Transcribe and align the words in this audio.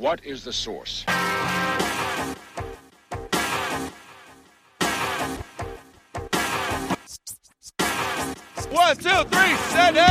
What 0.00 0.24
is 0.24 0.44
the 0.44 0.52
source? 0.52 1.04
One, 8.70 8.96
two, 8.96 9.24
three, 9.28 9.56
send 9.68 9.96
it! 9.96 10.04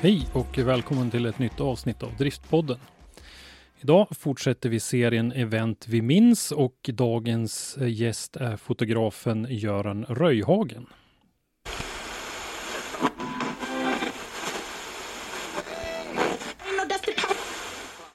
Hej 0.00 0.26
och 0.32 0.58
välkommen 0.58 1.10
till 1.10 1.26
ett 1.26 1.38
nytt 1.38 1.60
avsnitt 1.60 2.02
av 2.02 2.16
Driftpodden. 2.16 2.78
Idag 3.82 4.08
fortsätter 4.10 4.68
vi 4.68 4.80
serien 4.80 5.32
Event 5.32 5.88
vi 5.88 6.02
minns 6.02 6.52
och 6.52 6.90
dagens 6.92 7.76
eh, 7.76 7.88
gäst 7.88 8.36
är 8.36 8.56
fotografen 8.56 9.46
Göran 9.50 10.04
Röjhagen. 10.04 10.86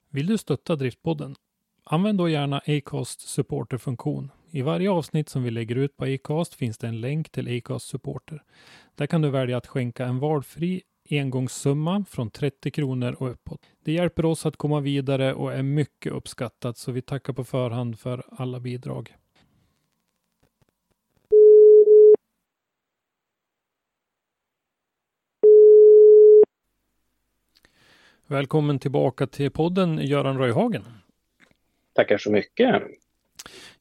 Vill 0.09 0.27
du 0.27 0.37
stötta 0.37 0.75
Driftpodden? 0.75 1.35
Använd 1.83 2.17
då 2.17 2.29
gärna 2.29 2.61
Acast 2.67 3.21
supporterfunktion. 3.21 4.31
I 4.51 4.61
varje 4.61 4.91
avsnitt 4.91 5.29
som 5.29 5.43
vi 5.43 5.51
lägger 5.51 5.75
ut 5.75 5.97
på 5.97 6.05
Acast 6.05 6.53
finns 6.53 6.77
det 6.77 6.87
en 6.87 7.01
länk 7.01 7.29
till 7.29 7.57
Acast 7.57 7.87
supporter. 7.87 8.43
Där 8.95 9.07
kan 9.07 9.21
du 9.21 9.29
välja 9.29 9.57
att 9.57 9.67
skänka 9.67 10.05
en 10.05 10.19
valfri 10.19 10.81
engångssumma 11.09 12.05
från 12.09 12.29
30 12.29 12.71
kronor 12.71 13.15
och 13.19 13.31
uppåt. 13.31 13.61
Det 13.83 13.91
hjälper 13.91 14.25
oss 14.25 14.45
att 14.45 14.57
komma 14.57 14.79
vidare 14.79 15.33
och 15.33 15.53
är 15.53 15.63
mycket 15.63 16.11
uppskattat 16.11 16.77
så 16.77 16.91
vi 16.91 17.01
tackar 17.01 17.33
på 17.33 17.43
förhand 17.43 17.99
för 17.99 18.23
alla 18.29 18.59
bidrag. 18.59 19.15
Välkommen 28.29 28.79
tillbaka 28.79 29.27
till 29.27 29.51
podden 29.51 29.97
Göran 29.97 30.37
Röjhagen. 30.37 30.83
Tackar 31.93 32.17
så 32.17 32.31
mycket. 32.31 32.83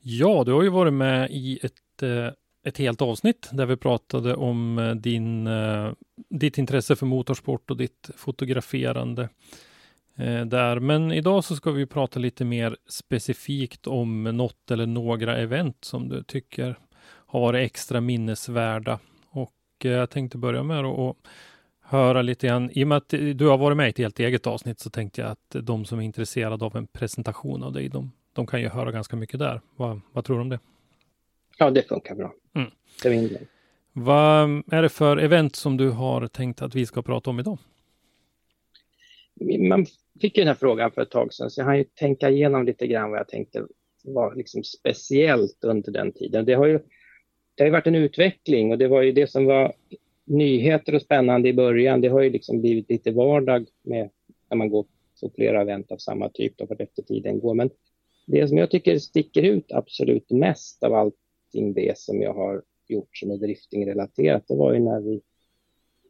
Ja, 0.01 0.45
du 0.45 0.53
har 0.53 0.63
ju 0.63 0.69
varit 0.69 0.93
med 0.93 1.31
i 1.31 1.59
ett, 1.63 2.03
eh, 2.03 2.29
ett 2.67 2.79
helt 2.79 3.03
avsnitt 3.03 3.49
där 3.53 3.67
vi 3.67 3.77
pratade 3.77 4.35
om 4.35 4.79
eh, 4.79 4.95
din, 4.95 5.47
eh, 5.47 5.93
ditt 6.31 6.59
intresse 6.59 6.97
för 6.97 7.07
motorsport 7.07 7.71
och 7.71 7.77
ditt 7.77 8.11
fotograferande 8.17 9.29
eh, 10.17 10.45
där. 10.45 10.81
Men 10.81 11.13
idag 11.13 11.45
så 11.45 11.57
ska 11.57 11.71
vi 11.71 11.87
prata 11.87 12.21
lite 12.21 12.45
mer 12.45 12.77
specifikt 12.89 13.87
om 13.87 14.25
något 14.25 14.71
eller 14.71 14.87
några 14.87 15.37
event 15.37 15.77
som 15.81 16.09
du 16.09 16.23
tycker 16.23 16.79
har 17.03 17.41
varit 17.41 17.67
extra 17.67 18.01
minnesvärda. 18.01 18.99
Och 19.31 19.53
jag 19.83 20.11
tänkte 20.11 20.39
börja 20.39 20.63
med 20.63 20.85
att 20.85 21.17
höra 21.83 22.23
lite 22.23 22.47
grann. 22.47 22.71
I 22.73 22.85
och 22.85 22.89
med 22.89 22.99
att 22.99 23.09
du 23.09 23.47
har 23.47 23.59
varit 23.59 23.77
med 23.77 23.87
i 23.87 23.91
ett 23.91 23.99
helt 23.99 24.21
eget 24.21 24.47
avsnitt 24.47 24.81
så 24.81 24.91
tänkte 24.91 25.21
jag 25.21 25.31
att 25.31 25.57
de 25.67 25.85
som 25.85 25.99
är 25.99 26.03
intresserade 26.03 26.65
av 26.65 26.77
en 26.77 26.87
presentation 26.87 27.63
av 27.63 27.73
dig, 27.73 27.89
de, 27.89 28.13
de 28.33 28.47
kan 28.47 28.61
ju 28.61 28.69
höra 28.69 28.93
ganska 28.93 29.17
mycket 29.17 29.39
där. 29.39 29.61
Vad, 29.77 30.01
vad 30.13 30.25
tror 30.25 30.37
du 30.37 30.43
om 30.43 30.49
det? 30.49 30.59
Ja, 31.59 31.71
det 31.71 31.83
funkar 31.83 32.15
bra. 32.15 32.35
Mm. 32.55 32.71
Det 33.03 33.09
är. 33.09 33.47
Vad 33.93 34.63
är 34.71 34.83
det 34.83 34.89
för 34.89 35.17
event 35.17 35.57
som 35.57 35.77
du 35.77 35.91
har 35.91 36.27
tänkt 36.27 36.63
att 36.63 36.75
vi 36.75 36.87
ska 36.87 37.03
prata 37.03 37.31
om 37.31 37.41
idag? 37.41 37.59
Man 39.69 39.87
fick 40.21 40.37
ju 40.37 40.41
den 40.41 40.49
här 40.49 40.55
frågan 40.55 40.91
för 40.91 41.03
ett 41.03 41.11
tag 41.11 41.35
sedan, 41.35 41.51
så 41.51 41.61
jag 41.61 41.67
har 41.67 41.75
ju 41.75 41.85
tänka 41.85 42.31
igenom 42.31 42.65
lite 42.65 42.87
grann 42.87 43.11
vad 43.11 43.19
jag 43.19 43.29
tänkte 43.29 43.67
var 44.05 44.35
liksom 44.35 44.65
speciellt 44.65 45.65
under 45.65 45.93
den 45.93 46.13
tiden. 46.13 46.45
Det 46.45 46.55
har 46.55 46.67
ju 46.67 46.81
det 47.55 47.65
har 47.65 47.71
varit 47.71 47.87
en 47.87 47.95
utveckling 47.95 48.71
och 48.71 48.79
det 48.79 48.89
var 48.89 49.03
ju 49.03 49.13
det 49.13 49.31
som 49.31 49.45
var 49.45 49.75
nyheter 50.25 50.95
och 50.95 51.03
spännande 51.03 51.49
i 51.49 51.53
början. 51.53 52.01
Det 52.01 52.09
har 52.09 52.21
ju 52.21 52.31
liksom 52.31 52.61
blivit 52.61 52.91
lite 52.91 53.11
vardag 53.11 53.67
med 53.83 54.11
när 54.51 54.57
man 54.57 54.69
går 54.69 54.87
på 55.21 55.31
flera 55.35 55.61
event 55.61 55.93
av 55.93 55.97
samma 55.97 56.29
typ 56.29 56.59
då 56.59 56.67
för 56.67 56.83
efter 56.83 57.03
tiden 57.03 57.41
går. 57.41 57.55
Men 57.55 57.71
det 58.27 58.49
som 58.49 58.59
jag 58.59 58.71
tycker 58.71 58.99
sticker 58.99 59.43
ut 59.43 59.73
absolut 59.73 60.31
mest 60.31 60.83
av 60.83 60.95
allting 61.47 61.73
det 61.73 61.99
som 61.99 62.23
jag 62.23 62.35
har 62.35 62.63
gjort 62.89 63.17
som 63.17 63.31
är 63.31 63.37
driftingrelaterat, 63.37 64.45
det 64.49 64.57
var 64.57 64.73
ju 64.73 64.81
när 64.81 65.01
vi 65.01 65.21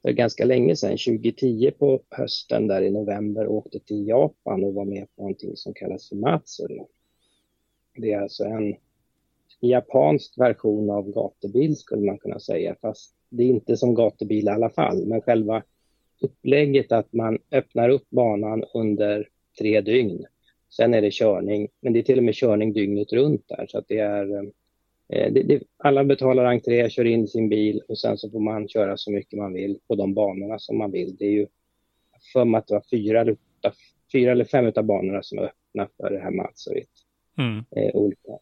för 0.02 0.12
ganska 0.12 0.44
länge 0.44 0.76
sedan, 0.76 0.90
2010 0.90 1.70
på 1.78 2.00
hösten 2.10 2.66
där 2.66 2.82
i 2.82 2.90
november, 2.90 3.46
åkte 3.46 3.80
till 3.80 4.08
Japan 4.08 4.64
och 4.64 4.74
var 4.74 4.84
med 4.84 5.06
på 5.16 5.22
någonting 5.22 5.56
som 5.56 5.74
kallas 5.74 6.08
för 6.08 6.16
Matsuri. 6.16 6.80
Det 7.96 8.12
är 8.12 8.20
alltså 8.20 8.44
en 8.44 8.74
japansk 9.60 10.38
version 10.38 10.90
av 10.90 11.10
gatubil 11.10 11.76
skulle 11.76 12.06
man 12.06 12.18
kunna 12.18 12.40
säga, 12.40 12.76
fast 12.80 13.14
det 13.28 13.42
är 13.42 13.48
inte 13.48 13.76
som 13.76 13.94
gatubil 13.94 14.44
i 14.44 14.50
alla 14.50 14.70
fall, 14.70 15.06
men 15.06 15.20
själva 15.20 15.62
upplägget 16.20 16.92
att 16.92 17.12
man 17.12 17.38
öppnar 17.50 17.88
upp 17.88 18.10
banan 18.10 18.64
under 18.74 19.28
tre 19.58 19.80
dygn. 19.80 20.26
Sen 20.76 20.94
är 20.94 21.02
det 21.02 21.12
körning, 21.12 21.68
men 21.80 21.92
det 21.92 21.98
är 21.98 22.02
till 22.02 22.18
och 22.18 22.24
med 22.24 22.34
körning 22.34 22.72
dygnet 22.72 23.12
runt 23.12 23.48
där, 23.48 23.66
så 23.68 23.78
att 23.78 23.88
det 23.88 23.98
är 23.98 24.34
eh, 24.34 24.50
det, 25.08 25.42
det, 25.42 25.62
alla 25.76 26.04
betalar 26.04 26.44
entré, 26.44 26.90
kör 26.90 27.04
in 27.04 27.28
sin 27.28 27.48
bil 27.48 27.82
och 27.88 27.98
sen 27.98 28.18
så 28.18 28.30
får 28.30 28.40
man 28.40 28.68
köra 28.68 28.96
så 28.96 29.10
mycket 29.10 29.38
man 29.38 29.52
vill 29.52 29.78
på 29.88 29.94
de 29.94 30.14
banorna 30.14 30.58
som 30.58 30.78
man 30.78 30.90
vill. 30.90 31.16
Det 31.16 31.24
är 31.24 31.30
ju 31.30 31.46
för 32.32 32.44
mig 32.44 32.58
att 32.58 32.66
det 32.66 32.74
var 32.74 32.84
fyra, 32.90 33.20
eller, 33.20 33.36
fyra 34.12 34.32
eller 34.32 34.44
fem 34.44 34.72
av 34.76 34.84
banorna 34.84 35.22
som 35.22 35.38
är 35.38 35.42
öppna 35.42 35.88
för 35.96 36.10
det 36.10 36.18
här 36.18 36.30
Matsurit. 36.30 36.90
Mm. 37.38 37.64
Eh, 37.76 37.96
olika. 37.96 38.38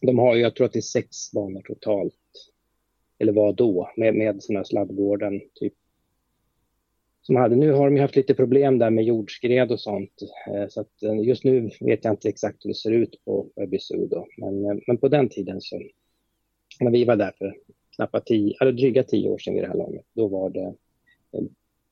De 0.00 0.18
har 0.18 0.34
ju, 0.34 0.40
jag 0.42 0.54
tror 0.54 0.66
att 0.66 0.72
det 0.72 0.78
är 0.78 0.80
sex 0.80 1.32
banor 1.32 1.62
totalt 1.62 2.14
eller 3.18 3.32
vad 3.32 3.56
då, 3.56 3.90
med, 3.96 4.14
med 4.14 4.42
sådana 4.42 4.64
sladdgården 4.64 5.40
typ. 5.54 5.74
Som 7.22 7.36
hade. 7.36 7.56
Nu 7.56 7.72
har 7.72 7.90
de 7.90 8.00
haft 8.00 8.16
lite 8.16 8.34
problem 8.34 8.78
där 8.78 8.90
med 8.90 9.04
jordskred 9.04 9.72
och 9.72 9.80
sånt. 9.80 10.12
Eh, 10.46 10.68
så 10.68 10.80
att 10.80 11.02
eh, 11.02 11.20
just 11.22 11.44
nu 11.44 11.70
vet 11.80 12.04
jag 12.04 12.12
inte 12.12 12.28
exakt 12.28 12.64
hur 12.64 12.70
det 12.70 12.74
ser 12.74 12.92
ut 12.92 13.24
på 13.24 13.46
Öbisu 13.56 14.06
då. 14.06 14.26
Men, 14.36 14.64
eh, 14.64 14.76
men 14.86 14.96
på 14.96 15.08
den 15.08 15.28
tiden 15.28 15.60
så, 15.60 15.80
när 16.80 16.90
vi 16.90 17.04
var 17.04 17.16
där 17.16 17.32
för 17.38 17.56
knappt 17.96 18.26
tio, 18.26 18.54
eller 18.60 18.72
dryga 18.72 19.02
tio 19.02 19.28
år 19.28 19.38
sedan 19.38 19.54
vid 19.54 19.62
det 19.62 19.68
här 19.68 19.76
laget, 19.76 20.04
då 20.12 20.28
var 20.28 20.50
det, 20.50 20.74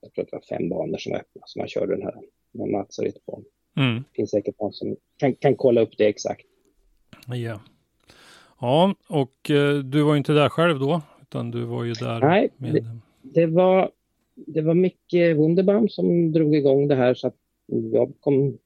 jag 0.01 0.13
tror 0.15 0.25
att 0.25 0.31
det 0.31 0.37
var 0.37 0.59
fem 0.59 0.69
banor 0.69 0.99
som 0.99 1.13
var 1.13 1.19
öppna 1.19 1.43
som 1.47 1.61
man 1.61 1.69
körde 1.69 1.97
den 1.97 2.03
här 2.03 2.15
med 2.53 2.69
Matsarit 2.69 3.27
på. 3.27 3.43
Mm. 3.77 3.95
Det 3.95 4.17
finns 4.17 4.31
säkert 4.31 4.61
någon 4.61 4.73
som 4.73 4.97
kan, 5.17 5.35
kan 5.35 5.57
kolla 5.57 5.81
upp 5.81 5.99
det 5.99 6.07
exakt. 6.07 6.47
Ja. 7.27 7.61
Ja, 8.61 8.95
och 9.09 9.51
du 9.85 10.03
var 10.03 10.13
ju 10.13 10.19
inte 10.19 10.33
där 10.33 10.49
själv 10.49 10.79
då, 10.79 11.03
utan 11.23 11.51
du 11.51 11.65
var 11.65 11.85
ju 11.85 11.93
där 11.93 12.21
Nej, 12.21 12.51
med... 12.57 12.75
det, 12.75 12.91
det, 13.23 13.47
var, 13.47 13.91
det 14.47 14.61
var 14.61 14.75
Micke 14.75 15.37
Wunderbaum 15.37 15.89
som 15.89 16.33
drog 16.33 16.55
igång 16.55 16.89
det 16.89 16.95
här 16.95 17.15
så 17.15 17.27
att 17.27 17.37
jag 17.93 18.13
kom, 18.21 18.59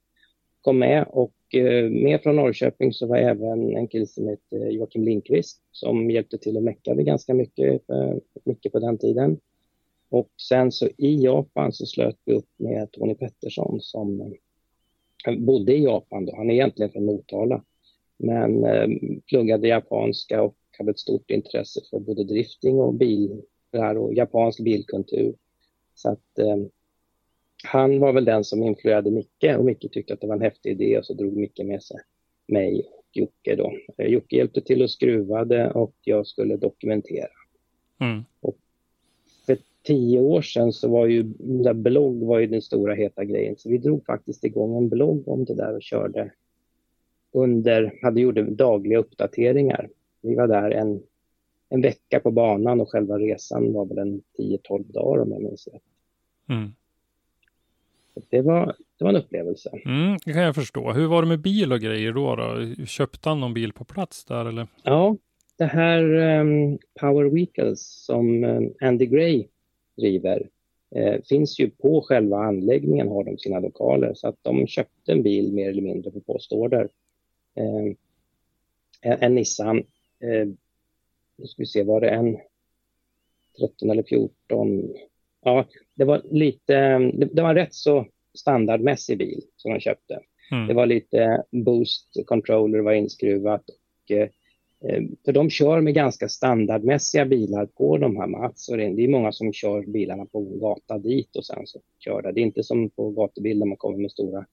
kom 0.61 0.79
med 0.79 1.07
och 1.09 1.55
eh, 1.55 1.91
med 1.91 2.23
från 2.23 2.37
Norrköping 2.37 2.93
så 2.93 3.07
var 3.07 3.17
även 3.17 3.77
en 3.77 3.89
kille 3.89 4.07
som 4.07 4.29
hette 4.29 4.57
eh, 4.57 4.69
Joakim 4.69 5.05
Lindqvist 5.05 5.63
som 5.73 6.11
hjälpte 6.11 6.39
till 6.39 6.57
och 6.57 6.63
meckade 6.63 7.03
ganska 7.03 7.35
mycket, 7.35 7.91
eh, 7.91 8.15
mycket 8.45 8.73
på 8.73 8.79
den 8.79 8.99
tiden. 8.99 9.39
Och 10.09 10.31
sen 10.49 10.73
så 10.73 10.89
i 10.97 11.25
Japan 11.25 11.73
så 11.73 11.87
slöt 11.87 12.19
vi 12.25 12.33
upp 12.33 12.49
med 12.57 12.93
Tony 12.93 13.15
Pettersson 13.15 13.81
som 13.81 14.35
bodde 15.39 15.75
i 15.75 15.85
Japan 15.85 16.27
då. 16.27 16.37
Han 16.37 16.51
är 16.51 16.55
egentligen 16.55 16.93
från 16.93 17.05
Motala 17.05 17.63
men 18.17 18.65
eh, 18.65 18.89
pluggade 19.27 19.69
japanska 19.69 20.43
och 20.43 20.57
hade 20.79 20.91
ett 20.91 20.99
stort 20.99 21.31
intresse 21.31 21.81
för 21.91 21.99
både 21.99 22.25
drifting 22.25 22.81
och 22.81 22.95
bil 22.95 23.43
och 23.97 24.15
japansk 24.15 24.65
bilkultur. 24.65 25.35
Så 25.94 26.11
att 26.11 26.39
eh, 26.39 26.56
han 27.65 28.00
var 28.00 28.12
väl 28.12 28.25
den 28.25 28.44
som 28.44 28.62
influerade 28.62 29.11
Micke 29.11 29.56
och 29.59 29.65
Micke 29.65 29.93
tyckte 29.93 30.15
att 30.15 30.21
det 30.21 30.27
var 30.27 30.35
en 30.35 30.43
häftig 30.43 30.71
idé 30.71 30.99
och 30.99 31.06
så 31.06 31.15
drog 31.15 31.37
Micke 31.37 31.61
med 31.65 31.83
sig 31.83 31.97
mig 32.49 32.91
och 32.99 33.09
Jocke 33.12 33.56
då. 33.56 33.73
Eh, 33.99 34.06
Jocke 34.06 34.37
hjälpte 34.37 34.61
till 34.61 34.83
och 34.83 34.91
skruvade 34.91 35.71
och 35.71 35.94
jag 36.00 36.27
skulle 36.27 36.56
dokumentera. 36.56 37.31
Mm. 38.00 38.25
Och 38.41 38.56
för 39.47 39.59
tio 39.83 40.21
år 40.21 40.43
sedan 40.43 40.73
så 40.73 40.89
var 40.89 41.06
ju 41.06 41.23
där 41.39 41.75
blogg 41.75 42.23
var 42.23 42.38
ju 42.38 42.47
den 42.47 42.62
stora 42.62 42.95
heta 42.95 43.25
grejen 43.25 43.56
så 43.56 43.69
vi 43.69 43.79
drog 43.79 44.06
faktiskt 44.06 44.45
igång 44.45 44.77
en 44.77 44.88
blogg 44.88 45.29
om 45.29 45.45
det 45.45 45.55
där 45.55 45.75
och 45.75 45.83
körde 45.83 46.33
under, 47.33 47.99
hade 48.03 48.21
gjorde 48.21 48.43
dagliga 48.43 48.99
uppdateringar. 48.99 49.88
Vi 50.21 50.35
var 50.35 50.49
där 50.49 50.71
en, 50.71 51.03
en 51.73 51.81
vecka 51.81 52.21
på 52.21 52.31
banan 52.31 52.81
och 52.81 52.91
själva 52.91 53.19
resan 53.19 53.73
var 53.73 53.85
väl 53.85 53.99
en 53.99 54.23
10-12 54.39 54.93
dagar 54.93 55.23
om 55.23 55.33
jag 55.33 55.43
minns 55.43 55.69
rätt. 55.73 55.83
Mm. 56.49 56.73
Det 58.31 58.43
var, 58.43 58.77
det 58.99 59.05
var 59.05 59.11
en 59.11 59.17
upplevelse. 59.17 59.71
Mm, 59.85 60.19
det 60.25 60.33
kan 60.33 60.43
jag 60.43 60.55
förstå. 60.55 60.93
Hur 60.93 61.07
var 61.07 61.23
det 61.23 61.29
med 61.29 61.41
bil 61.41 61.73
och 61.73 61.81
grejer 61.81 62.13
då? 62.13 62.37
då? 62.37 62.75
Köpte 62.87 63.29
han 63.29 63.41
någon 63.41 63.55
bil 63.55 63.73
på 63.73 63.85
plats 63.85 64.25
där 64.25 64.45
eller? 64.45 64.67
Ja, 64.83 65.17
det 65.57 65.65
här 65.65 66.03
um, 66.41 66.79
Power 67.01 67.25
Vehicles 67.25 68.05
som 68.05 68.45
um, 68.45 68.73
Andy 68.81 69.07
Gray 69.07 69.47
driver 69.97 70.49
eh, 70.95 71.23
finns 71.29 71.61
ju 71.61 71.71
på 71.71 72.03
själva 72.03 72.39
anläggningen 72.39 73.09
har 73.09 73.25
de 73.25 73.39
sina 73.39 73.59
lokaler 73.59 74.15
så 74.15 74.29
att 74.29 74.37
de 74.43 74.67
köpte 74.67 75.13
en 75.13 75.23
bil 75.23 75.53
mer 75.53 75.71
eller 75.71 75.83
mindre 75.83 76.11
på 76.11 76.21
postorder. 76.21 76.89
Eh, 77.55 77.95
en, 79.01 79.19
en, 79.21 79.35
Nissan, 79.35 79.79
eh, 80.21 80.49
nu 81.43 81.49
ska 81.49 81.62
vi 81.62 81.67
se, 81.67 81.83
var 81.83 82.00
det 82.00 82.09
en 82.09 82.39
13 83.59 83.91
eller 83.91 84.03
14? 84.03 84.93
Ja, 85.44 85.67
det 85.94 86.05
var 86.05 86.23
lite, 86.31 86.99
det, 86.99 87.29
det 87.33 87.43
var 87.43 87.49
en 87.49 87.56
rätt 87.56 87.75
så 87.75 88.06
standardmässig 88.35 89.19
bil 89.19 89.43
som 89.56 89.73
de 89.73 89.81
köpte. 89.81 90.21
Mm. 90.53 90.67
Det 90.67 90.75
var 90.75 90.87
lite 90.87 91.43
boost 91.50 92.17
controller 92.27 92.79
var 92.79 92.93
inskruvat 92.93 93.65
och 93.71 94.11
eh, 94.11 94.29
för 95.25 95.33
de 95.33 95.50
kör 95.50 95.81
med 95.81 95.94
ganska 95.94 96.29
standardmässiga 96.29 97.25
bilar 97.25 97.67
på 97.67 97.99
de 97.99 98.17
här 98.17 98.27
Mats 98.27 98.69
och 98.69 98.77
det 98.77 98.85
är 98.85 99.09
många 99.09 99.33
som 99.33 99.53
kör 99.53 99.83
bilarna 99.83 100.27
på 100.27 100.41
gata 100.41 100.99
dit 100.99 101.37
och 101.37 101.47
sen 101.47 101.67
så 101.67 101.81
kör 101.99 102.23
det. 102.23 102.33
Det 102.33 102.41
är 102.41 102.43
inte 102.43 102.62
som 102.62 102.91
på 102.91 103.11
gatubil 103.11 103.59
där 103.59 103.67
man 103.67 103.77
kommer 103.77 103.99
med 103.99 104.11
stora 104.11 104.47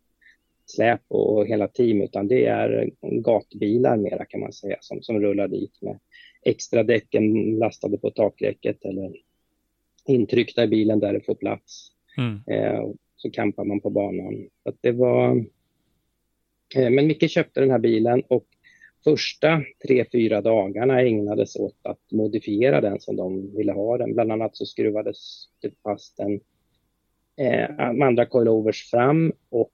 släp 0.65 1.01
och 1.07 1.47
hela 1.47 1.68
team 1.68 2.01
utan 2.01 2.27
det 2.27 2.45
är 2.45 2.89
gatbilar 3.01 3.97
mera 3.97 4.25
kan 4.25 4.39
man 4.39 4.53
säga 4.53 4.77
som, 4.80 5.01
som 5.01 5.19
rullar 5.19 5.47
dit 5.47 5.81
med 5.81 6.00
extra 6.45 6.83
däcken 6.83 7.59
lastade 7.59 7.97
på 7.97 8.12
takräcket 8.12 8.86
eller 8.86 9.15
intryckta 10.06 10.63
i 10.63 10.68
bilen 10.68 11.00
där 11.00 11.13
det 11.13 11.25
får 11.25 11.36
plats. 11.36 11.91
Mm. 12.18 12.39
Eh, 12.47 12.89
så 13.15 13.31
campar 13.31 13.63
man 13.63 13.80
på 13.80 13.89
banan. 13.89 14.50
Så 14.63 14.74
det 14.81 14.91
var... 14.91 15.45
Eh, 16.75 16.89
men 16.89 17.07
Micke 17.07 17.30
köpte 17.30 17.59
den 17.59 17.71
här 17.71 17.80
bilen 17.80 18.24
och 18.27 18.45
första 19.03 19.63
tre, 19.88 20.06
fyra 20.12 20.41
dagarna 20.41 21.01
ägnades 21.01 21.56
åt 21.56 21.77
att 21.81 22.12
modifiera 22.12 22.81
den 22.81 23.00
som 23.00 23.15
de 23.15 23.56
ville 23.56 23.71
ha 23.71 23.97
den. 23.97 24.13
Bland 24.13 24.31
annat 24.31 24.57
så 24.57 24.65
skruvades 24.65 25.45
det 25.62 25.71
fast 25.83 26.19
en 26.19 26.39
eh, 27.38 27.80
andra 27.80 28.25
coilovers 28.25 28.89
fram 28.89 29.33
och 29.50 29.71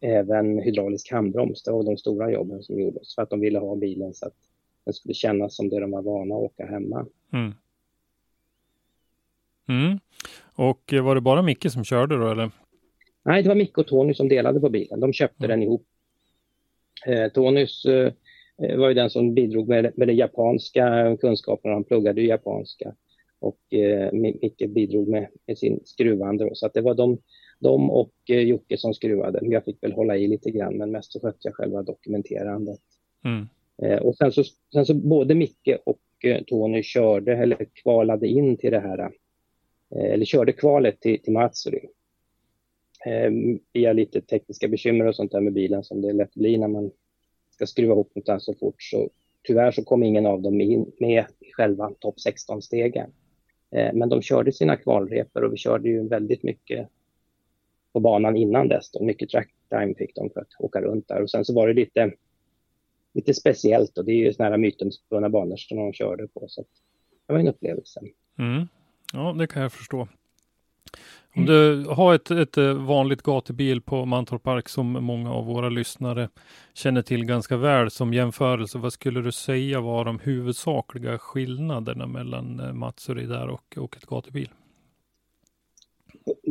även 0.00 0.58
hydraulisk 0.58 1.12
handbroms. 1.12 1.62
Det 1.62 1.72
var 1.72 1.82
de 1.82 1.96
stora 1.96 2.30
jobben 2.30 2.62
som 2.62 2.80
gjordes 2.80 3.14
för 3.14 3.22
att 3.22 3.30
de 3.30 3.40
ville 3.40 3.58
ha 3.58 3.76
bilen 3.76 4.14
så 4.14 4.26
att 4.26 4.36
den 4.88 4.94
skulle 4.94 5.14
kännas 5.14 5.56
som 5.56 5.68
det 5.68 5.80
de 5.80 5.90
var 5.90 6.02
vana 6.02 6.34
att 6.34 6.40
åka 6.40 6.66
hemma. 6.66 7.06
Mm. 7.32 7.54
Mm. 9.68 9.98
Och 10.54 10.92
var 11.02 11.14
det 11.14 11.20
bara 11.20 11.42
Micke 11.42 11.72
som 11.72 11.84
körde 11.84 12.16
då 12.16 12.28
eller? 12.28 12.50
Nej, 13.22 13.42
det 13.42 13.48
var 13.48 13.56
Micke 13.56 13.78
och 13.78 13.86
Tony 13.86 14.14
som 14.14 14.28
delade 14.28 14.60
på 14.60 14.68
bilen. 14.68 15.00
De 15.00 15.12
köpte 15.12 15.44
mm. 15.44 15.48
den 15.48 15.62
ihop. 15.62 15.86
Eh, 17.06 17.28
Tonys 17.28 17.84
eh, 17.84 18.12
var 18.78 18.88
ju 18.88 18.94
den 18.94 19.10
som 19.10 19.34
bidrog 19.34 19.68
med, 19.68 19.92
med 19.96 20.08
den 20.08 20.16
japanska 20.16 21.16
kunskapen. 21.20 21.72
Han 21.72 21.84
pluggade 21.84 22.20
ju 22.20 22.26
japanska. 22.26 22.94
Och 23.40 23.74
eh, 23.74 24.12
Micke 24.12 24.68
bidrog 24.68 25.08
med, 25.08 25.28
med 25.46 25.58
sin 25.58 25.80
skruvande. 25.84 26.44
Då. 26.44 26.54
Så 26.54 26.66
att 26.66 26.74
det 26.74 26.80
var 26.80 26.94
de, 26.94 27.18
de 27.58 27.90
och 27.90 28.12
eh, 28.28 28.40
Jocke 28.40 28.78
som 28.78 28.94
skruvade. 28.94 29.38
Jag 29.42 29.64
fick 29.64 29.82
väl 29.82 29.92
hålla 29.92 30.16
i 30.16 30.26
lite 30.26 30.50
grann, 30.50 30.76
men 30.76 30.90
mest 30.90 31.12
så 31.12 31.20
skötte 31.20 31.38
jag 31.42 31.54
själva 31.54 31.82
dokumenterandet. 31.82 32.80
Mm. 33.24 33.48
Eh, 33.82 33.98
och 33.98 34.16
sen 34.16 34.32
så, 34.32 34.44
sen 34.72 34.86
så 34.86 34.94
både 34.94 35.34
Micke 35.34 35.76
och 35.86 36.00
eh, 36.24 36.42
Tony 36.46 36.82
körde 36.82 37.36
eller 37.36 37.66
kvalade 37.82 38.26
in 38.26 38.56
till 38.56 38.70
det 38.70 38.80
här, 38.80 38.98
eh, 39.94 40.12
eller 40.12 40.24
körde 40.24 40.52
kvalet 40.52 41.00
till, 41.00 41.22
till 41.22 41.32
Matsuri 41.32 41.88
eh, 43.06 43.30
via 43.72 43.92
lite 43.92 44.20
tekniska 44.20 44.68
bekymmer 44.68 45.06
och 45.06 45.16
sånt 45.16 45.32
där 45.32 45.40
med 45.40 45.52
bilen 45.52 45.84
som 45.84 46.02
det 46.02 46.12
lätt 46.12 46.34
blir 46.34 46.58
när 46.58 46.68
man 46.68 46.90
ska 47.50 47.66
skruva 47.66 47.92
ihop 47.92 48.12
något 48.14 48.42
så 48.42 48.54
fort. 48.54 48.82
Så 48.82 49.10
tyvärr 49.42 49.70
så 49.70 49.84
kom 49.84 50.02
ingen 50.02 50.26
av 50.26 50.42
dem 50.42 50.60
in, 50.60 50.92
med 50.98 51.24
i 51.40 51.52
själva 51.52 51.90
topp 51.98 52.16
16-stegen. 52.28 53.10
Eh, 53.70 53.92
men 53.94 54.08
de 54.08 54.22
körde 54.22 54.52
sina 54.52 54.76
kvalrepor 54.76 55.44
och 55.44 55.52
vi 55.52 55.56
körde 55.56 55.88
ju 55.88 56.08
väldigt 56.08 56.42
mycket 56.42 56.88
på 57.92 58.00
banan 58.00 58.36
innan 58.36 58.68
dess. 58.68 58.90
Då. 58.90 59.04
Mycket 59.04 59.28
track 59.28 59.48
time 59.70 59.94
fick 59.94 60.14
de 60.14 60.30
för 60.30 60.40
att 60.40 60.48
åka 60.58 60.80
runt 60.80 61.08
där. 61.08 61.22
Och 61.22 61.30
sen 61.30 61.44
så 61.44 61.54
var 61.54 61.68
det 61.68 61.74
lite, 61.74 62.12
lite 63.14 63.34
speciellt 63.34 63.98
och 63.98 64.04
det 64.04 64.12
är 64.12 64.16
ju 64.16 64.32
sådana 64.32 64.50
här 64.50 64.58
mytomspunna 64.58 65.28
banor 65.28 65.56
som 65.56 65.76
de 65.76 65.92
körde 65.92 66.28
på. 66.28 66.44
Så 66.48 66.64
det 67.26 67.32
var 67.32 67.40
en 67.40 67.48
upplevelse. 67.48 68.00
Mm. 68.38 68.68
Ja, 69.12 69.34
det 69.38 69.46
kan 69.46 69.62
jag 69.62 69.72
förstå. 69.72 70.08
Om 71.36 71.46
du 71.46 71.84
har 71.88 72.14
ett, 72.14 72.30
ett 72.30 72.56
vanligt 72.76 73.22
gatubil 73.22 73.80
på 73.80 74.04
Mantorp 74.04 74.42
Park 74.42 74.68
som 74.68 74.92
många 74.92 75.32
av 75.32 75.46
våra 75.46 75.68
lyssnare 75.68 76.28
känner 76.74 77.02
till 77.02 77.24
ganska 77.24 77.56
väl 77.56 77.90
som 77.90 78.14
jämförelse, 78.14 78.78
vad 78.78 78.92
skulle 78.92 79.20
du 79.20 79.32
säga 79.32 79.80
var 79.80 80.04
de 80.04 80.18
huvudsakliga 80.18 81.18
skillnaderna 81.18 82.06
mellan 82.06 82.60
eh, 82.60 82.72
Matsuri 82.72 83.26
där 83.26 83.48
och, 83.48 83.78
och 83.78 83.96
ett 83.96 84.06
gatubil? 84.06 84.48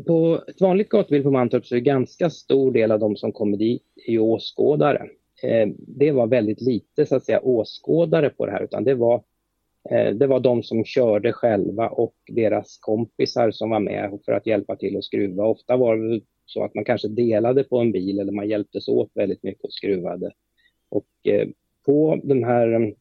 På 0.07 0.43
ett 0.47 0.61
vanligt 0.61 0.89
gatubil 0.89 1.23
på 1.23 1.31
Mantorp 1.31 1.65
så 1.65 1.75
är 1.75 1.79
ganska 1.79 2.29
stor 2.29 2.71
del 2.71 2.91
av 2.91 2.99
de 2.99 3.15
som 3.15 3.31
kommer 3.31 3.57
dit 3.57 3.83
är 4.07 4.19
åskådare. 4.19 5.07
Eh, 5.43 5.67
det 5.77 6.11
var 6.11 6.27
väldigt 6.27 6.61
lite 6.61 7.05
så 7.05 7.15
att 7.15 7.25
säga 7.25 7.39
åskådare 7.39 8.29
på 8.29 8.45
det 8.45 8.51
här 8.51 8.63
utan 8.63 8.83
det 8.83 8.95
var 8.95 9.23
Eh, 9.89 10.13
det 10.13 10.27
var 10.27 10.39
de 10.39 10.63
som 10.63 10.85
körde 10.85 11.33
själva 11.33 11.89
och 11.89 12.15
deras 12.27 12.77
kompisar 12.77 13.51
som 13.51 13.69
var 13.69 13.79
med 13.79 14.19
för 14.25 14.31
att 14.31 14.47
hjälpa 14.47 14.75
till 14.75 14.97
att 14.97 15.03
skruva. 15.03 15.45
Ofta 15.45 15.77
var 15.77 15.97
det 15.97 16.21
så 16.45 16.63
att 16.63 16.75
man 16.75 16.85
kanske 16.85 17.07
delade 17.07 17.63
på 17.63 17.77
en 17.77 17.91
bil 17.91 18.19
eller 18.19 18.31
man 18.31 18.49
hjälptes 18.49 18.87
åt 18.87 19.11
väldigt 19.13 19.43
mycket 19.43 19.63
och 19.63 19.73
skruvade. 19.73 20.31
Och 20.89 21.07
eh, 21.23 21.47
på 21.85 22.21
de 22.23 22.43
här 22.43 22.67
mm, 22.67 22.95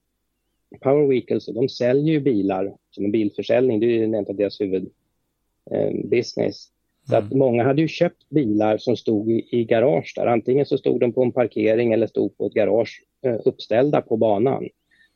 Power 0.80 1.06
Vehicles, 1.06 1.46
de 1.46 1.68
säljer 1.68 2.14
ju 2.14 2.20
bilar 2.20 2.76
som 2.90 3.04
en 3.04 3.12
bilförsäljning. 3.12 3.80
Det 3.80 3.86
är 3.86 3.90
ju 3.90 4.04
en 4.04 4.14
av 4.14 4.36
deras 4.36 4.60
huvudbusiness. 4.60 6.68
Eh, 6.68 6.72
Eh, 7.06 7.10
så 7.10 7.16
att 7.16 7.24
mm. 7.24 7.38
många 7.38 7.64
hade 7.64 7.82
ju 7.82 7.88
köpt 7.88 8.28
bilar 8.28 8.78
som 8.78 8.96
stod 8.96 9.30
i, 9.30 9.48
i, 9.50 9.64
garage 9.64 10.12
där. 10.16 10.26
Antingen 10.26 10.66
så 10.66 10.78
stod 10.78 11.00
de 11.00 11.12
på 11.12 11.22
en 11.22 11.32
parkering 11.32 11.92
eller 11.92 12.06
stod 12.06 12.36
på 12.36 12.46
ett 12.46 12.54
garage 12.54 13.02
uppställda 13.44 14.00
på 14.00 14.16
banan. 14.16 14.68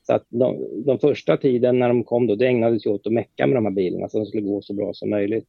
Så 0.03 0.15
att 0.15 0.27
de, 0.29 0.67
de 0.85 0.99
första 0.99 1.37
tiden 1.37 1.79
när 1.79 1.89
de 1.89 2.05
kom 2.05 2.27
då, 2.27 2.35
det 2.35 2.47
ägnades 2.47 2.87
ju 2.87 2.91
åt 2.91 3.07
att 3.07 3.13
mecka 3.13 3.47
med 3.47 3.57
de 3.57 3.65
här 3.65 3.73
bilarna 3.73 4.09
så 4.09 4.19
att 4.19 4.25
de 4.25 4.29
skulle 4.29 4.43
gå 4.43 4.63
så 4.63 4.75
bra 4.75 4.93
som 4.95 5.11
möjligt. 5.11 5.49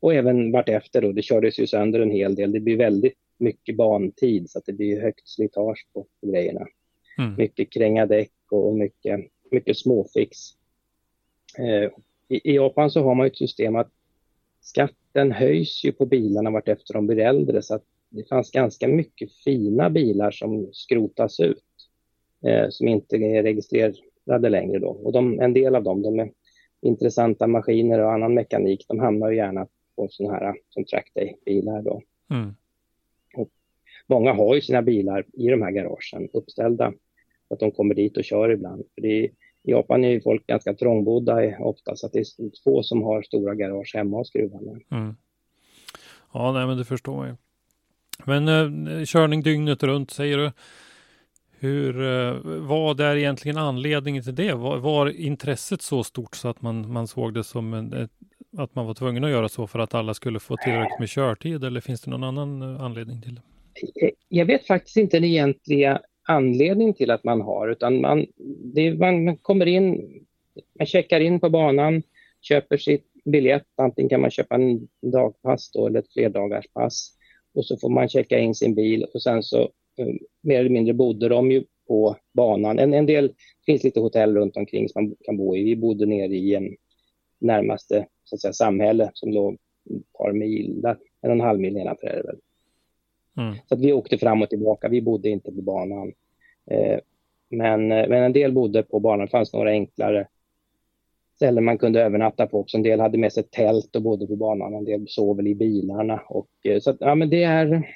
Och 0.00 0.14
även 0.14 0.52
vartefter 0.52 1.02
då, 1.02 1.12
det 1.12 1.22
kördes 1.22 1.58
ju 1.58 1.66
sönder 1.66 2.00
en 2.00 2.10
hel 2.10 2.34
del. 2.34 2.52
Det 2.52 2.60
blir 2.60 2.76
väldigt 2.76 3.18
mycket 3.38 3.76
bantid 3.76 4.50
så 4.50 4.58
att 4.58 4.66
det 4.66 4.72
blir 4.72 5.00
högt 5.00 5.28
slitage 5.28 5.86
på, 5.94 6.06
på 6.20 6.26
grejerna. 6.26 6.66
Mm. 7.18 7.34
Mycket 7.38 7.72
kränga 7.72 8.06
däck 8.06 8.32
och 8.50 8.76
mycket, 8.76 9.20
mycket 9.50 9.78
småfix. 9.78 10.38
Eh, 11.58 11.90
i, 12.28 12.50
I 12.50 12.54
Japan 12.54 12.90
så 12.90 13.02
har 13.02 13.14
man 13.14 13.26
ett 13.26 13.36
system 13.36 13.76
att 13.76 13.90
skatten 14.62 15.32
höjs 15.32 15.84
ju 15.84 15.92
på 15.92 16.06
bilarna 16.06 16.50
vartefter 16.50 16.94
de 16.94 17.06
blir 17.06 17.18
äldre 17.18 17.62
så 17.62 17.74
att 17.74 17.84
det 18.08 18.28
fanns 18.28 18.50
ganska 18.50 18.88
mycket 18.88 19.32
fina 19.32 19.90
bilar 19.90 20.30
som 20.30 20.68
skrotas 20.72 21.40
ut 21.40 21.64
eh, 22.46 22.68
som 22.68 22.88
inte 22.88 23.16
är 23.16 23.42
registrerade 23.42 24.48
längre 24.48 24.78
då. 24.78 24.88
Och 24.88 25.12
de, 25.12 25.40
en 25.40 25.52
del 25.52 25.74
av 25.74 25.82
dem, 25.82 26.02
de 26.02 26.20
är 26.20 26.30
intressanta 26.80 27.46
maskiner 27.46 27.98
och 27.98 28.12
annan 28.12 28.34
mekanik, 28.34 28.84
de 28.88 28.98
hamnar 28.98 29.30
ju 29.30 29.36
gärna 29.36 29.66
på 29.96 30.08
sådana 30.10 30.34
här 30.34 30.54
som 30.68 30.84
trackday-bilar 30.84 31.82
då. 31.82 32.02
Mm. 32.30 32.54
Och 33.36 33.50
många 34.06 34.32
har 34.32 34.54
ju 34.54 34.60
sina 34.60 34.82
bilar 34.82 35.26
i 35.32 35.48
de 35.48 35.62
här 35.62 35.70
garagen 35.70 36.28
uppställda, 36.32 36.92
så 37.48 37.54
att 37.54 37.60
de 37.60 37.70
kommer 37.70 37.94
dit 37.94 38.16
och 38.16 38.24
kör 38.24 38.50
ibland. 38.50 38.84
För 38.94 39.02
det 39.02 39.24
är, 39.24 39.30
i 39.64 39.70
Japan 39.70 40.04
är 40.04 40.08
ju 40.08 40.20
folk 40.20 40.46
ganska 40.46 40.74
trångbodda 40.74 41.58
ofta, 41.58 41.96
så 41.96 42.06
att 42.06 42.12
det 42.12 42.18
är 42.18 42.62
få 42.64 42.82
som 42.82 43.02
har 43.02 43.22
stora 43.22 43.54
garage 43.54 43.92
hemma 43.94 44.18
och 44.18 44.26
skruvar 44.26 44.60
med. 44.60 44.82
Mm. 44.90 45.16
Ja, 46.32 46.52
nej, 46.52 46.66
men 46.66 46.78
det 46.78 46.84
förstår 46.84 47.16
man 47.16 47.28
ju. 47.28 47.36
Men 48.24 48.48
eh, 48.88 49.04
körning 49.04 49.42
dygnet 49.42 49.82
runt 49.82 50.10
säger 50.10 50.38
du. 50.38 50.52
Hur, 51.58 52.02
eh, 52.02 52.34
vad 52.44 53.00
är 53.00 53.16
egentligen 53.16 53.58
anledningen 53.58 54.22
till 54.22 54.34
det? 54.34 54.52
Var, 54.52 54.78
var, 54.78 55.20
intresset 55.20 55.82
så 55.82 56.04
stort 56.04 56.36
så 56.36 56.48
att 56.48 56.62
man, 56.62 56.92
man 56.92 57.06
såg 57.06 57.34
det 57.34 57.44
som 57.44 57.74
en, 57.74 57.92
ett, 57.92 58.10
att 58.56 58.74
man 58.74 58.86
var 58.86 58.94
tvungen 58.94 59.24
att 59.24 59.30
göra 59.30 59.48
så 59.48 59.66
för 59.66 59.78
att 59.78 59.94
alla 59.94 60.14
skulle 60.14 60.40
få 60.40 60.56
tillräckligt 60.56 60.98
med 60.98 61.08
körtid 61.08 61.64
eller 61.64 61.80
finns 61.80 62.00
det 62.00 62.10
någon 62.10 62.24
annan 62.24 62.62
eh, 62.62 62.82
anledning 62.82 63.22
till 63.22 63.34
det? 63.34 63.42
Jag 64.28 64.46
vet 64.46 64.66
faktiskt 64.66 64.96
inte 64.96 65.16
den 65.16 65.24
egentliga 65.24 66.00
anledning 66.28 66.94
till 66.94 67.10
att 67.10 67.24
man 67.24 67.40
har, 67.40 67.68
utan 67.68 68.00
man, 68.00 68.26
det, 68.74 68.94
man 68.94 69.36
kommer 69.36 69.66
in, 69.66 70.02
man 70.78 70.86
checkar 70.86 71.20
in 71.20 71.40
på 71.40 71.50
banan, 71.50 72.02
köper 72.40 72.76
sitt 72.76 73.06
biljett, 73.24 73.66
antingen 73.76 74.08
kan 74.08 74.20
man 74.20 74.30
köpa 74.30 74.54
en 74.54 74.88
dagpass 75.00 75.70
då, 75.72 75.86
eller 75.86 75.98
ett 75.98 76.12
flerdagarspass 76.12 77.12
och 77.54 77.66
så 77.66 77.76
får 77.76 77.88
man 77.88 78.08
checka 78.08 78.38
in 78.38 78.54
sin 78.54 78.74
bil 78.74 79.06
och 79.14 79.22
sen 79.22 79.42
så 79.42 79.60
eh, 79.96 80.14
mer 80.42 80.60
eller 80.60 80.70
mindre 80.70 80.94
bodde 80.94 81.28
de 81.28 81.50
ju 81.50 81.64
på 81.88 82.16
banan. 82.34 82.78
En, 82.78 82.94
en 82.94 83.06
del, 83.06 83.28
det 83.28 83.64
finns 83.66 83.84
lite 83.84 84.00
hotell 84.00 84.36
runt 84.36 84.56
omkring 84.56 84.88
som 84.88 85.04
man 85.04 85.16
kan 85.20 85.36
bo 85.36 85.56
i. 85.56 85.64
Vi 85.64 85.76
bodde 85.76 86.06
nere 86.06 86.34
i 86.34 86.54
en 86.54 86.76
närmaste 87.40 88.06
så 88.24 88.34
att 88.34 88.40
säga, 88.40 88.52
samhälle 88.52 89.10
som 89.14 89.32
låg 89.32 89.54
ett 89.54 90.12
par 90.18 90.32
mil, 90.32 90.84
en 91.22 91.30
och 91.30 91.36
en 91.36 91.40
halv 91.40 91.60
mil 91.60 91.74
nedanför 91.74 92.06
är 92.06 92.16
det 92.16 92.22
väl. 92.22 92.38
Mm. 93.36 93.54
Så 93.68 93.74
att 93.74 93.80
vi 93.80 93.92
åkte 93.92 94.18
fram 94.18 94.42
och 94.42 94.50
tillbaka, 94.50 94.88
vi 94.88 95.02
bodde 95.02 95.28
inte 95.28 95.52
på 95.52 95.62
banan. 95.62 96.12
Eh, 96.70 96.98
men, 97.48 97.92
eh, 97.92 98.08
men 98.08 98.22
en 98.22 98.32
del 98.32 98.52
bodde 98.52 98.82
på 98.82 99.00
banan, 99.00 99.26
det 99.26 99.30
fanns 99.30 99.52
några 99.52 99.70
enklare 99.70 100.26
ställen 101.36 101.64
man 101.64 101.78
kunde 101.78 102.02
övernatta 102.02 102.46
på 102.46 102.60
också. 102.60 102.76
En 102.76 102.82
del 102.82 103.00
hade 103.00 103.18
med 103.18 103.32
sig 103.32 103.42
tält 103.42 103.96
och 103.96 104.02
bodde 104.02 104.26
på 104.26 104.36
banan, 104.36 104.74
en 104.74 104.84
del 104.84 105.08
sov 105.08 105.36
väl 105.36 105.46
i 105.46 105.54
bilarna. 105.54 106.22
Och, 106.28 106.50
eh, 106.64 106.80
så 106.80 106.90
att, 106.90 106.96
ja, 107.00 107.14
men 107.14 107.30
det 107.30 107.42
är... 107.42 107.88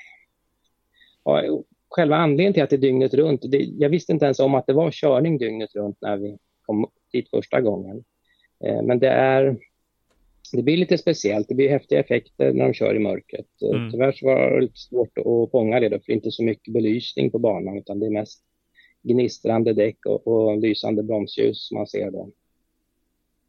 Ja, 1.24 1.62
själva 1.90 2.16
anledningen 2.16 2.52
till 2.52 2.62
att 2.62 2.70
det 2.70 2.76
är 2.76 2.80
dygnet 2.80 3.14
runt, 3.14 3.42
det, 3.42 3.58
jag 3.58 3.88
visste 3.88 4.12
inte 4.12 4.24
ens 4.24 4.40
om 4.40 4.54
att 4.54 4.66
det 4.66 4.72
var 4.72 4.90
körning 4.90 5.38
dygnet 5.38 5.74
runt 5.74 5.98
när 6.00 6.16
vi 6.16 6.38
kom 6.62 6.86
dit 7.12 7.30
första 7.30 7.60
gången. 7.60 8.04
Eh, 8.64 8.82
men 8.82 8.98
det 8.98 9.08
är 9.08 9.56
det 10.52 10.62
blir 10.62 10.76
lite 10.76 10.98
speciellt. 10.98 11.48
Det 11.48 11.54
blir 11.54 11.68
häftiga 11.68 12.00
effekter 12.00 12.52
när 12.52 12.64
de 12.64 12.72
kör 12.72 12.94
i 12.94 12.98
mörkret. 12.98 13.46
Eh, 13.62 13.80
mm. 13.80 13.90
Tyvärr 13.90 14.12
så 14.12 14.26
var 14.26 14.50
det 14.50 14.60
lite 14.60 14.78
svårt 14.78 15.18
att 15.18 15.50
fånga 15.50 15.80
det 15.80 15.88
då, 15.88 15.96
för 15.96 16.06
det 16.06 16.12
är 16.12 16.16
inte 16.16 16.30
så 16.30 16.42
mycket 16.42 16.74
belysning 16.74 17.30
på 17.30 17.38
banan 17.38 17.78
utan 17.78 18.00
det 18.00 18.06
är 18.06 18.10
mest 18.10 18.42
gnistrande 19.02 19.72
däck 19.72 20.06
och, 20.06 20.26
och 20.26 20.58
lysande 20.58 21.02
bromsljus 21.02 21.72
man 21.72 21.86
ser 21.86 22.10
då. 22.10 22.30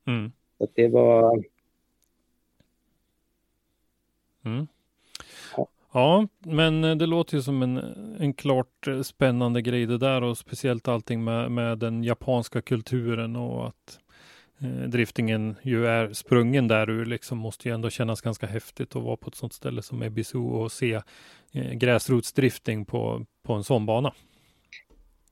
Mm. 0.07 0.31
Så 0.57 0.67
det 0.73 0.87
var... 0.87 1.43
Mm. 4.45 4.67
Ja. 5.93 6.27
men 6.39 6.81
det 6.81 7.05
låter 7.05 7.35
ju 7.35 7.41
som 7.41 7.61
en, 7.61 7.77
en 8.19 8.33
klart 8.33 8.87
spännande 9.03 9.61
grej 9.61 9.85
det 9.85 9.97
där 9.97 10.23
och 10.23 10.37
speciellt 10.37 10.87
allting 10.87 11.23
med, 11.23 11.51
med 11.51 11.77
den 11.77 12.03
japanska 12.03 12.61
kulturen 12.61 13.35
och 13.35 13.67
att 13.67 13.99
Eh, 14.61 14.89
driftingen 14.89 15.55
ju 15.61 15.87
är 15.87 16.13
sprungen 16.13 16.67
där 16.67 16.89
ur 16.89 17.05
liksom 17.05 17.37
måste 17.37 17.67
ju 17.67 17.73
ändå 17.73 17.89
kännas 17.89 18.21
ganska 18.21 18.47
häftigt 18.47 18.95
att 18.95 19.03
vara 19.03 19.17
på 19.17 19.29
ett 19.29 19.35
sånt 19.35 19.53
ställe 19.53 19.81
som 19.81 20.03
Ebisu 20.03 20.37
och 20.37 20.71
se 20.71 20.93
eh, 21.53 21.73
gräsrotsdrifting 21.73 22.85
på, 22.85 23.25
på 23.43 23.53
en 23.53 23.63
sån 23.63 23.85
bana. 23.85 24.13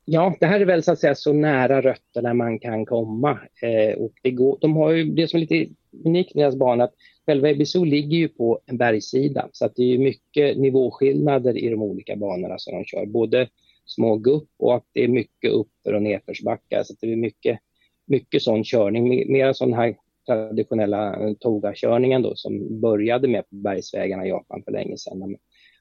Ja, 0.06 0.36
det 0.40 0.46
här 0.46 0.60
är 0.60 0.66
väl 0.66 0.84
så 0.84 0.92
att 0.92 1.00
säga 1.00 1.16
så 1.16 1.34
nära 1.34 1.82
rötterna 1.82 2.34
man 2.34 2.60
kan 2.60 2.86
komma. 2.86 3.40
Eh, 3.62 3.98
och 3.98 4.14
det, 4.22 4.32
går, 4.32 4.58
de 4.62 4.76
har 4.76 4.92
ju, 4.92 5.04
det 5.04 5.28
som 5.28 5.38
är 5.38 5.42
lite 5.42 5.74
unikt 6.06 6.36
med 6.36 6.44
deras 6.44 6.56
bana 6.56 6.84
att 6.84 6.94
själva 7.26 7.50
Ebisu 7.50 7.86
ligger 7.86 8.18
ju 8.18 8.28
på 8.28 8.60
en 8.66 8.78
bergssida 8.78 9.50
så 9.52 9.66
att 9.66 9.76
det 9.76 9.94
är 9.94 9.98
mycket 9.98 10.58
nivåskillnader 10.58 11.58
i 11.58 11.70
de 11.70 11.82
olika 11.82 12.16
banorna 12.16 12.56
som 12.58 12.74
de 12.74 12.86
kör. 12.86 13.06
Både 13.06 13.50
små 13.86 14.18
gupp 14.18 14.50
och 14.58 14.76
att 14.76 14.86
det 14.94 15.04
är 15.04 15.08
mycket 15.08 15.52
uppför 15.52 15.94
och 15.94 16.02
nedförsbackar. 16.02 16.84
Så 16.84 16.94
det 17.02 17.12
är 17.12 17.16
mycket, 17.16 17.60
mycket 18.06 18.42
sån 18.42 18.64
körning, 18.64 19.32
mer 19.32 19.54
sån 19.54 19.74
här 19.74 19.96
traditionella 20.28 21.34
Toga-körningen 21.40 22.22
då 22.22 22.36
som 22.36 22.82
började 22.82 23.28
med 23.28 23.50
på 23.50 23.56
bergsvägarna 23.56 24.26
i 24.26 24.30
Japan 24.30 24.64
för 24.64 24.72
länge 24.72 24.98
sedan. 24.98 25.36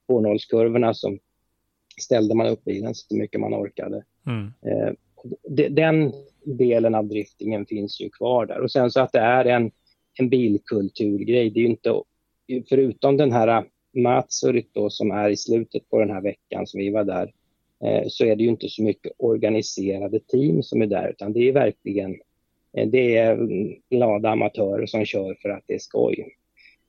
Hårnålskurvorna 0.08 0.94
som 0.94 1.18
ställde 2.00 2.34
man 2.34 2.46
upp 2.46 2.64
bilen 2.64 2.94
så 2.94 3.16
mycket 3.16 3.40
man 3.40 3.54
orkade. 3.54 4.04
Mm. 4.26 4.52
Eh, 4.66 4.92
den 5.70 6.12
delen 6.44 6.94
av 6.94 7.06
driftingen 7.06 7.66
finns 7.66 8.00
ju 8.00 8.10
kvar 8.10 8.46
där. 8.46 8.60
Och 8.60 8.70
sen 8.70 8.90
så 8.90 9.00
att 9.00 9.12
det 9.12 9.18
är 9.18 9.44
en, 9.44 9.70
en 10.18 10.28
bilkulturgrej. 10.28 11.50
Det 11.50 11.60
är 11.60 11.62
ju 11.62 11.68
inte, 11.68 12.02
förutom 12.68 13.16
den 13.16 13.32
här 13.32 13.64
Matsurit 13.96 14.70
då 14.72 14.90
som 14.90 15.10
är 15.10 15.30
i 15.30 15.36
slutet 15.36 15.88
på 15.88 16.00
den 16.00 16.10
här 16.10 16.20
veckan 16.20 16.66
som 16.66 16.78
vi 16.78 16.90
var 16.90 17.04
där, 17.04 17.22
eh, 17.22 17.28
Eh, 17.84 18.04
så 18.08 18.24
är 18.24 18.36
det 18.36 18.42
ju 18.42 18.48
inte 18.48 18.68
så 18.68 18.82
mycket 18.82 19.12
organiserade 19.18 20.20
team 20.20 20.62
som 20.62 20.82
är 20.82 20.86
där, 20.86 21.10
utan 21.10 21.32
det 21.32 21.48
är 21.48 21.52
verkligen 21.52 22.16
eh, 22.72 22.88
det 22.88 23.16
är 23.16 23.32
mm, 23.32 23.74
glada 23.90 24.30
amatörer 24.30 24.86
som 24.86 25.04
kör 25.04 25.36
för 25.42 25.48
att 25.48 25.64
det 25.66 25.74
är 25.74 25.78
skoj. 25.78 26.36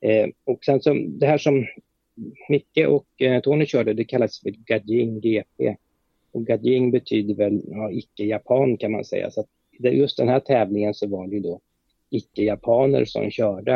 Eh, 0.00 0.28
och 0.44 0.64
sen 0.64 0.80
så 0.80 0.94
det 0.94 1.26
här 1.26 1.38
som 1.38 1.66
Micke 2.48 2.86
och 2.88 3.06
Tony 3.42 3.66
körde, 3.66 3.94
det 3.94 4.04
kallas 4.04 4.40
för 4.40 4.50
Gajing 4.50 5.20
GP. 5.20 5.76
Och 6.32 6.46
Gajing 6.46 6.90
betyder 6.90 7.34
väl 7.34 7.62
ja, 7.66 7.90
icke-japan 7.90 8.76
kan 8.76 8.92
man 8.92 9.04
säga. 9.04 9.30
Så 9.30 9.40
att 9.40 9.48
just 9.78 10.16
den 10.16 10.28
här 10.28 10.40
tävlingen 10.40 10.94
så 10.94 11.08
var 11.08 11.26
det 11.26 11.34
ju 11.34 11.40
då 11.40 11.60
icke-japaner 12.10 13.04
som 13.04 13.30
körde 13.30 13.72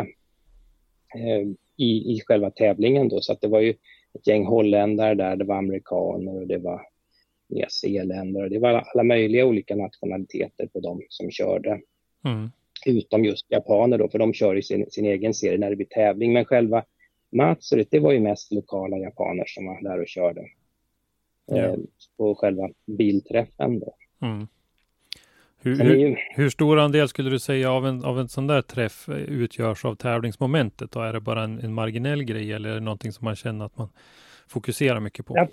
eh, 1.15 1.47
i, 1.77 2.13
i 2.13 2.21
själva 2.25 2.51
tävlingen 2.51 3.09
då. 3.09 3.21
Så 3.21 3.33
att 3.33 3.41
det 3.41 3.47
var 3.47 3.59
ju 3.59 3.73
ett 4.13 4.27
gäng 4.27 4.45
holländare 4.45 5.15
där, 5.15 5.35
det 5.35 5.45
var 5.45 5.55
amerikaner 5.55 6.41
och 6.41 6.47
det 6.47 6.57
var 6.57 6.81
nyzeeländare. 7.51 8.49
Det 8.49 8.59
var 8.59 8.69
alla 8.69 9.03
möjliga 9.03 9.45
olika 9.45 9.75
nationaliteter 9.75 10.67
på 10.67 10.79
de 10.79 11.01
som 11.09 11.31
körde. 11.31 11.81
Mm. 12.25 12.49
Utom 12.85 13.25
just 13.25 13.45
japaner 13.51 13.97
då, 13.97 14.09
för 14.09 14.19
de 14.19 14.33
kör 14.33 14.55
i 14.55 14.63
sin, 14.63 14.85
sin 14.89 15.05
egen 15.05 15.33
serie 15.33 15.57
när 15.57 15.69
det 15.69 15.75
blir 15.75 15.87
tävling. 15.87 16.33
Men 16.33 16.45
själva 16.45 16.83
Matsurit, 17.31 17.87
det 17.91 17.99
var 17.99 18.11
ju 18.11 18.19
mest 18.19 18.51
lokala 18.51 18.97
japaner 18.97 19.43
som 19.47 19.65
var 19.65 19.81
där 19.81 20.01
och 20.01 20.07
körde. 20.07 20.41
Eh, 21.51 21.75
på 22.17 22.35
själva 22.35 22.69
bilträffen 22.85 23.79
då. 23.79 23.95
Mm. 24.21 24.47
Hur, 25.63 25.83
hur, 25.83 26.19
hur, 26.35 26.49
stor 26.49 26.79
andel 26.79 27.07
skulle 27.07 27.29
du 27.29 27.39
säga 27.39 27.71
av 27.71 27.87
en, 27.87 28.05
av 28.05 28.19
en 28.19 28.27
sån 28.27 28.47
där 28.47 28.61
träff 28.61 29.09
utgörs 29.09 29.85
av 29.85 29.95
tävlingsmomentet? 29.95 30.95
Och 30.95 31.05
är 31.05 31.13
det 31.13 31.19
bara 31.19 31.43
en, 31.43 31.59
en 31.59 31.73
marginell 31.73 32.23
grej 32.23 32.53
eller 32.53 32.69
är 32.69 32.73
det 32.73 32.79
någonting 32.79 33.11
som 33.11 33.25
man 33.25 33.35
känner 33.35 33.65
att 33.65 33.77
man 33.77 33.89
fokuserar 34.47 34.99
mycket 34.99 35.25
på? 35.25 35.33
Ja, 35.37 35.47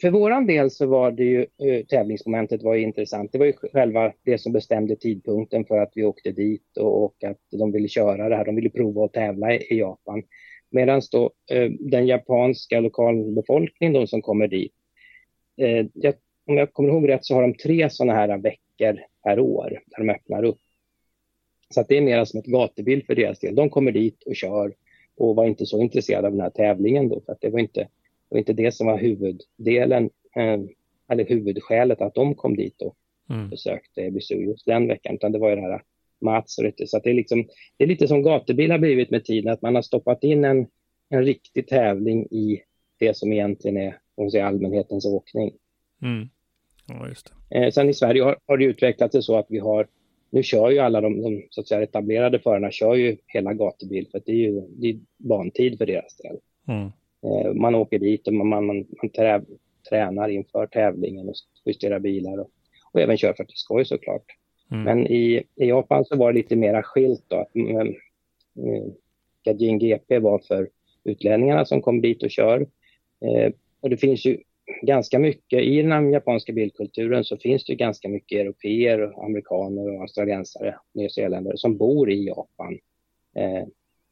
för 0.00 0.10
våran 0.10 0.46
del 0.46 0.70
så 0.70 0.86
var 0.86 1.10
det 1.10 1.24
ju 1.24 1.40
eh, 1.40 1.84
tävlingsmomentet 1.84 2.62
var 2.62 2.74
ju 2.74 2.82
intressant. 2.82 3.32
Det 3.32 3.38
var 3.38 3.46
ju 3.46 3.52
själva 3.52 4.12
det 4.24 4.38
som 4.38 4.52
bestämde 4.52 4.96
tidpunkten 4.96 5.64
för 5.64 5.78
att 5.78 5.92
vi 5.94 6.04
åkte 6.04 6.32
dit 6.32 6.76
och, 6.76 7.04
och 7.04 7.24
att 7.24 7.38
de 7.50 7.72
ville 7.72 7.88
köra 7.88 8.28
det 8.28 8.36
här. 8.36 8.44
De 8.44 8.54
ville 8.54 8.70
prova 8.70 9.04
att 9.04 9.12
tävla 9.12 9.54
i, 9.54 9.56
i 9.56 9.78
Japan. 9.78 10.22
Medan 10.70 11.02
då 11.12 11.30
eh, 11.50 11.70
den 11.70 12.06
japanska 12.06 12.80
lokalbefolkningen, 12.80 13.92
de 13.92 14.06
som 14.06 14.22
kommer 14.22 14.48
dit, 14.48 14.72
eh, 15.56 15.86
jag, 15.94 16.14
om 16.46 16.56
jag 16.56 16.72
kommer 16.72 16.88
ihåg 16.88 17.08
rätt 17.08 17.24
så 17.24 17.34
har 17.34 17.42
de 17.42 17.54
tre 17.54 17.90
sådana 17.90 18.12
här 18.12 18.38
veckor 18.38 19.00
per 19.24 19.40
år 19.40 19.82
där 19.86 20.04
de 20.04 20.10
öppnar 20.10 20.44
upp. 20.44 20.60
Så 21.74 21.80
att 21.80 21.88
det 21.88 21.96
är 21.96 22.02
mer 22.02 22.24
som 22.24 22.40
ett 22.40 22.46
gatubil 22.46 23.04
för 23.06 23.14
deras 23.14 23.38
del. 23.38 23.54
De 23.54 23.70
kommer 23.70 23.92
dit 23.92 24.22
och 24.22 24.36
kör 24.36 24.74
och 25.16 25.36
var 25.36 25.46
inte 25.46 25.66
så 25.66 25.82
intresserade 25.82 26.26
av 26.26 26.32
den 26.32 26.40
här 26.40 26.50
tävlingen 26.50 27.08
då, 27.08 27.20
för 27.20 27.32
att 27.32 27.40
det 27.40 27.50
var 27.50 27.58
inte 27.58 27.88
var 28.32 28.38
inte 28.38 28.52
det 28.52 28.74
som 28.74 28.86
var 28.86 28.98
huvuddelen, 28.98 30.10
eh, 30.36 30.60
eller 31.08 31.24
huvudskälet 31.24 32.00
att 32.00 32.14
de 32.14 32.34
kom 32.34 32.56
dit 32.56 32.82
och 32.82 32.96
mm. 33.30 33.48
besökte 33.48 34.00
EBSU 34.00 34.34
just 34.34 34.66
den 34.66 34.88
veckan, 34.88 35.14
utan 35.14 35.32
det 35.32 35.38
var 35.38 35.50
ju 35.50 35.56
det 35.56 35.62
här 35.62 35.82
Mats 36.20 36.58
och 36.58 36.64
det. 36.64 36.88
Så 36.88 36.98
det 36.98 37.10
är, 37.10 37.14
liksom, 37.14 37.48
det 37.76 37.84
är 37.84 37.88
lite 37.88 38.08
som 38.08 38.22
gatubil 38.22 38.70
har 38.70 38.78
blivit 38.78 39.10
med 39.10 39.24
tiden, 39.24 39.52
att 39.52 39.62
man 39.62 39.74
har 39.74 39.82
stoppat 39.82 40.24
in 40.24 40.44
en, 40.44 40.66
en 41.08 41.24
riktig 41.24 41.68
tävling 41.68 42.26
i 42.30 42.62
det 42.98 43.16
som 43.16 43.32
egentligen 43.32 43.76
är 43.76 43.98
om 44.14 44.30
säger, 44.30 44.44
allmänhetens 44.44 45.06
åkning. 45.06 45.52
Mm. 46.02 46.28
Ja, 46.86 47.08
just 47.08 47.32
det. 47.50 47.58
Eh, 47.58 47.70
sen 47.70 47.88
i 47.88 47.94
Sverige 47.94 48.22
har, 48.22 48.38
har 48.46 48.56
det 48.56 48.64
utvecklats 48.64 49.12
det 49.12 49.22
så 49.22 49.36
att 49.36 49.46
vi 49.48 49.58
har, 49.58 49.86
nu 50.30 50.42
kör 50.42 50.70
ju 50.70 50.78
alla 50.78 51.00
de, 51.00 51.22
de 51.22 51.46
så 51.50 51.60
att 51.60 51.68
säga, 51.68 51.82
etablerade 51.82 52.38
förarna 52.38 52.70
kör 52.70 52.94
ju 52.94 53.16
hela 53.26 53.52
gatubil, 53.52 54.08
för 54.10 54.22
det 54.26 54.32
är 54.32 54.36
ju 54.36 54.60
det 54.68 54.88
är 54.88 54.98
bantid 55.16 55.78
för 55.78 55.86
deras 55.86 56.16
del. 56.16 56.36
Mm. 56.68 56.92
Eh, 57.24 57.52
man 57.54 57.74
åker 57.74 57.98
dit 57.98 58.26
och 58.26 58.34
man, 58.34 58.48
man, 58.48 58.66
man 58.76 59.08
trä, 59.16 59.42
tränar 59.88 60.28
inför 60.28 60.66
tävlingen 60.66 61.28
och 61.28 61.34
justerar 61.64 61.98
bilar 61.98 62.38
och, 62.38 62.50
och 62.92 63.00
även 63.00 63.16
kör 63.16 63.32
för 63.32 63.42
att 63.42 63.48
det 63.48 63.56
skoj 63.56 63.84
såklart. 63.84 64.24
Mm. 64.70 64.84
Men 64.84 65.06
i, 65.06 65.42
i 65.56 65.68
Japan 65.68 66.04
så 66.04 66.16
var 66.16 66.32
det 66.32 66.38
lite 66.38 66.56
mera 66.56 66.82
skilt 66.82 67.24
då. 67.28 67.36
Att, 67.36 67.54
mm, 67.54 67.94
Gajin 69.44 69.78
GP 69.78 70.18
var 70.18 70.38
för 70.38 70.68
utlänningarna 71.04 71.64
som 71.64 71.82
kom 71.82 72.00
dit 72.00 72.22
och 72.22 72.30
kör. 72.30 72.60
Eh, 73.20 73.52
och 73.80 73.90
det 73.90 73.96
finns 73.96 74.26
ju 74.26 74.38
ganska 74.82 75.18
mycket, 75.18 75.62
i 75.62 75.82
den 75.82 76.12
japanska 76.12 76.52
bilkulturen 76.52 77.24
så 77.24 77.36
finns 77.36 77.64
det 77.64 77.74
ganska 77.74 78.08
mycket 78.08 78.40
europeer, 78.40 79.24
amerikaner 79.24 79.94
och 79.94 80.00
australiensare, 80.00 80.76
nyzeeländare 80.92 81.56
som 81.56 81.76
bor 81.76 82.10
i 82.10 82.26
Japan 82.26 82.78
eh, 83.34 83.64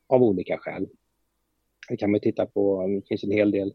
av 0.07 0.23
olika 0.23 0.59
skäl. 0.59 0.87
Det 1.91 1.97
kan 1.97 2.11
man 2.11 2.21
titta 2.21 2.47
på, 2.47 2.87
det 2.87 3.09
finns 3.09 3.25
en 3.25 3.31
hel 3.31 3.51
del 3.51 3.75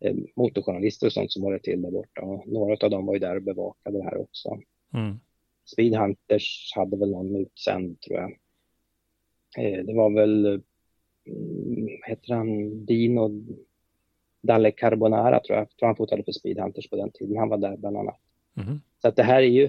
eh, 0.00 0.14
motorjournalister 0.36 1.06
och 1.06 1.12
sånt 1.12 1.32
som 1.32 1.42
håller 1.42 1.58
till 1.58 1.82
där 1.82 1.90
borta. 1.90 2.22
Och 2.22 2.48
några 2.48 2.76
av 2.86 2.90
dem 2.90 3.06
var 3.06 3.14
ju 3.14 3.20
där 3.20 3.36
och 3.36 3.42
bevakade 3.42 3.98
det 3.98 4.04
här 4.04 4.16
också. 4.16 4.58
Mm. 4.94 5.16
Speed 5.64 5.94
Hunters 5.94 6.72
hade 6.76 6.96
väl 6.96 7.10
någon 7.10 7.36
utsänd 7.36 8.00
tror 8.00 8.18
jag. 8.18 8.30
eh, 9.58 9.84
det 9.84 9.94
var 9.94 10.10
väl, 10.10 10.46
mm, 11.26 11.88
heter 12.06 12.34
han, 12.34 12.84
Dino 12.86 13.42
Dalle 14.42 14.70
Carbonara 14.70 15.40
tror 15.40 15.56
jag, 15.58 15.62
jag 15.62 15.76
tror 15.76 15.86
han 15.86 15.96
fotade 15.96 16.22
för 16.24 16.32
Speedhunters 16.32 16.90
på 16.90 16.96
den 16.96 17.10
tiden, 17.10 17.36
han 17.36 17.48
var 17.48 17.58
där 17.58 17.76
bland 17.76 17.96
annat. 17.96 18.20
Mhm. 18.54 18.80
Så 19.02 19.08
att 19.08 19.16
det 19.16 19.22
här 19.22 19.42
är 19.42 19.48
ju, 19.48 19.68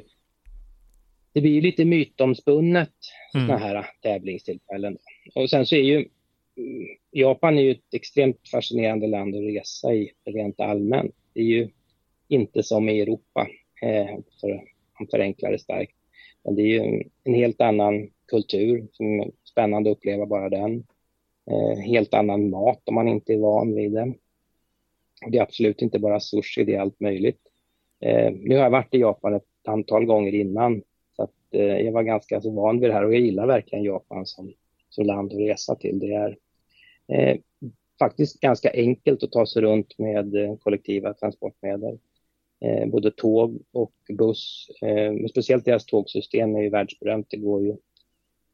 det 1.33 1.41
blir 1.41 1.51
ju 1.51 1.61
lite 1.61 1.85
mytomspunnet 1.85 2.93
Mm. 3.35 3.47
sådana 3.47 3.63
här 3.65 3.85
tävlingstillfällen. 4.01 4.97
Och 5.35 5.49
sen 5.49 5.65
så 5.65 5.75
är 5.75 5.81
ju 5.83 5.95
mm, 5.95 6.09
Japan 7.11 7.57
är 7.57 7.61
ju 7.61 7.71
ett 7.71 7.93
extremt 7.93 8.49
fascinerande 8.49 9.07
land 9.07 9.35
att 9.35 9.41
resa 9.41 9.93
i 9.93 10.11
rent 10.25 10.59
allmänt. 10.59 11.15
Det 11.33 11.39
är 11.39 11.45
ju 11.45 11.69
inte 12.27 12.63
som 12.63 12.89
i 12.89 13.01
Europa, 13.01 13.47
eh, 13.81 14.17
för 14.41 14.63
han 14.93 15.07
förenklar 15.07 15.51
det 15.51 15.59
starkt. 15.59 15.95
Men 16.43 16.55
det 16.55 16.61
är 16.61 16.65
ju 16.65 17.03
en, 17.23 17.33
helt 17.33 17.61
annan 17.61 18.09
kultur 18.27 18.87
som 18.91 19.19
är 19.19 19.31
spännande 19.43 19.91
att 19.91 19.97
uppleva 19.97 20.25
bara 20.25 20.49
den. 20.49 20.83
Eh, 21.51 21.79
helt 21.79 22.13
annan 22.13 22.49
mat 22.49 22.81
om 22.85 22.95
man 22.95 23.07
inte 23.07 23.33
är 23.33 23.37
van 23.37 23.75
vid 23.75 23.91
det. 23.91 24.13
Det 25.27 25.37
är 25.37 25.41
absolut 25.41 25.81
inte 25.81 25.99
bara 25.99 26.19
sushi, 26.19 26.63
det 26.63 26.75
är 26.75 26.79
allt 26.79 26.99
möjligt. 26.99 27.41
Eh, 27.99 28.31
nu 28.33 28.55
har 28.55 28.63
jag 28.63 28.69
varit 28.69 28.93
i 28.93 28.97
Japan 28.97 29.33
ett 29.33 29.43
antal 29.67 30.05
gånger 30.05 30.35
innan 30.35 30.81
så 31.15 31.23
att, 31.23 31.33
eh, 31.51 31.61
jag 31.61 31.91
var 31.91 32.03
ganska 32.03 32.41
så 32.41 32.51
van 32.51 32.79
vid 32.79 32.89
det 32.89 32.93
här 32.93 33.05
och 33.05 33.13
jag 33.13 33.21
gillar 33.21 33.47
verkligen 33.47 33.83
Japan 33.83 34.25
som, 34.25 34.53
som 34.89 35.05
land 35.05 35.33
att 35.33 35.39
resa 35.39 35.75
till. 35.75 35.99
Det 35.99 36.13
är 36.13 36.37
eh, 37.07 37.37
faktiskt 37.99 38.39
ganska 38.39 38.71
enkelt 38.73 39.23
att 39.23 39.31
ta 39.31 39.45
sig 39.45 39.61
runt 39.61 39.97
med 39.97 40.35
eh, 40.35 40.57
kollektiva 40.57 41.13
transportmedel. 41.13 41.97
Eh, 42.59 42.87
både 42.87 43.11
tåg 43.11 43.61
och 43.71 43.93
buss. 44.09 44.67
Eh, 44.81 45.11
men 45.13 45.29
speciellt 45.29 45.65
deras 45.65 45.85
tågsystem 45.85 46.55
är 46.55 46.61
ju 46.61 46.69
världsberömt. 46.69 47.27
Det 47.29 47.37
går 47.37 47.63
ju 47.63 47.69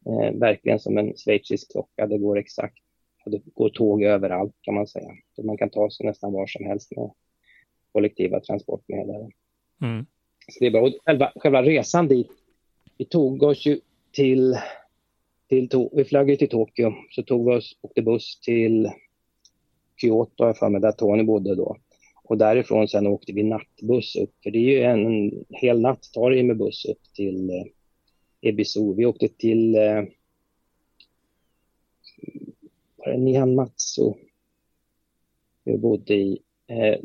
eh, 0.06 0.34
verkligen 0.34 0.80
som 0.80 0.98
en 0.98 1.14
schweizisk 1.18 1.72
klocka. 1.72 2.08
Det 2.08 2.18
går 2.18 2.38
exakt. 2.38 2.78
Och 3.26 3.32
det 3.32 3.42
går 3.54 3.70
tåg 3.70 4.04
överallt 4.04 4.56
kan 4.62 4.74
man 4.74 4.88
säga. 4.88 5.12
Så 5.36 5.44
man 5.44 5.58
kan 5.58 5.70
ta 5.70 5.90
sig 5.90 6.06
nästan 6.06 6.34
var 6.34 6.48
som 6.48 6.66
helst 6.66 6.92
med 6.96 7.12
kollektiva 7.92 8.40
transportmedel. 8.40 9.32
Mm. 9.82 10.06
Så 10.48 10.60
det 10.60 10.66
är 10.66 10.72
bra. 10.72 10.82
Och 10.82 10.94
själva, 11.06 11.32
själva 11.36 11.64
resan 11.64 12.08
dit, 12.08 12.30
vi 12.98 13.06
tog 13.06 13.44
oss 13.44 13.66
ju 13.66 13.80
till, 14.12 14.58
till 15.54 15.90
vi 15.92 16.04
flög 16.04 16.30
ju 16.30 16.36
till 16.36 16.50
Tokyo, 16.50 16.94
så 17.10 17.24
tog 17.24 17.46
vi 17.46 17.56
oss, 17.56 17.78
åkte 17.82 18.02
buss 18.02 18.40
till 18.40 18.92
Kyoto, 20.02 20.44
har 20.44 20.48
jag 20.48 20.58
för 20.58 20.70
mig, 20.70 20.82
där 20.82 20.92
Tony 20.92 21.24
bodde 21.24 21.56
då. 21.56 21.78
Och 22.24 22.38
därifrån 22.38 22.88
sen 22.88 23.08
åkte 23.08 23.34
vi 23.34 23.44
nattbuss 23.44 24.16
upp, 24.16 24.34
för 24.44 24.52
det 24.52 24.58
är 24.58 24.78
ju 24.78 24.84
en, 24.84 25.06
en 25.06 25.46
hel 25.50 25.82
natt 25.82 26.10
tar 26.14 26.30
det 26.30 26.38
ju 26.38 26.44
med 26.44 26.58
buss 26.58 26.86
upp 26.86 27.14
till 27.16 27.50
eh, 27.50 28.50
Ebisu. 28.50 28.94
Vi 28.94 29.06
åkte 29.06 29.28
till 29.28 29.76
eh, 29.76 30.04
var 32.96 33.12
det 33.12 33.18
Nihanmatsu 33.18 34.14
vi 35.64 35.78
bodde 35.78 36.14
i. 36.14 36.40
Eh, 36.68 37.00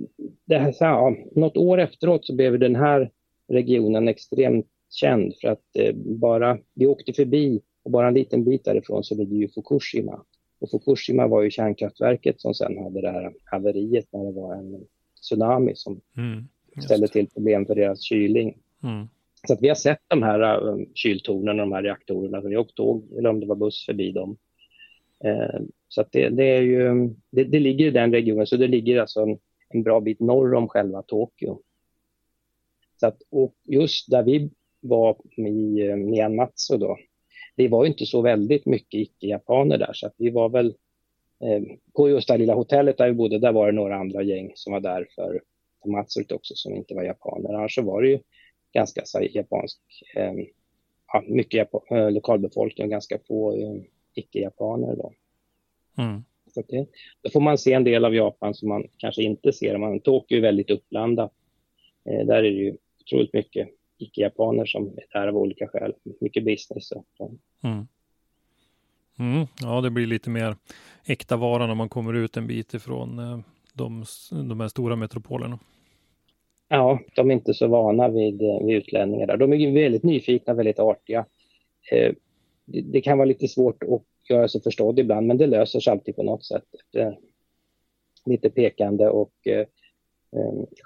det 0.45 0.59
här, 0.59 0.73
så 0.73 0.85
ja, 0.85 1.17
något 1.33 1.57
år 1.57 1.79
efteråt 1.79 2.27
så 2.27 2.35
blev 2.35 2.59
den 2.59 2.77
här 2.77 3.11
regionen 3.49 4.09
extremt 4.09 4.67
känd 4.91 5.35
för 5.41 5.49
att 5.49 5.77
eh, 5.77 5.95
bara, 5.95 6.59
vi 6.75 6.87
åkte 6.87 7.13
förbi 7.13 7.61
och 7.89 7.93
bara 7.93 8.09
en 8.09 8.15
liten 8.15 8.45
bit 8.45 8.65
därifrån 8.65 9.05
så 9.05 9.15
ligger 9.15 9.37
ju 9.37 9.49
Fukushima. 9.49 10.25
Och 10.59 10.71
Fukushima 10.71 11.27
var 11.27 11.43
ju 11.43 11.51
kärnkraftverket 11.51 12.41
som 12.41 12.55
sen 12.55 12.79
hade 12.79 13.01
det 13.01 13.11
här 13.11 13.33
haveriet 13.45 14.07
när 14.13 14.25
det 14.25 14.33
var 14.33 14.55
en 14.55 14.85
tsunami 15.21 15.73
som 15.75 16.01
Mm. 16.17 16.85
Ställde 16.85 17.09
till 17.09 17.29
problem 17.29 17.67
för 17.67 17.75
deras 17.75 18.03
kylning. 18.03 18.59
Mm. 18.83 19.09
Så 19.47 19.53
att 19.53 19.63
vi 19.63 19.69
har 19.69 19.75
sett 19.75 19.99
de 20.09 20.23
här 20.23 20.63
um, 20.63 20.87
kyltornen 20.95 21.61
och 21.61 21.67
de 21.67 21.73
här 21.73 21.83
reaktorerna. 21.83 22.43
Så 22.43 22.49
vi 22.49 22.57
åkt 22.57 22.75
tåg, 22.75 23.13
eller 23.19 23.31
om 23.31 23.41
det 23.41 23.47
var 23.47 23.57
buss 23.57 23.87
förbi 23.87 24.13
dem. 24.13 24.37
Eh, 25.25 25.61
så 25.89 26.01
att 26.01 26.13
det, 26.13 26.29
det 26.29 26.45
är 26.45 26.63
ju, 26.63 27.11
det, 27.31 27.45
det 27.45 27.61
ligger 27.61 27.87
i 27.87 27.91
den 27.91 28.13
regionen, 28.13 28.47
så 28.47 28.57
det 28.57 28.67
ligger 28.67 29.01
alltså 29.01 29.21
en, 29.21 29.39
en 29.69 29.83
bra 29.83 30.01
bit 30.01 30.21
norr 30.21 30.55
om 30.55 30.69
själva 30.69 31.03
Tokyo. 31.03 31.61
Så 33.01 33.07
att, 33.07 33.23
och 33.31 33.55
just 33.65 34.11
där 34.11 34.23
vi 34.23 34.51
var 34.81 35.17
i 35.37 35.89
eh, 35.89 35.97
Nianmatsu 35.97 36.77
då, 36.77 36.97
det 37.59 37.69
var 37.69 37.85
ju 37.85 37.91
inte 37.91 38.07
så 38.07 38.23
väldigt 38.23 38.67
mycket 38.67 39.01
icke-japaner 39.01 39.79
där, 39.79 39.93
så 39.93 40.07
att 40.07 40.15
vi 40.17 40.31
var 40.31 40.49
väl 40.49 40.67
eh, 41.45 41.63
på 41.97 42.09
just 42.09 42.29
det 42.29 42.35
här 42.35 42.39
lilla 42.39 42.55
hotellet 42.55 42.99
där 42.99 43.09
vi 43.09 43.15
bodde, 43.15 43.39
där 43.39 43.53
var 43.53 43.67
det 43.67 43.73
några 43.73 43.97
andra 43.97 44.23
gäng 44.23 44.53
som 44.55 44.73
var 44.73 44.81
där 44.81 45.09
för, 45.15 45.43
för 45.83 45.89
Matsurt 45.89 46.33
också 46.33 46.55
som 46.55 46.75
inte 46.75 46.95
var 46.95 47.03
japaner. 47.03 47.55
Annars 47.55 47.75
så 47.75 47.83
var 47.83 48.03
det 48.03 48.09
ju 48.09 48.19
ganska 48.73 49.03
så 49.05 49.21
japansk, 49.31 49.79
eh, 50.17 50.33
ja, 51.13 51.25
mycket 51.27 51.55
Japan, 51.55 51.99
eh, 51.99 52.11
lokalbefolkning 52.11 52.85
och 52.85 52.91
ganska 52.91 53.19
få 53.29 53.53
eh, 53.53 53.83
icke-japaner 54.15 54.97
då. 54.97 55.13
Mm. 55.99 56.25
Så 56.55 56.63
det, 56.69 56.87
då 57.23 57.31
får 57.31 57.41
man 57.41 57.59
se 57.59 57.73
en 57.73 57.85
del 57.85 58.05
av 58.05 58.15
Japan 58.15 58.55
som 58.55 58.69
man 58.69 58.89
kanske 58.97 59.23
inte 59.23 59.53
ser. 59.53 59.79
Man, 59.79 60.01
Tokyo 60.01 60.39
är 60.39 60.43
väldigt 60.43 60.71
uppblandat. 60.71 61.33
Eh, 62.05 62.27
där 62.27 62.37
är 62.37 62.43
det 62.43 62.49
ju 62.49 62.77
otroligt 63.01 63.33
mycket 63.33 63.69
icke-japaner 63.99 64.67
som 64.67 64.87
är 64.87 65.21
där 65.21 65.29
av 65.29 65.37
olika 65.37 65.69
skäl. 65.69 65.95
Mycket 66.21 66.45
business. 66.45 66.93
Och, 66.93 67.05
så. 67.17 67.35
Mm. 67.63 67.87
Mm. 69.19 69.47
Ja, 69.61 69.81
det 69.81 69.91
blir 69.91 70.07
lite 70.07 70.31
mer 70.31 70.57
äkta 71.07 71.37
vara 71.37 71.67
när 71.67 71.75
man 71.75 71.89
kommer 71.89 72.15
ut 72.15 72.37
en 72.37 72.47
bit 72.47 72.75
ifrån 72.75 73.19
eh, 73.19 73.39
de, 73.75 74.05
de 74.31 74.61
här 74.61 74.69
stora 74.69 74.97
metropolerna. 74.97 75.59
Ja, 76.69 77.01
de 77.17 77.31
är 77.31 77.35
inte 77.35 77.55
så 77.55 77.67
vana 77.67 78.09
vid, 78.09 78.43
eh, 78.43 78.67
vid 78.67 78.77
utlänningar 78.77 79.27
där. 79.27 79.37
De 79.37 79.53
är 79.53 79.73
väldigt 79.73 80.03
nyfikna, 80.03 80.55
väldigt 80.55 80.79
artiga. 80.79 81.27
Eh, 81.93 82.13
det, 82.65 82.81
det 82.81 83.01
kan 83.01 83.19
vara 83.19 83.29
lite 83.29 83.49
svårt 83.49 83.83
att 83.83 84.03
göra 84.31 84.49
sig 84.49 84.63
förstådd 84.63 84.99
ibland, 84.99 85.27
men 85.27 85.39
det 85.39 85.47
löser 85.47 85.81
sig 85.81 85.91
alltid 85.91 86.17
på 86.17 86.23
något 86.23 86.45
sätt. 86.45 86.65
Eh, 86.97 87.13
lite 88.27 88.51
pekande 88.51 89.09
och 89.09 89.47
eh, 89.47 89.67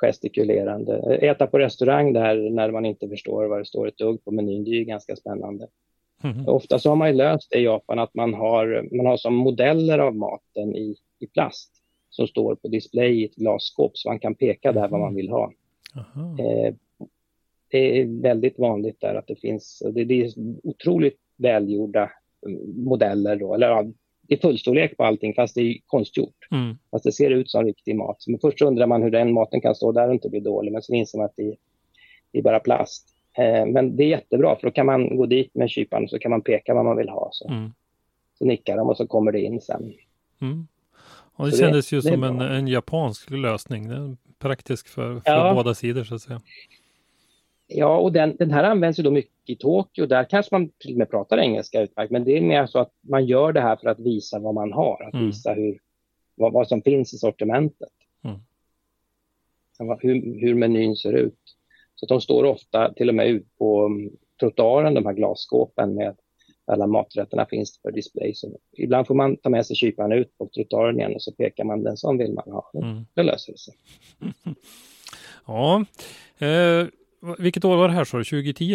gestikulerande. 0.01 1.17
Äta 1.17 1.47
på 1.47 1.59
restaurang 1.59 2.13
där 2.13 2.51
när 2.51 2.71
man 2.71 2.85
inte 2.85 3.09
förstår 3.09 3.47
vad 3.47 3.61
det 3.61 3.65
står 3.65 3.89
ett 3.89 3.99
dugg 3.99 4.25
på 4.25 4.31
menyn, 4.31 4.65
det 4.65 4.71
är 4.71 4.75
ju 4.75 4.85
ganska 4.85 5.17
spännande. 5.17 5.69
Mhm. 6.23 6.49
Ofta 6.49 6.79
så 6.79 6.89
har 6.89 6.97
man 6.97 7.09
ju 7.09 7.15
löst 7.15 7.51
det 7.51 7.59
i 7.59 7.65
Japan 7.65 7.99
att 7.99 8.15
man 8.15 8.35
har, 8.35 8.89
man 8.97 9.07
har 9.07 9.17
som 9.17 9.35
modeller 9.35 9.99
av 9.99 10.17
maten 10.17 10.77
i, 10.77 10.97
i 11.19 11.27
plast 11.27 11.71
som 12.11 12.27
står 12.27 12.55
på 12.55 12.69
display 12.69 13.21
i 13.21 13.25
ett 13.25 13.35
glasskåp 13.35 13.99
så 13.99 14.09
man 14.09 14.19
kan 14.19 14.35
peka 14.35 14.73
där 14.73 14.89
vad 14.89 15.01
man 15.01 15.15
vill 15.15 15.29
ha. 15.29 15.53
Eh, 16.39 16.75
det 17.71 18.01
är 18.01 18.23
väldigt 18.23 18.59
vanligt 18.59 19.01
där 19.01 19.15
att 19.15 19.27
det 19.27 19.37
finns, 19.37 19.83
det, 19.95 20.05
det 20.05 20.25
är 20.25 20.33
otroligt 20.63 21.19
välgjorda 21.37 22.11
mm, 22.47 22.85
modeller 22.85 23.37
då, 23.37 23.55
eller 23.55 23.69
ja, 23.69 23.85
det 24.33 24.37
är 24.39 24.49
fullstorlek 24.49 24.97
på 24.97 25.05
allting 25.05 25.35
fast 25.35 25.55
det 25.55 25.61
är 25.61 25.77
konstgjort. 25.87 26.49
Mm. 26.51 26.79
Fast 26.91 27.05
det 27.05 27.13
ser 27.13 27.31
ut 27.31 27.51
som 27.51 27.65
riktig 27.65 27.97
mat. 27.97 28.25
Men 28.27 28.39
först 28.41 28.63
undrar 28.63 28.87
man 28.87 29.03
hur 29.03 29.11
den 29.11 29.33
maten 29.33 29.61
kan 29.61 29.75
stå 29.75 29.93
där 29.93 30.09
och 30.09 30.15
inte 30.15 30.29
bli 30.29 30.41
dålig, 30.41 30.73
men 30.73 30.83
sen 30.83 30.95
inser 30.97 31.19
man 31.19 31.25
att 31.25 31.37
det, 31.37 31.57
det 32.33 32.39
är 32.39 32.43
bara 32.43 32.61
plast. 32.61 33.09
Eh, 33.39 33.67
men 33.67 33.97
det 33.97 34.03
är 34.05 34.09
jättebra 34.09 34.57
för 34.57 34.67
då 34.67 34.71
kan 34.71 34.87
man 34.87 35.17
gå 35.17 35.27
dit 35.27 35.55
med 35.55 35.71
kyparen 35.71 36.05
och 36.05 36.11
så 36.11 36.19
kan 36.19 36.31
man 36.31 36.43
peka 36.43 36.75
vad 36.75 36.85
man 36.85 36.97
vill 36.97 37.09
ha. 37.09 37.29
Så, 37.33 37.49
Mm. 37.49 37.73
så 38.39 38.45
nickar 38.45 38.77
de 38.77 38.89
och 38.89 38.97
så 38.97 39.07
kommer 39.07 39.33
det 39.33 39.41
in 39.41 39.61
sen. 39.61 39.93
Mm. 40.41 40.67
Ja, 41.39 41.45
det 41.45 41.51
Så 41.53 41.59
kändes 41.59 41.93
ju 41.93 42.01
det 42.01 42.09
är 42.09 42.13
som 42.13 42.25
en, 42.25 42.41
en 42.41 42.69
japansk 42.69 43.31
lösning. 43.31 43.89
Praktisk 44.39 44.89
för, 44.89 45.21
för 45.21 45.31
Ja. 45.31 45.55
båda 45.55 45.75
sidor 45.75 46.05
så 46.05 46.15
att 46.15 46.23
säga. 46.23 46.41
Ja, 47.75 47.99
och 47.99 48.13
den, 48.13 48.37
den 48.37 48.51
här 48.51 48.65
används 48.65 48.99
ju 48.99 49.03
då 49.03 49.11
mycket 49.11 49.33
i 49.47 49.57
Tokyo. 49.57 50.07
Där 50.07 50.25
kanske 50.25 50.55
man 50.55 50.69
till 50.79 50.93
och 50.93 50.99
med 50.99 51.11
pratar 51.11 51.39
engelska 51.39 51.83
utmärkt, 51.83 52.11
men 52.13 52.25
det 52.25 52.37
är 52.37 52.41
mer 52.41 52.67
så 52.67 52.79
att 52.79 52.93
man 53.01 53.27
gör 53.27 53.53
det 53.53 53.61
här 53.61 53.77
för 53.77 53.89
att 53.89 54.01
visa 54.01 54.39
vad 54.39 54.55
man 54.55 54.73
har, 54.73 55.03
att 55.09 55.15
Mm. 55.15 55.27
visa 55.27 55.53
hur, 55.53 55.79
vad, 56.35 56.53
vad 56.53 56.69
som 56.69 56.83
finns 56.83 57.15
i 57.15 57.19
sortimentet. 57.19 57.89
Mm. 58.25 58.37
Hur, 60.01 60.41
hur 60.41 60.55
menyn 60.55 60.97
ser 60.97 61.13
ut. 61.13 61.39
Så 61.95 62.07
de 62.07 62.21
står 62.21 62.45
ofta 62.45 62.93
till 62.93 63.09
och 63.09 63.15
med 63.15 63.27
ut 63.29 63.47
på 63.59 63.87
mm, 63.87 64.11
trottoaren, 64.41 64.95
de 64.95 65.07
här 65.07 65.13
glasskåpen 65.13 65.95
med 65.95 66.17
alla 66.65 66.87
maträtterna 66.87 67.47
finns 67.47 67.81
för 67.83 67.93
display. 67.93 68.35
Så 68.35 68.59
ibland 68.73 69.07
får 69.07 69.15
man 69.15 69.37
ta 69.37 69.49
med 69.49 69.67
sig 69.67 69.77
kyparen 69.77 70.13
ut 70.13 70.39
på 70.39 70.47
trottoaren 70.55 70.99
igen 71.01 71.15
och 71.15 71.23
så 71.23 71.33
pekar 71.33 71.65
man 71.65 71.83
den 71.83 71.97
som 71.97 72.19
vill 72.19 72.33
man 72.33 72.51
ha. 72.53 72.71
Mm. 72.75 73.07
Då 73.15 73.23
löser 73.23 73.53
det 73.53 73.59
sig. 73.59 73.75
Ja, 75.47 75.85
eh, 76.39 76.87
vilket 77.39 77.65
år 77.65 77.77
var 77.77 77.89
det 77.89 77.95
här 77.95 78.05
sa 78.05 78.19
du? 78.19 78.25
2010? 78.25 78.75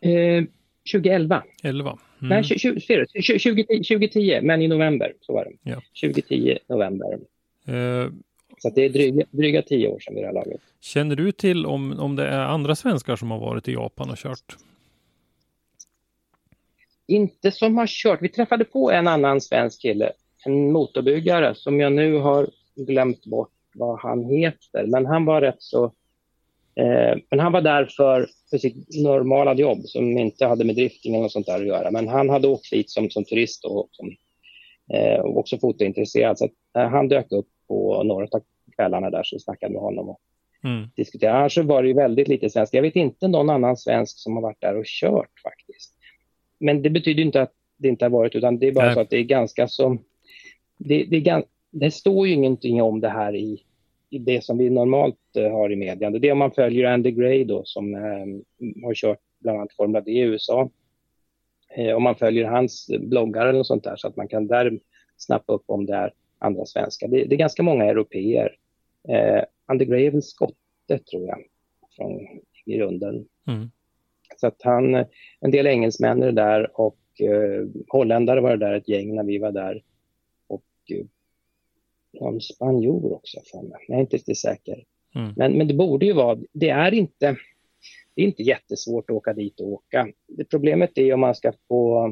Eh, 0.00 0.44
2011. 0.92 1.42
11? 1.62 1.90
Mm. 1.90 1.98
Nej, 2.28 2.44
20, 2.44 2.80
20, 2.80 3.06
20, 3.38 3.64
2010, 3.64 4.40
men 4.42 4.62
i 4.62 4.68
november. 4.68 5.12
Så 5.20 5.32
var 5.32 5.44
det. 5.44 5.70
Ja. 5.70 5.80
2010, 6.00 6.58
november. 6.68 7.18
Eh, 7.66 8.10
Så 8.58 8.70
det 8.70 8.84
är 8.84 8.88
dryga, 8.88 9.24
dryga 9.30 9.62
tio 9.62 9.88
år 9.88 9.98
sedan 10.00 10.14
vid 10.14 10.22
det 10.22 10.26
här 10.26 10.34
laget. 10.34 10.60
känner 10.80 11.16
du 11.16 11.32
till 11.32 11.66
om, 11.66 11.98
om 12.00 12.16
det 12.16 12.26
är 12.26 12.38
andra 12.38 12.74
svenskar 12.76 13.16
som 13.16 13.30
har 13.30 13.38
varit 13.38 13.68
i 13.68 13.72
Japan 13.72 14.10
och 14.10 14.16
kört? 14.16 14.56
Inte 17.06 17.50
som 17.50 17.76
har 17.78 17.86
kört. 17.86 18.22
Vi 18.22 18.28
träffade 18.28 18.64
på 18.64 18.90
en 18.90 19.06
annan 19.08 19.40
svensk 19.40 19.82
kille, 19.82 20.12
en 20.44 20.72
motorbyggare 20.72 21.54
som 21.54 21.80
jag 21.80 21.92
nu 21.92 22.14
har 22.14 22.48
glömt 22.76 23.24
bort 23.26 23.50
vad 23.74 24.00
han 24.00 24.24
heter. 24.24 24.86
Men 24.86 25.06
han 25.06 25.24
var 25.24 25.40
rätt 25.40 25.62
så 25.62 25.92
men 27.30 27.40
han 27.40 27.52
var 27.52 27.60
där 27.60 27.88
för, 27.96 28.26
för 28.50 28.58
sitt 28.58 29.02
normala 29.04 29.54
jobb 29.54 29.78
som 29.84 30.18
inte 30.18 30.46
hade 30.46 30.64
med 30.64 30.76
drifting 30.76 31.14
eller 31.14 31.28
sånt 31.28 31.46
där 31.46 31.60
att 31.60 31.66
göra. 31.66 31.90
Men 31.90 32.08
han 32.08 32.28
hade 32.28 32.48
åkt 32.48 32.70
dit 32.70 32.90
som, 32.90 33.10
som 33.10 33.24
turist 33.24 33.64
och 33.64 33.88
som, 33.92 34.10
eh, 34.92 35.20
också 35.20 35.58
fotointresserad. 35.58 36.38
Så 36.38 36.44
att, 36.44 36.52
eh, 36.78 36.88
han 36.88 37.08
dök 37.08 37.32
upp 37.32 37.48
på 37.68 38.02
några 38.02 38.24
av 38.24 38.42
kvällarna 38.76 39.10
där 39.10 39.22
så 39.22 39.36
vi 39.36 39.40
snackade 39.40 39.72
med 39.72 39.82
honom 39.82 40.08
och 40.08 40.20
mm. 40.64 40.88
diskuterade. 40.96 41.38
Annars 41.38 41.58
var 41.58 41.82
det 41.82 41.88
ju 41.88 41.94
väldigt 41.94 42.28
lite 42.28 42.50
svensk. 42.50 42.74
Jag 42.74 42.82
vet 42.82 42.96
inte 42.96 43.28
någon 43.28 43.50
annan 43.50 43.76
svensk 43.76 44.18
som 44.18 44.34
har 44.34 44.42
varit 44.42 44.60
där 44.60 44.76
och 44.76 44.86
kört 44.86 45.40
faktiskt. 45.42 45.94
Men 46.60 46.82
det 46.82 46.90
betyder 46.90 47.22
inte 47.22 47.42
att 47.42 47.52
det 47.76 47.88
inte 47.88 48.04
har 48.04 48.10
varit 48.10 48.34
utan 48.34 48.58
det 48.58 48.68
är 48.68 48.72
bara 48.72 48.86
Nej. 48.86 48.94
så 48.94 49.00
att 49.00 49.10
det 49.10 49.16
är 49.16 49.22
ganska 49.22 49.68
så... 49.68 49.98
Det, 50.78 51.04
det, 51.04 51.28
är, 51.28 51.44
det 51.70 51.90
står 51.90 52.28
ju 52.28 52.34
ingenting 52.34 52.82
om 52.82 53.00
det 53.00 53.08
här 53.08 53.36
i 53.36 53.62
det 54.10 54.44
som 54.44 54.58
vi 54.58 54.70
normalt 54.70 55.18
uh, 55.38 55.50
har 55.50 55.72
i 55.72 55.76
media. 55.76 56.10
Det 56.10 56.28
är 56.28 56.32
om 56.32 56.38
man 56.38 56.52
följer 56.52 56.84
Andy 56.84 57.10
Gray 57.10 57.44
då, 57.44 57.62
som 57.64 57.94
uh, 57.94 58.26
har 58.84 58.94
kört 58.94 59.18
bland 59.40 59.58
annat 59.58 59.72
Formel 59.72 60.04
D 60.04 60.10
i 60.10 60.20
USA. 60.20 60.70
Uh, 61.78 61.94
om 61.94 62.02
man 62.02 62.16
följer 62.16 62.44
hans 62.44 62.90
bloggar 63.00 63.46
eller 63.46 63.58
något 63.58 63.66
sånt 63.66 63.84
där 63.84 63.96
så 63.96 64.08
att 64.08 64.16
man 64.16 64.28
kan 64.28 64.46
där 64.46 64.78
snappa 65.16 65.52
upp 65.52 65.64
om 65.66 65.86
det 65.86 65.94
är 65.94 66.12
andra 66.38 66.66
svenskar. 66.66 67.08
Det, 67.08 67.24
det, 67.24 67.34
är 67.34 67.38
ganska 67.38 67.62
många 67.62 67.84
europeer. 67.84 68.56
Andy 69.66 69.84
Gray 69.84 70.06
är 70.06 70.10
väl 70.10 70.22
skotte 70.22 70.98
tror 71.10 71.26
jag, 71.26 71.38
från 71.96 72.20
grunden. 72.66 73.26
Mm. 73.46 73.70
Så 74.36 74.46
att 74.46 74.62
han, 74.62 74.94
en 75.40 75.50
del 75.50 75.66
engelsmän 75.66 76.22
är 76.22 76.32
där 76.32 76.80
och 76.80 76.98
holländare 77.88 78.40
var 78.40 78.56
det 78.56 78.66
där 78.66 78.74
ett 78.74 78.88
gäng 78.88 79.14
när 79.14 79.24
vi 79.24 79.38
var 79.38 79.52
där. 79.52 79.82
Och 80.46 80.64
någon 82.20 82.40
spanjor 82.40 83.12
också 83.12 83.40
för 83.52 83.62
mig. 83.62 83.84
Jag 83.88 83.96
är 83.96 84.00
inte 84.00 84.16
riktigt 84.16 84.38
säker. 84.38 84.84
Mm. 85.14 85.32
Men, 85.36 85.52
men 85.52 85.68
det 85.68 85.74
borde 85.74 86.06
ju 86.06 86.12
vara, 86.12 86.38
det 86.52 86.68
är 86.68 86.94
inte, 86.94 87.36
det 88.14 88.22
är 88.22 88.26
inte 88.26 88.42
jättesvårt 88.42 89.10
att 89.10 89.16
åka 89.16 89.32
dit 89.32 89.60
och 89.60 89.68
åka. 89.68 90.08
Det 90.26 90.44
problemet 90.44 90.98
är 90.98 91.14
om 91.14 91.20
man 91.20 91.34
ska 91.34 91.52
få, 91.68 92.06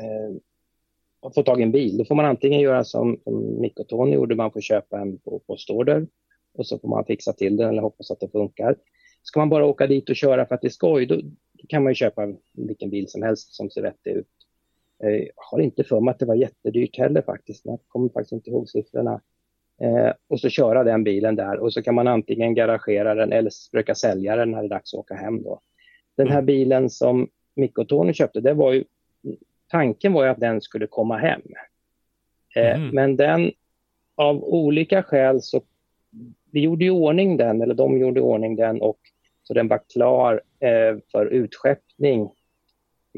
eh, 0.00 1.30
få 1.34 1.42
tag 1.42 1.60
i 1.60 1.62
en 1.62 1.72
bil. 1.72 1.98
Då 1.98 2.04
får 2.04 2.14
man 2.14 2.24
antingen 2.24 2.60
göra 2.60 2.84
som, 2.84 3.20
som 3.24 3.60
Mick 3.60 3.78
och 3.78 3.88
Tony 3.88 4.14
gjorde, 4.14 4.34
man 4.34 4.52
får 4.52 4.60
köpa 4.60 5.00
en 5.00 5.18
på 5.18 5.38
postorder 5.38 6.06
och 6.54 6.66
så 6.66 6.78
får 6.78 6.88
man 6.88 7.04
fixa 7.04 7.32
till 7.32 7.56
den 7.56 7.68
eller 7.68 7.82
hoppas 7.82 8.10
att 8.10 8.20
det 8.20 8.28
funkar. 8.28 8.76
Ska 9.22 9.40
man 9.40 9.48
bara 9.48 9.66
åka 9.66 9.86
dit 9.86 10.10
och 10.10 10.16
köra 10.16 10.46
för 10.46 10.54
att 10.54 10.60
det 10.60 10.68
är 10.68 10.70
skoj, 10.70 11.06
då, 11.06 11.20
kan 11.68 11.82
man 11.82 11.90
ju 11.90 11.94
köpa 11.94 12.34
vilken 12.52 12.90
bil 12.90 13.08
som 13.08 13.22
helst 13.22 13.54
som 13.54 13.70
ser 13.70 13.82
rätt 13.82 14.06
ut. 14.06 14.26
Jag 15.02 15.20
eh, 15.20 15.26
har 15.36 15.60
inte 15.60 15.84
för 15.84 16.00
mig 16.00 16.12
att 16.12 16.18
det 16.18 16.26
var 16.26 16.34
jättedyrt 16.34 16.98
heller 16.98 17.22
faktiskt. 17.22 17.66
Jag 17.66 17.78
kommer 17.88 18.08
faktiskt 18.08 18.32
inte 18.32 18.50
ihåg 18.50 18.68
siffrorna. 18.68 19.20
Eh, 19.80 20.12
och 20.28 20.40
så 20.40 20.48
köra 20.48 20.84
den 20.84 21.04
bilen 21.04 21.36
där 21.36 21.58
och 21.58 21.72
så 21.72 21.82
kan 21.82 21.94
man 21.94 22.08
antingen 22.08 22.54
garagera 22.54 23.14
den 23.14 23.32
eller 23.32 23.50
försöka 23.70 23.94
sälja 23.94 24.36
den 24.36 24.50
när 24.50 24.58
det 24.58 24.66
är 24.66 24.68
dags 24.68 24.94
att 24.94 25.00
åka 25.00 25.14
hem. 25.14 25.42
Då. 25.42 25.60
Den 26.16 26.28
här 26.28 26.34
mm. 26.34 26.46
bilen 26.46 26.90
som 26.90 27.28
Micke 27.54 27.78
och 27.78 27.88
Tony 27.88 28.12
köpte, 28.12 28.40
det 28.40 28.54
var 28.54 28.72
ju, 28.72 28.84
tanken 29.68 30.12
var 30.12 30.24
ju 30.24 30.30
att 30.30 30.40
den 30.40 30.60
skulle 30.60 30.86
komma 30.86 31.18
hem. 31.18 31.42
Eh, 32.56 32.80
mm. 32.80 32.88
Men 32.88 33.16
den, 33.16 33.52
av 34.14 34.44
olika 34.44 35.02
skäl 35.02 35.42
så, 35.42 35.62
vi 36.50 36.60
gjorde 36.60 36.84
i 36.84 36.90
ordning 36.90 37.36
den, 37.36 37.62
eller 37.62 37.74
de 37.74 37.98
gjorde 37.98 38.20
i 38.20 38.22
ordning 38.22 38.56
den 38.56 38.82
och 38.82 38.98
så 39.42 39.54
den 39.54 39.68
var 39.68 39.80
klar 39.92 40.42
eh, 40.60 40.98
för 41.12 41.26
utskeppning 41.26 42.30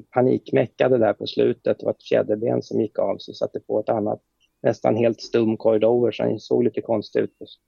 panikmäckade 0.03 0.99
där 0.99 1.13
på 1.13 1.27
slutet. 1.27 1.79
Det 1.79 1.85
var 1.85 1.93
ett 1.93 2.09
fjäderben 2.09 2.63
som 2.63 2.81
gick 2.81 2.99
av 2.99 3.17
så 3.19 3.33
satte 3.33 3.61
på 3.61 3.81
ett 3.81 3.89
annat 3.89 4.21
nästan 4.63 4.97
helt 4.97 5.21
stum 5.21 5.57
korridor 5.57 6.13
så 6.13 6.23
den 6.23 6.41
såg 6.41 6.65
lite 6.65 6.81
konstigt 6.81 7.23
ut. 7.23 7.59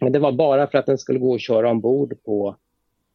Men 0.00 0.12
det 0.12 0.18
var 0.18 0.32
bara 0.32 0.66
för 0.66 0.78
att 0.78 0.86
den 0.86 0.98
skulle 0.98 1.18
gå 1.18 1.34
att 1.34 1.40
köra 1.40 1.70
ombord 1.70 2.22
på 2.24 2.56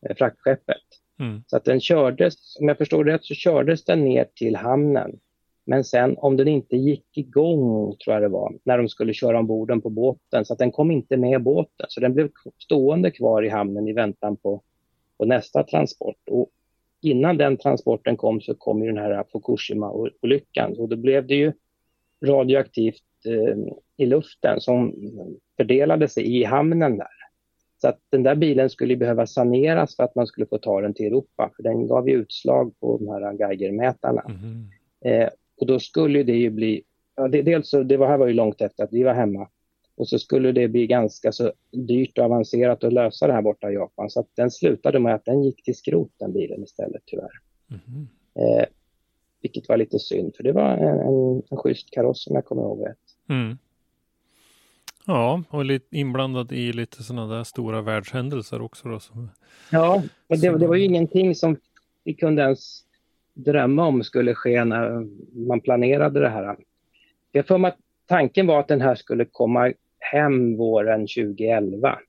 eh, 0.06 0.16
fraktskeppet. 0.16 0.78
Mm. 1.20 1.44
Så 1.48 1.58
att 1.58 1.66
den 1.66 1.80
kördes, 1.80 2.58
om 2.60 2.68
jag 2.68 2.78
förstår 2.78 3.06
rätt, 3.06 3.26
så 3.26 3.34
kördes 3.34 3.86
den 3.86 4.04
ner 4.04 4.28
till 4.36 4.56
hamnen. 4.56 5.20
Men 5.66 5.84
sen 5.84 6.18
om 6.18 6.38
den 6.38 6.48
inte 6.48 6.76
gick 6.76 7.18
igång, 7.18 7.96
tror 7.98 8.14
jag 8.14 8.22
det 8.22 8.28
var, 8.28 8.58
när 8.64 8.78
de 8.78 8.90
skulle 8.90 9.14
köra 9.14 9.40
ombord 9.40 9.68
den 9.68 9.82
på 9.82 9.90
båten, 9.90 10.46
så 10.46 10.54
att 10.54 10.60
den 10.60 10.72
kom 10.72 10.92
inte 10.92 11.18
med 11.18 11.44
båten. 11.44 11.86
Så 11.90 12.00
den 12.00 12.14
blev 12.14 12.30
stående 12.64 13.12
kvar 13.12 13.46
i 13.46 13.50
hamnen 13.50 13.88
i 13.88 13.94
väntan 13.94 14.38
på, 14.38 14.62
på 15.18 15.26
nästa 15.26 15.64
transport. 15.64 16.30
Och 16.30 16.50
innan 17.02 17.38
den 17.38 17.58
transporten 17.58 18.18
kom 18.18 18.42
så 18.42 18.56
kom 18.56 18.84
ju 18.84 18.92
den 18.92 19.04
här 19.04 19.24
Fukushima-olyckan 19.32 20.74
och 20.78 20.90
då 20.90 20.96
blev 20.96 21.28
det 21.28 21.36
ju 21.36 21.54
radioaktivt 22.26 23.04
eh, 23.26 23.58
i 23.98 24.06
luften 24.06 24.62
som 24.62 24.96
fördelade 25.58 26.08
sig 26.08 26.40
i 26.40 26.44
hamnen 26.44 26.98
där. 26.98 27.08
Så 27.82 27.88
att 27.88 28.00
den 28.10 28.24
där 28.24 28.36
bilen 28.36 28.70
skulle 28.70 28.96
behöva 28.96 29.28
saneras 29.28 29.96
för 29.96 30.04
att 30.04 30.16
man 30.16 30.28
skulle 30.28 30.48
få 30.48 30.58
ta 30.58 30.82
den 30.82 30.94
till 30.94 31.06
Europa, 31.06 31.52
för 31.56 31.64
den 31.64 31.88
gav 31.88 32.10
ju 32.10 32.16
utslag 32.16 32.80
på 32.80 32.98
de 32.98 33.08
här 33.08 33.34
Geigermätarna. 33.34 34.22
Mm. 34.22 34.68
Eh, 35.06 35.30
och 35.62 35.68
då 35.68 35.80
skulle 35.80 36.24
det 36.24 36.36
ju 36.36 36.50
bli, 36.50 36.84
ja, 37.16 37.28
det, 37.28 37.42
dels 37.42 37.70
så, 37.70 37.84
det 37.84 37.98
var, 37.98 38.08
här 38.08 38.18
var 38.18 38.28
ju 38.28 38.34
långt 38.34 38.62
efter 38.62 38.84
att 38.84 38.94
vi 38.94 39.04
var 39.04 39.14
hemma, 39.14 39.48
och 40.00 40.08
så 40.08 40.20
skulle 40.20 40.52
det 40.52 40.68
bli 40.68 40.88
ganska 40.88 41.32
så 41.32 41.54
dyrt 41.72 42.18
och 42.18 42.26
avancerat 42.26 42.84
att 42.84 42.94
lösa 42.94 43.28
det 43.28 43.34
här 43.34 43.42
borta 43.42 43.72
i 43.72 43.74
Japan. 43.74 44.10
Så 44.10 44.20
att 44.20 44.28
den 44.36 44.52
slutade 44.52 45.00
med 45.00 45.16
att 45.16 45.26
den 45.26 45.44
gick 45.44 45.64
till 45.64 45.76
skrot, 45.76 46.12
den 46.18 46.34
bilen 46.34 46.64
istället 46.64 47.02
tyvärr. 47.06 47.32
Mm. 47.70 48.08
Eh, 48.36 48.66
vilket 49.42 49.70
var 49.70 49.78
lite 49.78 50.00
synd, 50.00 50.36
för 50.36 50.44
det 50.44 50.52
var 50.52 50.78
en, 50.78 51.00
en, 51.00 51.44
en 51.50 51.58
schysst 51.58 51.92
kaross 51.92 52.24
som 52.24 52.36
jag 52.36 52.46
kommer 52.46 52.62
ihåg 52.62 52.88
rätt. 52.88 52.98
Mm. 53.30 53.58
Ja, 55.06 55.44
och 55.50 55.66
lite 55.66 55.98
inblandad 55.98 56.52
i 56.52 56.74
lite 56.74 57.04
sådana 57.04 57.36
där 57.36 57.44
stora 57.44 57.82
världshändelser 57.82 58.62
också. 58.62 58.90
Då, 58.90 59.00
som, 59.00 59.30
ja, 59.72 60.04
och 60.28 60.38
det, 60.38 60.58
det 60.58 60.68
var 60.68 60.76
ju 60.76 60.84
ingenting 60.84 61.36
som 61.36 61.58
vi 62.04 62.14
kunde 62.14 62.42
ens 62.42 62.84
drömma 63.34 63.88
om 63.88 64.04
skulle 64.04 64.36
ske 64.36 64.66
när 64.66 65.08
man 65.48 65.62
planerade 65.62 66.20
det 66.20 66.30
här. 66.30 66.58
Jag 67.32 67.48
för 67.48 67.58
mig 67.58 67.70
att 67.70 67.78
tanken 68.06 68.48
var 68.48 68.60
att 68.60 68.68
den 68.68 68.82
här 68.82 68.96
skulle 68.96 69.26
komma 69.26 69.74
hem 70.00 70.58
våren 70.58 71.02
2011. 71.02 72.00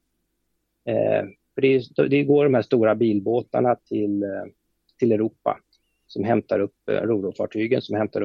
Eh, 0.84 1.24
för 1.54 1.60
det, 1.60 2.08
det, 2.08 2.24
går 2.24 2.44
de 2.44 2.54
här 2.54 2.62
stora 2.62 2.94
bilbåtarna 2.94 3.74
till, 3.74 4.22
eh, 4.22 4.44
till 4.98 5.12
Europa 5.12 5.58
som 6.06 6.24
hämtar 6.24 6.60
upp 6.60 6.88
eh, 6.90 6.94
rorofartygen 6.94 7.82
som 7.82 7.96
hämtar 7.96 8.24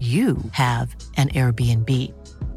you 0.00 0.36
have 0.52 0.94
an 1.16 1.28
Airbnb. 1.28 1.90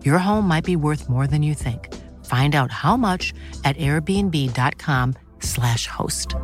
Your 0.05 0.19
home 0.19 0.47
might 0.47 0.65
be 0.65 0.75
worth 0.75 1.09
more 1.09 1.27
than 1.27 1.43
you 1.43 1.55
think. 1.55 1.89
Find 2.25 2.55
out 2.55 2.71
how 2.71 2.97
much 2.97 3.33
at 3.63 3.77
airbnb.com 3.77 5.13
slash 5.39 5.87
host. 5.87 6.35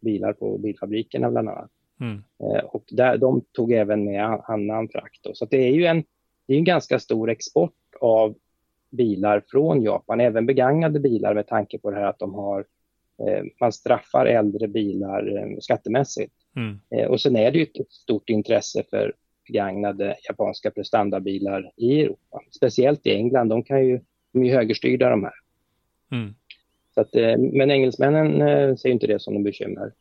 Bilar 0.00 0.32
på 0.32 0.58
bilfabrikerna 0.58 1.30
bland 1.30 1.48
annat. 1.48 1.70
Mm. 2.00 2.24
Eh, 2.42 2.64
och 2.64 2.84
där, 2.90 3.18
de 3.18 3.40
tog 3.52 3.72
även 3.72 4.04
med 4.04 4.40
annan 4.44 4.88
frakt. 4.88 5.22
Då. 5.22 5.34
Så 5.34 5.44
det 5.44 5.68
är 5.68 5.72
ju 5.72 5.84
en, 5.84 6.04
det 6.46 6.54
är 6.54 6.58
en 6.58 6.64
ganska 6.64 6.98
stor 6.98 7.30
export 7.30 7.72
av 8.00 8.34
bilar 8.90 9.42
från 9.46 9.82
Japan, 9.82 10.20
även 10.20 10.46
begagnade 10.46 11.00
bilar 11.00 11.34
med 11.34 11.46
tanke 11.46 11.78
på 11.78 11.90
det 11.90 11.96
här 11.96 12.06
att 12.06 12.18
de 12.18 12.34
har, 12.34 12.64
eh, 13.18 13.44
man 13.60 13.72
straffar 13.72 14.26
äldre 14.26 14.68
bilar 14.68 15.36
eh, 15.36 15.58
skattemässigt. 15.60 16.34
Mm. 16.56 16.80
Eh, 16.90 17.06
och 17.06 17.20
sen 17.20 17.36
är 17.36 17.50
det 17.50 17.58
ju 17.58 17.64
ett 17.64 17.92
stort 17.92 18.30
intresse 18.30 18.84
för 18.90 19.12
begagnade 19.46 20.16
japanska 20.28 20.70
prestandabilar 20.70 21.70
i 21.76 22.00
Europa. 22.00 22.40
Speciellt 22.50 23.06
i 23.06 23.14
England, 23.14 23.48
de 23.48 23.62
kan 23.62 23.86
ju, 23.86 24.00
de 24.32 24.42
är 24.42 24.46
ju 24.46 24.52
högerstyrda 24.52 25.10
de 25.10 25.22
här. 25.24 25.34
Mm. 26.12 26.34
Så 26.94 27.00
att, 27.00 27.14
eh, 27.14 27.36
men 27.38 27.70
engelsmännen 27.70 28.42
eh, 28.42 28.76
ser 28.76 28.88
inte 28.88 29.06
det 29.06 29.18
som 29.18 29.36
en 29.36 29.42
bekymmer. 29.42 29.92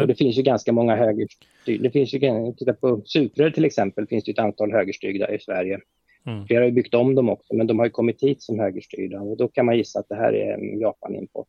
Och 0.00 0.06
det 0.06 0.14
finns 0.14 0.38
ju 0.38 0.42
ganska 0.42 0.72
många 0.72 0.96
högerstyrda. 0.96 1.82
Det 1.82 1.90
finns 1.90 2.14
ju, 2.14 2.52
titta 2.58 2.72
på 2.72 3.02
Supror 3.04 3.50
till 3.50 3.64
exempel, 3.64 4.06
finns 4.06 4.24
det 4.24 4.32
ett 4.32 4.38
antal 4.38 4.72
högerstyrda 4.72 5.34
i 5.34 5.38
Sverige. 5.38 5.80
Mm. 6.26 6.46
Flera 6.46 6.60
har 6.60 6.66
ju 6.66 6.72
byggt 6.72 6.94
om 6.94 7.14
dem 7.14 7.28
också, 7.28 7.54
men 7.54 7.66
de 7.66 7.78
har 7.78 7.86
ju 7.86 7.90
kommit 7.90 8.22
hit 8.22 8.42
som 8.42 8.58
högerstyrda 8.58 9.20
och 9.20 9.36
då 9.36 9.48
kan 9.48 9.66
man 9.66 9.76
gissa 9.76 9.98
att 9.98 10.08
det 10.08 10.14
här 10.14 10.32
är 10.32 10.54
en 10.54 10.80
Japan-import. 10.80 11.48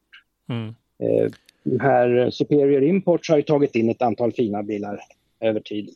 Mm. 0.49 0.75
Eh, 0.99 1.31
här 1.81 2.29
Superior 2.29 2.83
Imports 2.83 3.29
har 3.29 3.37
ju 3.37 3.43
tagit 3.43 3.75
in 3.75 3.89
ett 3.89 4.01
antal 4.01 4.31
fina 4.31 4.63
bilar 4.63 4.99
över 5.39 5.59
tid. 5.59 5.89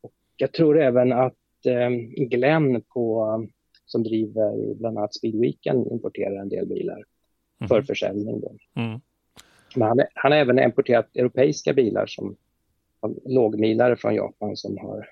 Och 0.00 0.12
jag 0.36 0.52
tror 0.52 0.80
även 0.80 1.12
att 1.12 1.66
eh, 1.66 1.90
Glenn 2.26 2.82
på, 2.82 3.48
som 3.86 4.02
driver 4.02 4.74
bland 4.74 4.98
annat 4.98 5.14
Speedweeken 5.14 5.92
importerar 5.92 6.36
en 6.36 6.48
del 6.48 6.66
bilar 6.66 7.04
mm. 7.60 7.68
för 7.68 7.82
försäljning. 7.82 8.42
Mm. 8.76 9.00
Men 9.74 9.88
han, 9.88 10.00
han 10.14 10.32
har 10.32 10.38
även 10.38 10.58
importerat 10.58 11.16
europeiska 11.16 11.72
bilar 11.72 12.06
som 12.06 12.36
lågmilare 13.24 13.96
från 13.96 14.14
Japan 14.14 14.56
som 14.56 14.78
har... 14.78 15.08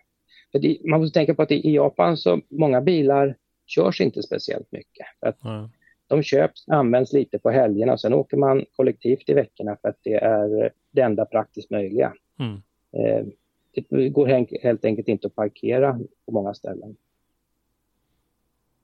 Det, 0.53 0.79
man 0.85 1.01
måste 1.01 1.19
tänka 1.19 1.35
på 1.35 1.43
att 1.43 1.53
i 1.53 1.75
Japan 1.75 2.17
så 2.17 2.41
många 2.49 2.81
bilar 2.81 3.37
körs 3.67 4.01
inte 4.01 4.23
speciellt 4.23 4.73
mycket. 4.73 5.07
Att 5.21 5.45
mm. 5.45 5.69
De 6.07 6.23
köps, 6.23 6.69
används 6.69 7.13
lite 7.13 7.39
på 7.39 7.51
helgerna 7.51 7.93
och 7.93 8.01
sen 8.01 8.15
åker 8.15 8.37
man 8.37 8.65
kollektivt 8.77 9.29
i 9.29 9.35
veckorna 9.35 9.77
för 9.83 9.89
att 9.89 9.99
det 10.03 10.15
är 10.15 10.73
det 10.91 11.01
enda 11.01 11.25
praktiskt 11.25 11.71
möjliga. 11.71 12.13
Mm. 12.39 12.63
Eh, 12.93 13.27
det 13.73 14.09
går 14.09 14.27
helt 14.63 14.85
enkelt 14.85 15.09
inte 15.09 15.27
att 15.27 15.35
parkera 15.35 16.01
på 16.27 16.33
många 16.33 16.55
ställen. 16.55 16.97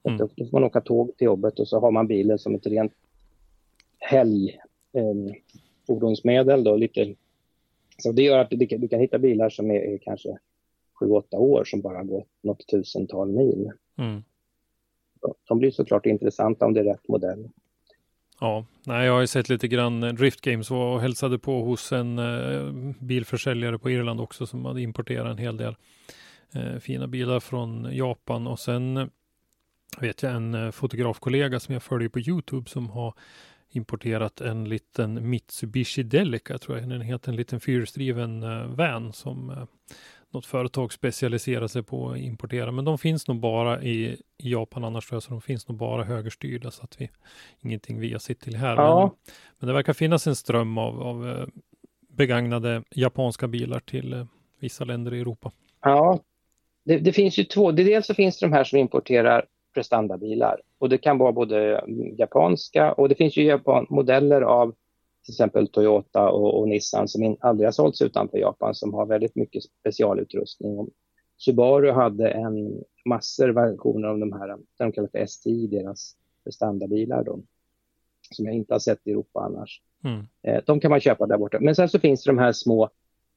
Mm. 0.05 0.19
Då, 0.19 0.29
får 0.29 0.53
man 0.53 0.65
åka 0.65 0.81
tåg 0.81 1.17
till 1.17 1.25
jobbet 1.25 1.59
och 1.59 1.69
så 1.69 1.81
har 1.81 1.91
man 1.91 2.07
bilen 2.07 2.39
som 2.39 2.55
ett 2.55 2.67
rent 2.67 2.93
helg 3.99 4.61
eh. 4.93 5.15
Då, 6.65 6.77
lite. 6.77 7.15
Så 7.99 8.13
det 8.13 8.23
gör 8.23 8.39
att 8.39 8.51
du 8.51 8.67
kan, 8.67 8.81
du 8.81 8.89
kan 8.89 9.01
hitta 9.01 9.19
bilar 9.19 9.51
som 9.51 9.71
är, 9.71 9.81
är 9.81 9.99
kanske 9.99 10.39
7-8 11.01 11.37
år 11.37 11.65
som 11.65 11.81
bara 11.81 12.03
gått 12.03 12.29
något 12.41 12.67
tusental 12.67 13.29
mil. 13.29 13.73
Mm. 13.99 14.23
De 15.49 15.59
blir 15.59 15.71
såklart 15.71 16.07
intressanta 16.07 16.67
om 16.67 16.75
det 16.75 16.81
är 16.81 16.85
rätt 16.85 17.09
modell. 17.09 17.49
Ja, 18.41 18.65
nej, 18.87 19.07
jag 19.07 19.13
har 19.13 19.21
ju 19.21 19.27
sett 19.27 19.49
lite 19.49 19.69
grann 19.69 20.01
Drift 20.01 20.41
Games 20.41 20.71
och 20.71 21.01
hälsade 21.01 21.39
på 21.39 21.63
hos 21.63 21.93
en 21.93 22.19
eh, 22.19 22.73
bilförsäljare 23.01 23.79
på 23.79 23.91
Irland 23.91 24.21
också 24.21 24.47
som 24.47 24.65
hade 24.65 24.83
importerat 24.83 25.31
en 25.31 25.39
hel 25.39 25.57
del 25.57 25.77
eh, 26.53 26.79
fina 26.79 27.07
bilar 27.07 27.41
från 27.41 27.97
Japan 27.97 28.47
och 28.47 28.59
sen 28.59 28.97
eh, 28.97 29.07
vet 30.01 30.23
jag 30.23 30.33
en 30.33 30.55
eh, 30.55 30.71
fotografkollega 30.71 31.61
som 31.61 31.73
jag 31.73 31.83
följer 31.83 32.09
på 32.09 32.21
Youtube 32.21 32.71
som 32.71 32.91
har 32.91 33.15
importerat 33.71 34.41
en 34.41 34.65
liten 34.69 35.31
Mitsubishi 35.31 36.03
Delica 36.03 36.59
tror 36.59 36.79
jag 36.79 36.89
den 36.89 37.01
heter, 37.01 37.31
en 37.31 37.37
liten 37.37 37.61
fyrhjulsdriven 37.61 38.43
eh, 38.43 38.67
van 38.67 39.13
som 39.13 39.51
eh, 39.51 39.65
något 40.33 40.47
företag 40.47 40.93
specialiserar 40.93 41.67
sig 41.67 41.83
på 41.83 42.11
att 42.11 42.19
importera. 42.19 42.73
Men 42.73 42.85
de 42.85 42.99
finns 42.99 43.29
nog 43.29 43.41
bara 43.41 43.83
i, 43.83 44.17
i 44.39 44.53
Japan 44.53 44.85
annars 44.85 45.09
tror 45.09 45.17
jag, 45.17 45.23
så 45.23 45.31
de 45.31 45.41
finns 45.41 45.69
nog 45.69 45.79
bara 45.79 46.05
högerstyrda 46.05 46.71
så 46.71 46.85
att 46.85 47.01
vi 47.01 47.11
ingenting 47.61 48.01
vi 48.01 48.13
har 48.13 48.19
sett 48.19 48.41
till 48.41 48.57
här. 48.57 48.77
Ja. 48.77 49.01
Men, 49.01 49.35
men, 49.59 49.67
det 49.67 49.75
verkar 49.75 49.93
finnas 49.93 50.27
en 50.27 50.37
ström 50.37 50.79
av, 50.79 51.03
av 51.03 51.29
eh, 51.29 51.47
begagnade 52.09 52.83
japanska 52.91 53.49
bilar 53.49 53.81
till 53.81 54.13
eh, 54.13 54.25
vissa 54.61 54.85
länder 54.85 55.15
i 55.15 55.21
Europa. 55.21 55.51
Ja, 55.81 56.19
det, 56.85 56.99
det, 56.99 57.13
finns 57.13 57.39
ju 57.39 57.45
två. 57.45 57.73
Dels 57.73 58.07
så 58.07 58.15
finns 58.15 58.39
det 58.39 58.47
de 58.47 58.53
här 58.53 58.65
som 58.65 58.79
importerar 58.79 59.45
prestandabilar 59.75 60.61
och 60.79 60.89
det 60.89 60.99
kan 60.99 61.19
vara 61.19 61.33
både 61.33 61.85
japanska 62.19 62.93
och 62.93 63.09
det 63.09 63.15
finns 63.15 63.37
ju 63.37 63.45
Japan, 63.45 63.87
modeller 63.91 64.43
av 64.43 64.75
till 65.25 65.33
exempel 65.33 65.69
Toyota 65.69 66.31
och, 66.31 66.61
och 66.61 66.69
Nissan 66.69 67.09
som 67.09 67.37
aldrig 67.41 67.67
har 67.67 67.73
sålts 67.73 68.03
utanför 68.03 68.39
Japan 68.39 68.75
som 68.75 68.95
har 68.95 69.07
väldigt 69.07 69.37
mycket 69.37 69.63
specialutrustning. 69.63 70.89
Subaru 71.37 71.91
hade 71.91 72.31
en 72.31 72.83
massor 73.05 73.49
versioner 73.49 74.09
av 74.09 74.19
de 74.19 74.33
här, 74.33 74.57
de 74.79 74.93
kallar 74.93 75.09
för 75.09 75.27
STI, 75.27 75.67
deras 75.67 76.17
standardbilar 76.51 77.25
då, 77.25 77.41
som 78.31 78.47
jag 78.47 78.55
inte 78.55 78.75
har 78.75 78.79
sett 78.79 79.07
i 79.07 79.11
Europa 79.11 79.41
annars. 79.41 79.83
Mm. 80.05 80.27
Eh, 80.43 80.63
de 80.67 80.81
kan 80.81 80.91
man 80.91 81.01
köpa 81.01 81.27
där 81.27 81.39
borta. 81.39 81.59
Men 81.61 81.75
sen 81.75 81.89
så 81.89 81.99
finns 81.99 82.25
det 82.25 82.31
de 82.31 82.39
här 82.39 82.53
små 82.53 82.91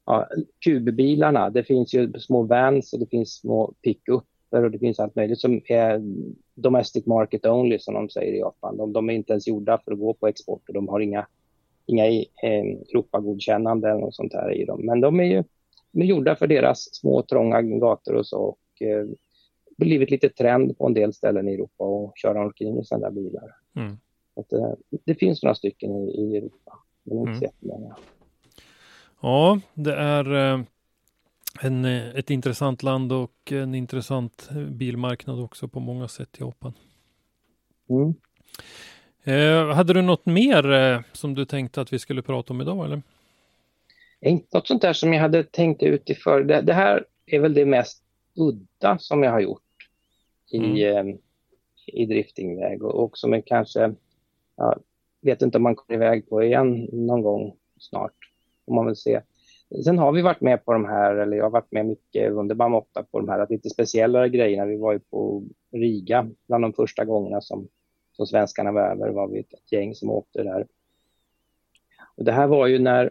ja, 0.06 0.28
kubbilarna. 0.66 1.50
Det 1.50 1.64
finns 1.64 1.94
ju 1.94 2.14
små 2.14 2.44
vans 2.44 2.94
och 2.94 3.00
det 3.00 3.10
finns 3.10 3.34
små 3.34 3.74
pickuper 3.82 4.64
och 4.64 4.72
det 4.72 4.80
finns 4.80 5.00
allt 5.00 5.16
möjligt 5.16 5.40
som 5.40 5.62
är 5.66 6.02
domestic 6.56 7.06
market 7.06 7.46
only 7.46 7.80
som 7.80 7.94
de 7.94 8.10
säger 8.10 8.34
i 8.34 8.40
Japan. 8.40 8.78
De, 8.78 8.94
de 8.94 9.10
är 9.10 9.14
inte 9.14 9.34
ens 9.34 9.48
gjorda 9.48 9.82
för 9.86 9.92
att 9.92 10.00
gå 10.00 10.14
på 10.14 10.28
export 10.28 10.68
och 10.68 10.74
de 10.74 10.88
har 10.88 11.00
inga 11.00 11.28
inga 11.86 12.06
eh, 12.06 12.66
Europagodkännande 12.90 13.90
eller 13.90 14.02
något 14.02 14.16
sånt 14.16 14.34
här 14.34 14.62
i 14.62 14.66
dem. 14.66 14.86
Men 14.86 15.02
de 15.02 15.20
är 15.20 15.24
ju 15.24 15.44
de 15.92 16.02
är 16.02 16.06
gjorda 16.06 16.36
för 16.36 16.48
deras 16.48 16.96
små 16.96 17.22
trånga 17.22 17.62
gator 17.62 18.16
och 18.16 18.28
så. 18.28 18.38
Och, 18.38 18.82
eh, 18.82 19.06
blivit 19.78 20.12
lite 20.12 20.30
trend 20.30 20.78
på 20.78 20.88
en 20.88 20.94
del 20.94 21.14
ställen 21.14 21.50
i 21.50 21.54
Europa 21.54 21.84
och 21.84 22.14
köra 22.16 22.42
omkring 22.42 22.80
i 22.80 22.84
sådana 22.84 23.12
bilar. 23.12 23.56
Mm. 23.76 23.98
Att, 24.36 24.54
eh, 24.54 24.72
det 25.06 25.16
finns 25.16 25.44
några 25.44 25.56
stycken 25.56 25.96
i, 25.96 26.10
i 26.10 26.38
Europa, 26.38 26.80
men 27.04 27.18
inte 27.18 27.30
mm. 27.30 27.40
så 27.40 27.44
jättemånga. 27.44 27.96
Ja, 29.22 29.60
det 29.74 29.96
är 29.96 30.54
eh, 30.54 30.62
en, 31.62 31.86
eh, 31.86 32.16
ett 32.16 32.30
intressant 32.30 32.84
land 32.84 33.12
och 33.12 33.52
en 33.52 33.76
intressant 33.76 34.50
bilmarknad 34.70 35.40
också 35.40 35.68
på 35.68 35.80
många 35.80 36.08
sätt, 36.08 36.38
Japan. 36.40 36.74
Mm. 37.90 38.14
Eh, 39.28 39.68
hade 39.68 39.94
du 39.94 40.02
något 40.02 40.26
mer 40.26 40.72
eh, 40.72 41.00
som 41.14 41.36
du 41.36 41.46
tänkte 41.46 41.82
att 41.82 41.94
vi 41.94 42.00
skulle 42.00 42.22
prata 42.22 42.54
om 42.54 42.62
idag 42.62 42.86
eller? 42.86 43.02
Inte 44.22 44.58
något 44.58 44.68
sånt 44.68 44.82
där 44.82 44.94
som 44.94 45.14
jag 45.14 45.22
hade 45.22 45.44
tänkt 45.44 45.84
ut 45.84 46.10
i 46.10 46.16
för. 46.16 46.44
Det, 46.44 46.62
det 46.62 46.74
här 46.74 47.06
är 47.26 47.40
väl 47.40 47.54
det 47.54 47.66
mest 47.66 48.04
udda 48.36 48.98
som 49.00 49.24
jag 49.24 49.32
har 49.32 49.40
gjort 49.40 49.62
i, 50.52 50.84
mm. 50.84 51.08
eh, 51.08 51.16
i 51.88 52.06
driftingväg 52.06 52.84
och, 52.84 53.04
och 53.04 53.18
som 53.18 53.34
är 53.34 53.42
kanske, 53.42 53.94
jag 54.56 54.80
vet 55.22 55.42
inte 55.42 55.58
om 55.58 55.64
man 55.64 55.76
kommer 55.76 55.98
iväg 55.98 56.30
på 56.30 56.44
igen 56.44 56.90
någon 56.92 57.22
gång 57.22 57.54
snart, 57.80 58.14
får 58.66 58.74
man 58.76 58.86
väl 58.86 58.96
se. 58.96 59.22
Sen 59.84 59.98
har 59.98 60.12
vi 60.12 60.22
varit 60.22 60.42
med 60.42 60.66
på 60.66 60.74
de 60.74 60.86
här, 60.86 61.16
eller 61.16 61.38
jag 61.38 61.44
har 61.44 61.52
varit 61.52 61.72
med 61.72 61.86
mycket 61.86 62.32
under 62.32 62.56
BAM 62.56 62.74
8 62.74 63.04
på 63.12 63.20
de 63.20 63.30
här 63.30 63.48
lite 63.50 63.70
speciellare 63.70 64.30
grejerna. 64.30 64.66
Vi 64.66 64.78
var 64.78 64.94
ju 64.94 65.00
på 65.00 65.44
Riga 65.72 66.30
bland 66.48 66.64
de 66.64 66.74
första 66.74 67.06
gångerna 67.06 67.42
som 67.42 67.68
som 68.16 68.28
svenskarna 68.28 68.72
var 68.72 68.82
över 68.82 69.10
var 69.10 69.28
vi 69.28 69.40
ett 69.40 69.72
gäng 69.72 69.96
som 69.96 70.10
åkte 70.10 70.44
där. 70.44 70.68
Och 72.18 72.24
det 72.24 72.32
här 72.32 72.48
var 72.48 72.68
ju 72.68 72.80
när 72.80 73.06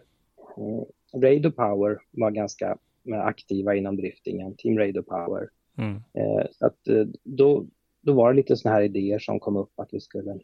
eh, 0.57 1.19
Radio 1.21 1.51
Power 1.51 1.97
var 2.11 2.31
ganska 2.31 2.77
aktiva 3.13 3.75
inom 3.75 3.97
driftingen, 3.97 4.55
Team 4.55 4.77
Radio 4.77 5.01
Power. 5.01 5.49
Mm. 5.77 5.95
Eh, 5.95 6.45
så 6.51 6.65
att, 6.65 6.87
eh, 6.87 7.05
då, 7.23 7.65
då 8.01 8.13
var 8.13 8.33
det 8.33 8.37
lite 8.37 8.57
sådana 8.57 8.75
här 8.75 8.83
idéer 8.83 9.19
som 9.19 9.39
kom 9.39 9.55
upp 9.55 9.79
att 9.79 9.93
vi 9.93 9.99
skulle 9.99 10.39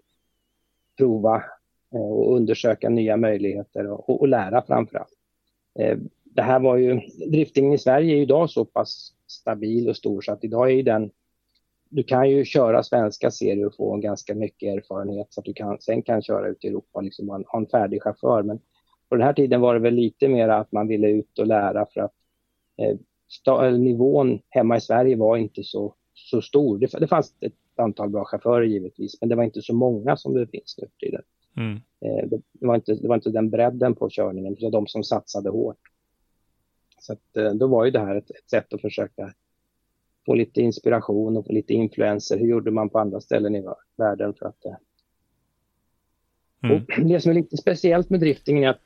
prova 0.97 1.43
eh, 1.93 2.11
och 2.11 2.35
undersöka 2.35 2.89
nya 2.89 3.17
möjligheter 3.17 3.87
och, 3.87 4.21
och 4.21 4.27
lära 4.27 4.61
framför 4.61 4.97
allt. 4.97 5.17
Eh, 5.79 5.97
det 6.23 6.41
här 6.41 6.59
var 6.59 6.77
ju, 6.77 6.99
driftingen 7.27 7.73
i 7.73 7.77
Sverige 7.77 8.13
är 8.13 8.15
ju 8.15 8.21
idag 8.21 8.49
så 8.49 8.65
pass 8.65 9.13
stabil 9.27 9.89
och 9.89 9.97
stor 9.97 10.21
så 10.21 10.31
att 10.31 10.43
idag 10.43 10.71
är 10.71 10.83
den 10.83 11.11
du 11.91 12.03
kan 12.03 12.29
ju 12.29 12.45
köra 12.45 12.83
svenska 12.83 13.31
serier 13.31 13.65
och 13.65 13.75
få 13.75 13.93
en 13.93 14.01
ganska 14.01 14.35
mycket 14.35 14.77
erfarenhet 14.77 15.27
så 15.29 15.41
att 15.41 15.45
du 15.45 15.53
kan, 15.53 15.81
sen 15.81 16.01
kan 16.01 16.21
köra 16.21 16.47
ut 16.47 16.63
i 16.65 16.67
Europa 16.67 16.89
och 16.99 17.03
liksom 17.03 17.29
ha, 17.29 17.43
en, 17.53 17.67
färdig 17.67 18.03
chaufför. 18.03 18.43
Men 18.43 18.59
på 19.09 19.15
den 19.15 19.25
här 19.25 19.33
tiden 19.33 19.61
var 19.61 19.73
det 19.73 19.79
väl 19.79 19.93
lite 19.93 20.27
mer 20.27 20.49
att 20.49 20.71
man 20.71 20.87
ville 20.87 21.09
ut 21.09 21.39
och 21.39 21.47
lära 21.47 21.85
för 21.93 22.01
att 22.01 22.13
eh, 23.47 23.71
nivån 23.71 24.39
hemma 24.49 24.77
i 24.77 24.81
Sverige 24.81 25.15
var 25.15 25.37
inte 25.37 25.63
så, 25.63 25.95
så 26.13 26.41
stor. 26.41 26.77
Det, 26.77 26.99
det 26.99 27.07
fanns 27.07 27.35
ett 27.39 27.53
antal 27.75 28.09
bra 28.09 28.25
chaufförer 28.25 28.65
givetvis, 28.65 29.17
men 29.21 29.29
det 29.29 29.35
var 29.35 29.43
inte 29.43 29.61
så 29.61 29.73
många 29.73 30.17
som 30.17 30.33
det 30.33 30.47
finns 30.47 30.75
nu 30.77 30.87
för 30.87 31.05
tiden. 31.05 31.21
Mm. 31.57 31.75
Eh, 31.75 32.29
det, 32.29 32.41
det, 32.53 32.67
var 32.67 32.75
inte, 32.75 32.95
det 32.95 33.07
var 33.07 33.15
inte 33.15 33.29
den 33.29 33.49
bredden 33.49 33.95
på 33.95 34.09
körningen, 34.09 34.55
det 34.55 34.63
var 34.63 34.71
de 34.71 34.87
som 34.87 35.03
satsade 35.03 35.49
hårt. 35.49 35.79
Så 36.99 37.13
att, 37.13 37.37
eh, 37.37 37.53
då 37.53 37.67
var 37.67 37.85
ju 37.85 37.91
det 37.91 37.99
här 37.99 38.15
ett, 38.15 38.29
ett 38.29 38.49
sätt 38.49 38.73
att 38.73 38.81
försöka 38.81 39.33
få 40.25 40.35
lite 40.35 40.61
inspiration 40.61 41.37
och 41.37 41.45
få 41.45 41.53
lite 41.53 41.73
influenser. 41.73 42.37
Hur 42.37 42.47
gjorde 42.47 42.71
man 42.71 42.89
på 42.89 42.99
andra 42.99 43.21
ställen 43.21 43.55
i 43.55 43.63
världen 43.97 44.33
för 44.33 44.45
att... 44.45 44.65
Eh, 44.65 44.75
mm. 46.71 47.07
det 47.09 47.21
som 47.21 47.31
är 47.31 47.35
lite 47.35 47.57
speciellt 47.57 48.09
med 48.09 48.19
driftingen 48.19 48.63
är 48.63 48.67
att 48.67 48.81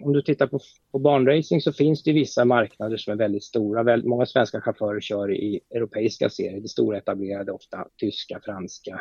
om 0.00 0.12
du 0.12 0.22
tittar 0.22 0.46
på, 0.46 0.60
på 0.92 0.98
banracing 0.98 1.60
så 1.60 1.72
finns 1.72 2.02
det 2.02 2.12
vissa 2.12 2.44
marknader 2.44 2.96
som 2.96 3.12
är 3.12 3.16
väldigt 3.16 3.44
stora. 3.44 3.82
Väl, 3.82 4.04
många 4.04 4.26
svenska 4.26 4.60
chaufförer 4.60 5.00
kör 5.00 5.32
i 5.34 5.60
europeiska 5.70 6.30
serier, 6.30 6.60
det 6.60 6.68
stora 6.68 6.98
etablerade, 6.98 7.52
ofta 7.52 7.88
tyska, 7.96 8.40
franska 8.44 9.00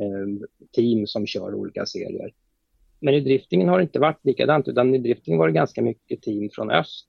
eh, 0.00 0.48
team 0.72 1.06
som 1.06 1.26
kör 1.26 1.54
olika 1.54 1.86
serier. 1.86 2.32
Men 3.00 3.14
i 3.14 3.20
driftingen 3.20 3.68
har 3.68 3.78
det 3.78 3.82
inte 3.82 3.98
varit 3.98 4.24
likadant, 4.24 4.68
utan 4.68 4.94
i 4.94 4.98
driftingen 4.98 5.38
var 5.38 5.46
det 5.46 5.54
ganska 5.54 5.82
mycket 5.82 6.22
team 6.22 6.50
från 6.52 6.70
öst. 6.70 7.08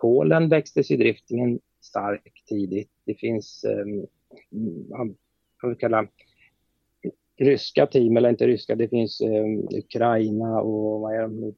Polen 0.00 0.48
växtes 0.48 0.90
i 0.90 0.96
driftingen 0.96 1.60
starkt 1.80 2.46
tidigt 2.48 2.90
Det 3.04 3.14
finns, 3.14 3.64
um, 3.64 4.06
vad 5.62 5.70
vi 5.70 5.76
kallar 5.76 6.08
ryska 7.36 7.86
team, 7.86 8.16
eller 8.16 8.28
inte 8.28 8.46
ryska, 8.46 8.74
det 8.74 8.88
finns 8.88 9.20
um, 9.20 9.68
Ukraina 9.78 10.60
och 10.60 11.00
vad 11.00 11.14
är 11.14 11.22
de 11.22 11.54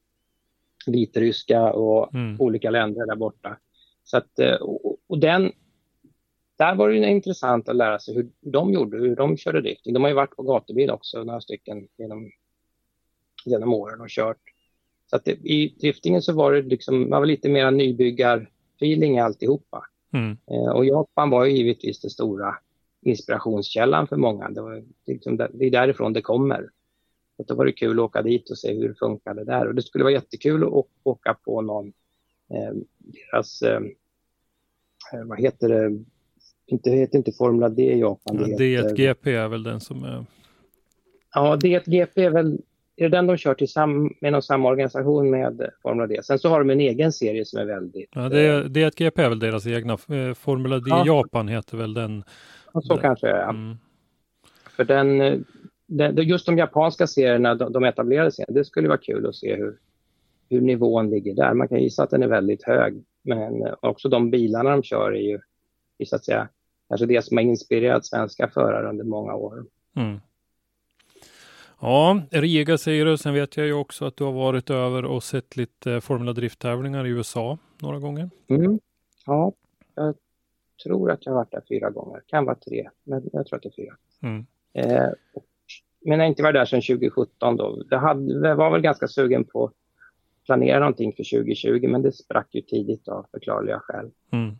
vitryska 0.86 1.72
och 1.72 2.14
mm. 2.14 2.40
olika 2.40 2.70
länder 2.70 3.06
där 3.06 3.16
borta. 3.16 3.58
Så 4.04 4.16
att, 4.16 4.38
eh, 4.38 4.54
och, 4.54 4.98
och 5.06 5.18
den, 5.18 5.52
där 6.58 6.74
var 6.74 6.88
det 6.88 7.08
intressant 7.08 7.68
att 7.68 7.76
lära 7.76 7.98
sig 7.98 8.14
hur 8.14 8.30
de 8.40 8.72
gjorde, 8.72 8.98
hur 8.98 9.16
de 9.16 9.36
körde 9.36 9.60
drifting. 9.60 9.94
De 9.94 10.02
har 10.02 10.10
ju 10.10 10.14
varit 10.14 10.36
på 10.36 10.42
gatubil 10.42 10.90
också, 10.90 11.24
några 11.24 11.40
stycken 11.40 11.88
genom, 11.96 12.30
genom 13.44 13.74
åren 13.74 14.00
och 14.00 14.08
kört. 14.08 14.40
Så 15.10 15.16
att 15.16 15.24
det, 15.24 15.32
i 15.32 15.76
driftingen 15.80 16.22
så 16.22 16.32
var 16.32 16.52
det 16.52 16.62
liksom, 16.62 17.10
man 17.10 17.20
var 17.20 17.26
lite 17.26 17.48
mer 17.48 17.70
nybyggar-feeling 17.70 19.18
alltihopa. 19.18 19.82
Mm. 20.16 20.36
Eh, 20.50 20.70
och 20.70 20.84
Japan 20.84 21.30
var 21.30 21.44
ju 21.44 21.56
givetvis 21.56 22.00
den 22.00 22.10
stora 22.10 22.54
inspirationskällan 23.02 24.06
för 24.06 24.16
många. 24.16 24.50
Det, 24.50 24.60
var 24.60 24.84
liksom, 25.06 25.36
det 25.36 25.66
är 25.66 25.70
därifrån 25.70 26.12
det 26.12 26.22
kommer. 26.22 26.68
Så 27.36 27.42
då 27.42 27.54
var 27.54 27.64
det 27.64 27.72
kul 27.72 27.98
att 27.98 28.04
åka 28.04 28.22
dit 28.22 28.50
och 28.50 28.58
se 28.58 28.74
hur 28.74 28.88
det 28.88 28.94
funkade 28.94 29.44
där. 29.44 29.66
Och 29.66 29.74
det 29.74 29.82
skulle 29.82 30.04
vara 30.04 30.14
jättekul 30.14 30.64
att 30.64 30.86
åka 31.02 31.34
på 31.44 31.60
någon, 31.60 31.92
eh, 32.50 32.74
deras, 32.98 33.62
eh, 33.62 33.80
vad 35.24 35.40
heter 35.40 35.68
det, 35.68 36.04
inte, 36.66 36.90
heter 36.90 37.18
inte 37.18 37.32
Formula 37.32 37.68
D 37.68 37.92
i 37.92 37.98
Japan. 37.98 38.36
Ja, 38.36 38.56
D1GP 38.56 39.30
är 39.30 39.48
väl 39.48 39.62
den 39.62 39.80
som 39.80 40.04
är... 40.04 40.24
Ja, 41.34 41.56
D1GP 41.56 42.22
är 42.22 42.30
väl 42.30 42.58
är 42.96 43.08
det 43.08 43.16
den 43.16 43.26
de 43.26 43.36
kör 43.36 43.54
tillsammans 43.54 44.12
med 44.20 44.32
någon 44.32 44.42
samma 44.42 44.68
organisation 44.68 45.30
med 45.30 45.70
Formula 45.82 46.06
D. 46.06 46.20
Sen 46.22 46.38
så 46.38 46.48
har 46.48 46.58
de 46.58 46.70
en 46.70 46.80
egen 46.80 47.12
serie 47.12 47.44
som 47.44 47.58
är 47.58 47.64
väldigt... 47.64 48.08
Ja, 48.12 48.28
det 48.28 48.40
är, 48.40 48.64
D1GP 48.64 49.20
är 49.20 49.28
väl 49.28 49.38
deras 49.38 49.66
egna. 49.66 49.92
Eh, 49.92 50.34
Formula 50.34 50.78
D 50.78 50.84
ja. 50.86 51.04
Japan 51.06 51.48
heter 51.48 51.76
väl 51.76 51.94
den. 51.94 52.24
Ja, 52.72 52.80
så 52.80 52.96
kanske 52.96 53.28
är. 53.28 53.48
Mm. 53.48 53.76
För 54.76 54.84
den, 54.84 55.44
den, 55.86 56.16
just 56.16 56.46
de 56.46 56.58
japanska 56.58 57.06
serierna, 57.06 57.54
de, 57.54 57.72
de 57.72 57.84
etablerade 57.84 58.32
serierna, 58.32 58.58
det 58.58 58.64
skulle 58.64 58.88
vara 58.88 58.98
kul 58.98 59.26
att 59.26 59.34
se 59.34 59.56
hur, 59.56 59.78
hur 60.50 60.60
nivån 60.60 61.10
ligger 61.10 61.34
där. 61.34 61.54
Man 61.54 61.68
kan 61.68 61.82
gissa 61.82 62.02
att 62.02 62.10
den 62.10 62.22
är 62.22 62.28
väldigt 62.28 62.62
hög. 62.62 63.04
Men 63.22 63.74
också 63.80 64.08
de 64.08 64.30
bilarna 64.30 64.70
de 64.70 64.82
kör 64.82 65.12
är 65.12 65.20
ju, 65.20 65.40
så 66.06 66.16
att 66.16 66.24
säga, 66.24 66.48
kanske 66.88 67.06
det 67.06 67.24
som 67.24 67.36
har 67.36 67.44
inspirerat 67.44 68.06
svenska 68.06 68.48
förare 68.48 68.88
under 68.88 69.04
många 69.04 69.34
år. 69.34 69.64
Mm. 69.96 70.20
Ja, 71.80 72.22
Riga 72.30 72.78
säger 72.78 73.04
du. 73.04 73.16
Sen 73.16 73.34
vet 73.34 73.56
jag 73.56 73.66
ju 73.66 73.72
också 73.72 74.04
att 74.04 74.16
du 74.16 74.24
har 74.24 74.32
varit 74.32 74.70
över 74.70 75.04
och 75.04 75.22
sett 75.22 75.56
lite 75.56 76.00
Formula 76.00 76.32
Drift-tävlingar 76.32 77.06
i 77.06 77.10
USA 77.10 77.58
några 77.82 77.98
gånger. 77.98 78.30
Mm. 78.48 78.78
Ja, 79.26 79.52
jag 79.94 80.14
tror 80.84 81.10
att 81.10 81.26
jag 81.26 81.32
har 81.32 81.36
varit 81.38 81.50
där 81.50 81.62
fyra 81.68 81.90
gånger. 81.90 82.22
Kan 82.26 82.44
vara 82.44 82.56
tre, 82.56 82.90
men 83.04 83.30
jag 83.32 83.46
tror 83.46 83.56
att 83.56 83.62
det 83.62 83.68
är 83.68 83.84
fyra. 83.84 83.96
Mm. 84.22 84.46
Eh, 84.72 85.10
men 86.00 86.18
jag 86.18 86.18
har 86.18 86.28
inte 86.28 86.42
varit 86.42 86.54
där 86.54 86.64
sedan 86.64 86.82
2017 86.82 87.56
då. 87.56 87.82
Jag, 87.90 87.98
hade, 87.98 88.48
jag 88.48 88.56
var 88.56 88.70
väl 88.70 88.80
ganska 88.80 89.08
sugen 89.08 89.44
på 89.44 89.64
att 89.64 89.72
planera 90.46 90.78
någonting 90.78 91.12
för 91.12 91.38
2020, 91.38 91.88
men 91.88 92.02
det 92.02 92.12
sprack 92.12 92.54
ju 92.54 92.60
tidigt 92.60 93.08
av 93.08 93.26
förklarliga 93.30 93.80
skäl. 93.80 94.10
Mm. 94.32 94.56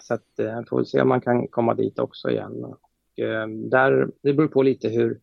Så 0.00 0.14
att, 0.14 0.38
eh, 0.38 0.62
får 0.68 0.76
väl 0.76 0.86
se 0.86 1.00
om 1.00 1.08
man 1.08 1.20
kan 1.20 1.48
komma 1.48 1.74
dit 1.74 1.98
också 1.98 2.30
igen. 2.30 2.64
Och, 2.64 3.18
eh, 3.18 3.48
där, 3.48 4.10
det 4.22 4.34
beror 4.34 4.48
på 4.48 4.62
lite 4.62 4.88
hur, 4.88 5.20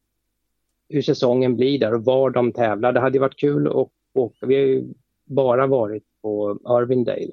hur 0.92 1.02
säsongen 1.02 1.56
blir 1.56 1.80
där 1.80 1.94
och 1.94 2.06
var 2.06 2.30
de 2.30 2.52
tävlar. 2.52 2.94
Det 2.94 3.00
hade 3.00 3.20
varit 3.20 3.40
kul 3.40 3.68
att 3.68 3.90
åka. 4.14 4.46
Vi 4.46 4.56
har 4.56 4.62
ju 4.62 4.94
bara 5.26 5.68
varit 5.68 6.04
på 6.22 6.60
Irvindale 6.82 7.32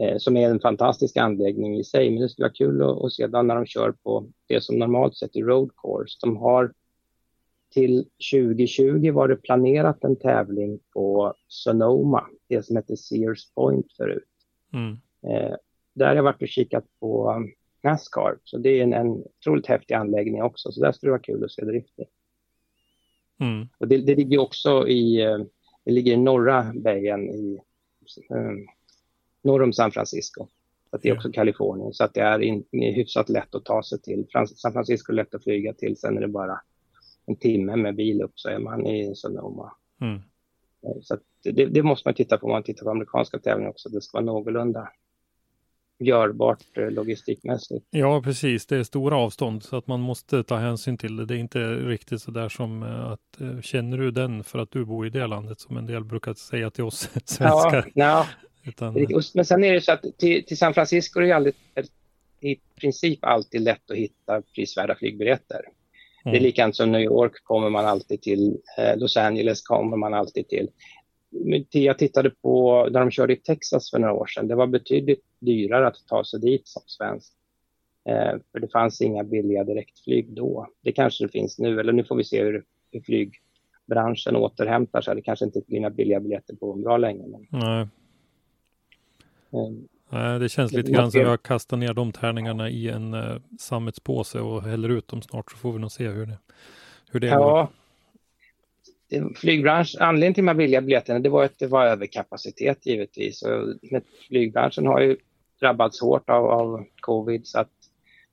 eh, 0.00 0.16
som 0.18 0.36
är 0.36 0.50
en 0.50 0.60
fantastisk 0.60 1.16
anläggning 1.16 1.78
i 1.78 1.84
sig. 1.84 2.10
Men 2.10 2.22
det 2.22 2.28
skulle 2.28 2.44
vara 2.44 2.52
kul 2.52 2.82
att, 2.82 3.04
att 3.04 3.12
se 3.12 3.26
när 3.26 3.54
de 3.54 3.66
kör 3.66 3.92
på 3.92 4.26
det 4.48 4.60
som 4.60 4.78
normalt 4.78 5.16
sett 5.16 5.36
är 5.36 5.44
road 5.44 5.70
course. 5.82 6.18
De 6.20 6.36
har 6.36 6.72
till 7.72 8.04
2020 8.32 9.10
var 9.12 9.28
det 9.28 9.36
planerat 9.36 10.04
en 10.04 10.16
tävling 10.16 10.78
på 10.92 11.34
Sonoma, 11.48 12.26
det 12.48 12.62
som 12.62 12.76
hette 12.76 12.96
Sears 12.96 13.52
Point 13.54 13.92
förut. 13.96 14.28
Mm. 14.72 14.92
Eh, 15.26 15.56
där 15.94 16.06
har 16.06 16.14
jag 16.14 16.22
varit 16.22 16.42
och 16.42 16.48
kikat 16.48 16.84
på 17.00 17.42
Nascar, 17.82 18.38
så 18.44 18.58
det 18.58 18.68
är 18.68 18.82
en, 18.82 18.92
en 18.92 19.08
otroligt 19.08 19.66
häftig 19.66 19.94
anläggning 19.94 20.42
också, 20.42 20.72
så 20.72 20.80
där 20.80 20.92
skulle 20.92 21.08
det 21.08 21.12
vara 21.12 21.22
kul 21.22 21.44
att 21.44 21.52
se 21.52 21.64
drifting. 21.64 22.06
Mm. 23.40 23.68
Och 23.78 23.88
det, 23.88 23.96
det, 23.96 24.14
ligger 24.14 24.38
också 24.38 24.88
i, 24.88 25.22
eh, 25.22 25.38
det 25.84 25.92
ligger 25.92 26.12
i 26.12 26.16
norra 26.16 26.72
böjen 26.74 27.30
i 27.30 27.60
um, 28.30 28.66
norr 29.42 29.62
om 29.62 29.72
San 29.72 29.92
Francisco. 29.92 30.46
Så 30.90 30.96
det 30.96 31.08
är 31.08 31.16
också 31.16 31.32
Kalifornien, 31.32 31.92
så 31.92 32.04
att 32.04 32.14
det 32.14 32.20
är, 32.20 32.42
in, 32.42 32.64
är 32.70 32.92
hyfsat 32.92 33.28
lätt 33.28 33.54
att 33.54 33.64
ta 33.64 33.82
sig 33.82 34.00
till. 34.00 34.26
San 34.56 34.72
Francisco 34.72 35.12
är 35.12 35.16
lätt 35.16 35.34
att 35.34 35.42
flyga 35.42 35.72
till, 35.72 35.96
sen 35.96 36.16
är 36.16 36.20
det 36.20 36.28
bara 36.28 36.60
en 37.26 37.36
timme 37.36 37.76
med 37.76 37.96
bil 37.96 38.22
upp 38.22 38.32
så 38.34 38.48
är 38.48 38.58
man 38.58 38.86
i 38.86 39.14
Sonoma. 39.14 39.72
Mm. 40.00 40.14
Eh, 40.82 41.00
så 41.02 41.18
det, 41.42 41.66
det, 41.66 41.82
måste 41.82 42.08
man 42.08 42.14
titta 42.14 42.38
på 42.38 42.46
om 42.46 42.52
man 42.52 42.62
tittar 42.62 42.84
på 42.84 42.90
amerikanska 42.90 43.38
tävlingar 43.38 43.70
också. 43.70 43.88
Det 43.88 44.00
ska 44.00 44.18
vara 44.18 44.24
någorlunda 44.24 44.88
görbart 45.98 46.64
eh, 46.76 46.90
logistikmässigt. 46.90 47.86
Ja, 47.90 48.22
precis. 48.22 48.66
Det 48.66 48.76
är 48.76 48.82
stora 48.82 49.16
avstånd 49.16 49.62
så 49.62 49.76
att 49.76 49.86
man 49.86 50.00
måste 50.00 50.42
ta 50.42 50.56
hänsyn 50.56 50.98
till 50.98 51.16
det. 51.16 51.26
Det 51.26 51.34
är 51.34 51.38
inte 51.38 51.58
riktigt 51.74 52.22
så 52.22 52.30
där 52.30 52.48
som 52.48 52.82
eh, 52.82 53.10
att 53.10 53.64
känner 53.64 53.98
du 53.98 54.10
den 54.10 54.44
för 54.44 54.58
att 54.58 54.70
du 54.70 54.84
bor 54.84 55.06
i 55.06 55.10
det 55.10 55.26
landet 55.26 55.60
som 55.60 55.76
en 55.76 55.86
del 55.86 56.04
brukar 56.04 56.34
säga 56.34 56.70
till 56.70 56.84
oss 56.84 57.10
svenskar. 57.24 57.90
Ja, 57.94 58.26
Utan... 58.66 59.06
Men 59.34 59.44
sen 59.44 59.64
är 59.64 59.72
det 59.72 59.80
så 59.80 59.92
att 59.92 60.04
till, 60.18 60.44
till 60.44 60.58
San 60.58 60.74
Francisco 60.74 61.20
är 61.20 61.26
det 61.26 61.32
aldrig, 61.32 61.54
i 62.40 62.56
princip 62.80 63.24
alltid 63.24 63.60
lätt 63.60 63.90
att 63.90 63.96
hitta 63.96 64.42
prisvärda 64.54 64.94
flygbiljetter. 64.94 65.60
Mm. 65.60 65.72
Det 66.24 66.30
är 66.30 66.30
mm. 66.30 66.42
likadant 66.42 66.76
som 66.76 66.92
New 66.92 67.00
York 67.00 67.44
kommer 67.44 67.70
man 67.70 67.86
alltid 67.86 68.22
till, 68.22 68.58
eh, 68.78 68.96
Los 68.96 69.16
Angeles 69.16 69.62
kommer 69.62 69.96
man 69.96 70.14
alltid 70.14 70.48
till. 70.48 70.68
Jag 71.70 71.98
tittade 71.98 72.30
på 72.30 72.84
när 72.90 73.00
de 73.00 73.10
körde 73.10 73.32
i 73.32 73.36
Texas 73.36 73.90
för 73.90 73.98
några 73.98 74.12
år 74.12 74.26
sedan. 74.26 74.48
Det 74.48 74.54
var 74.54 74.66
betydligt 74.66 75.24
dyrare 75.38 75.86
att 75.86 75.96
ta 76.08 76.24
sig 76.24 76.40
dit 76.40 76.68
som 76.68 76.82
svensk. 76.86 77.32
Eh, 78.08 78.38
för 78.52 78.60
det 78.60 78.68
fanns 78.68 79.00
inga 79.00 79.24
billiga 79.24 79.64
direktflyg 79.64 80.32
då. 80.32 80.68
Det 80.82 80.92
kanske 80.92 81.24
det 81.24 81.32
finns 81.32 81.58
nu, 81.58 81.80
eller 81.80 81.92
nu 81.92 82.04
får 82.04 82.16
vi 82.16 82.24
se 82.24 82.42
hur, 82.42 82.64
hur 82.92 83.00
flygbranschen 83.00 84.36
återhämtar 84.36 85.00
sig. 85.00 85.14
Det 85.14 85.22
kanske 85.22 85.44
inte 85.44 85.60
blir 85.66 85.80
några 85.80 85.94
billiga 85.94 86.20
biljetter 86.20 86.54
på 86.54 86.72
bra 86.72 86.96
länge. 86.96 87.26
Men... 87.26 87.46
Nej. 87.50 87.86
Nej, 90.10 90.38
det 90.38 90.48
känns 90.48 90.72
lite 90.72 90.92
grann 90.92 91.10
som 91.10 91.24
har 91.24 91.36
kastat 91.36 91.78
ner 91.78 91.94
de 91.94 92.12
tärningarna 92.12 92.70
i 92.70 92.88
en 92.88 93.14
uh, 93.14 93.36
sammetspåse 93.58 94.40
och 94.40 94.62
häller 94.62 94.88
ut 94.88 95.08
dem 95.08 95.22
snart 95.22 95.50
så 95.50 95.56
får 95.56 95.72
vi 95.72 95.78
nog 95.78 95.92
se 95.92 96.08
hur 96.08 96.26
det, 96.26 96.38
hur 97.10 97.20
det 97.20 97.26
ja. 97.26 97.38
går. 97.38 97.68
Flygbransch, 99.36 99.96
anledningen 100.00 100.34
till 100.34 100.46
här 100.46 100.54
billiga 100.54 100.80
biljetterna 100.80 101.18
det 101.18 101.28
var 101.28 101.44
att 101.44 101.58
det 101.58 101.66
var 101.66 101.86
överkapacitet 101.86 102.86
givetvis. 102.86 103.42
Och 103.42 103.74
flygbranschen 104.28 104.86
har 104.86 105.00
ju 105.00 105.16
drabbats 105.60 106.00
hårt 106.00 106.30
av, 106.30 106.46
av 106.46 106.84
covid 107.00 107.46
så 107.46 107.60
att 107.60 107.72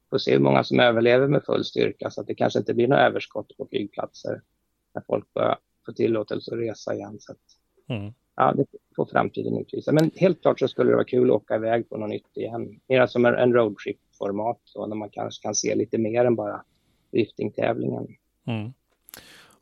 får 0.09 0.17
se 0.17 0.31
hur 0.31 0.39
många 0.39 0.63
som 0.63 0.79
överlever 0.79 1.27
med 1.27 1.43
full 1.45 1.65
styrka 1.65 2.09
så 2.09 2.21
att 2.21 2.27
det 2.27 2.35
kanske 2.35 2.59
inte 2.59 2.73
blir 2.73 2.87
något 2.87 2.99
överskott 2.99 3.57
på 3.57 3.67
flygplatser 3.69 4.41
när 4.95 5.03
folk 5.07 5.33
börjar 5.33 5.57
få 5.85 5.93
tillåtelse 5.93 6.53
att 6.53 6.59
resa 6.59 6.93
igen. 6.93 7.17
Så 7.19 7.31
att, 7.31 7.39
mm 7.89 8.13
ja, 8.35 8.53
det 8.53 8.65
får 8.95 9.05
framtiden 9.05 9.57
utvisa. 9.57 9.91
Men 9.91 10.11
helt 10.15 10.41
klart 10.41 10.59
så 10.59 10.67
skulle 10.67 10.89
det 10.89 10.95
vara 10.95 11.05
kul 11.05 11.29
att 11.29 11.35
åka 11.35 11.55
iväg 11.55 11.89
på 11.89 11.97
något 11.97 12.09
nytt 12.09 12.37
igen. 12.37 12.79
Mer 12.87 13.07
som 13.07 13.25
en 13.25 13.53
roadtrip-format, 13.53 14.59
så 14.63 14.87
när 14.87 14.95
man 14.95 15.09
kanske 15.09 15.43
kan 15.43 15.55
se 15.55 15.75
lite 15.75 15.97
mer 15.97 16.25
än 16.25 16.35
bara 16.35 16.63
driftingtävlingen. 17.11 18.07
Mm. 18.47 18.73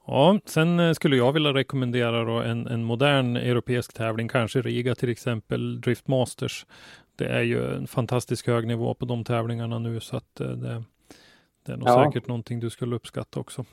Ja, 0.07 0.39
sen 0.45 0.79
eh, 0.79 0.93
skulle 0.93 1.15
jag 1.15 1.33
vilja 1.33 1.53
rekommendera 1.53 2.45
en, 2.45 2.67
en 2.67 2.83
modern 2.83 3.35
europeisk 3.35 3.93
tävling, 3.93 4.27
kanske 4.27 4.61
Riga 4.61 4.95
till 4.95 5.09
exempel, 5.09 5.81
Drift 5.81 6.07
Masters. 6.07 6.65
Det 7.15 7.25
är 7.25 7.41
ju 7.41 7.75
en 7.75 7.87
fantastisk 7.87 8.47
hög 8.47 8.67
nivå 8.67 8.93
på 8.93 9.05
de 9.05 9.23
tävlingarna 9.23 9.79
nu 9.79 9.99
så 9.99 10.17
att 10.17 10.39
eh, 10.39 10.47
det, 10.47 10.83
det 11.65 11.71
är 11.71 11.77
nog 11.77 11.87
ja. 11.87 12.05
säkert 12.05 12.27
någonting 12.27 12.59
du 12.59 12.69
skulle 12.69 12.95
uppskatta 12.95 13.39
också. 13.39 13.65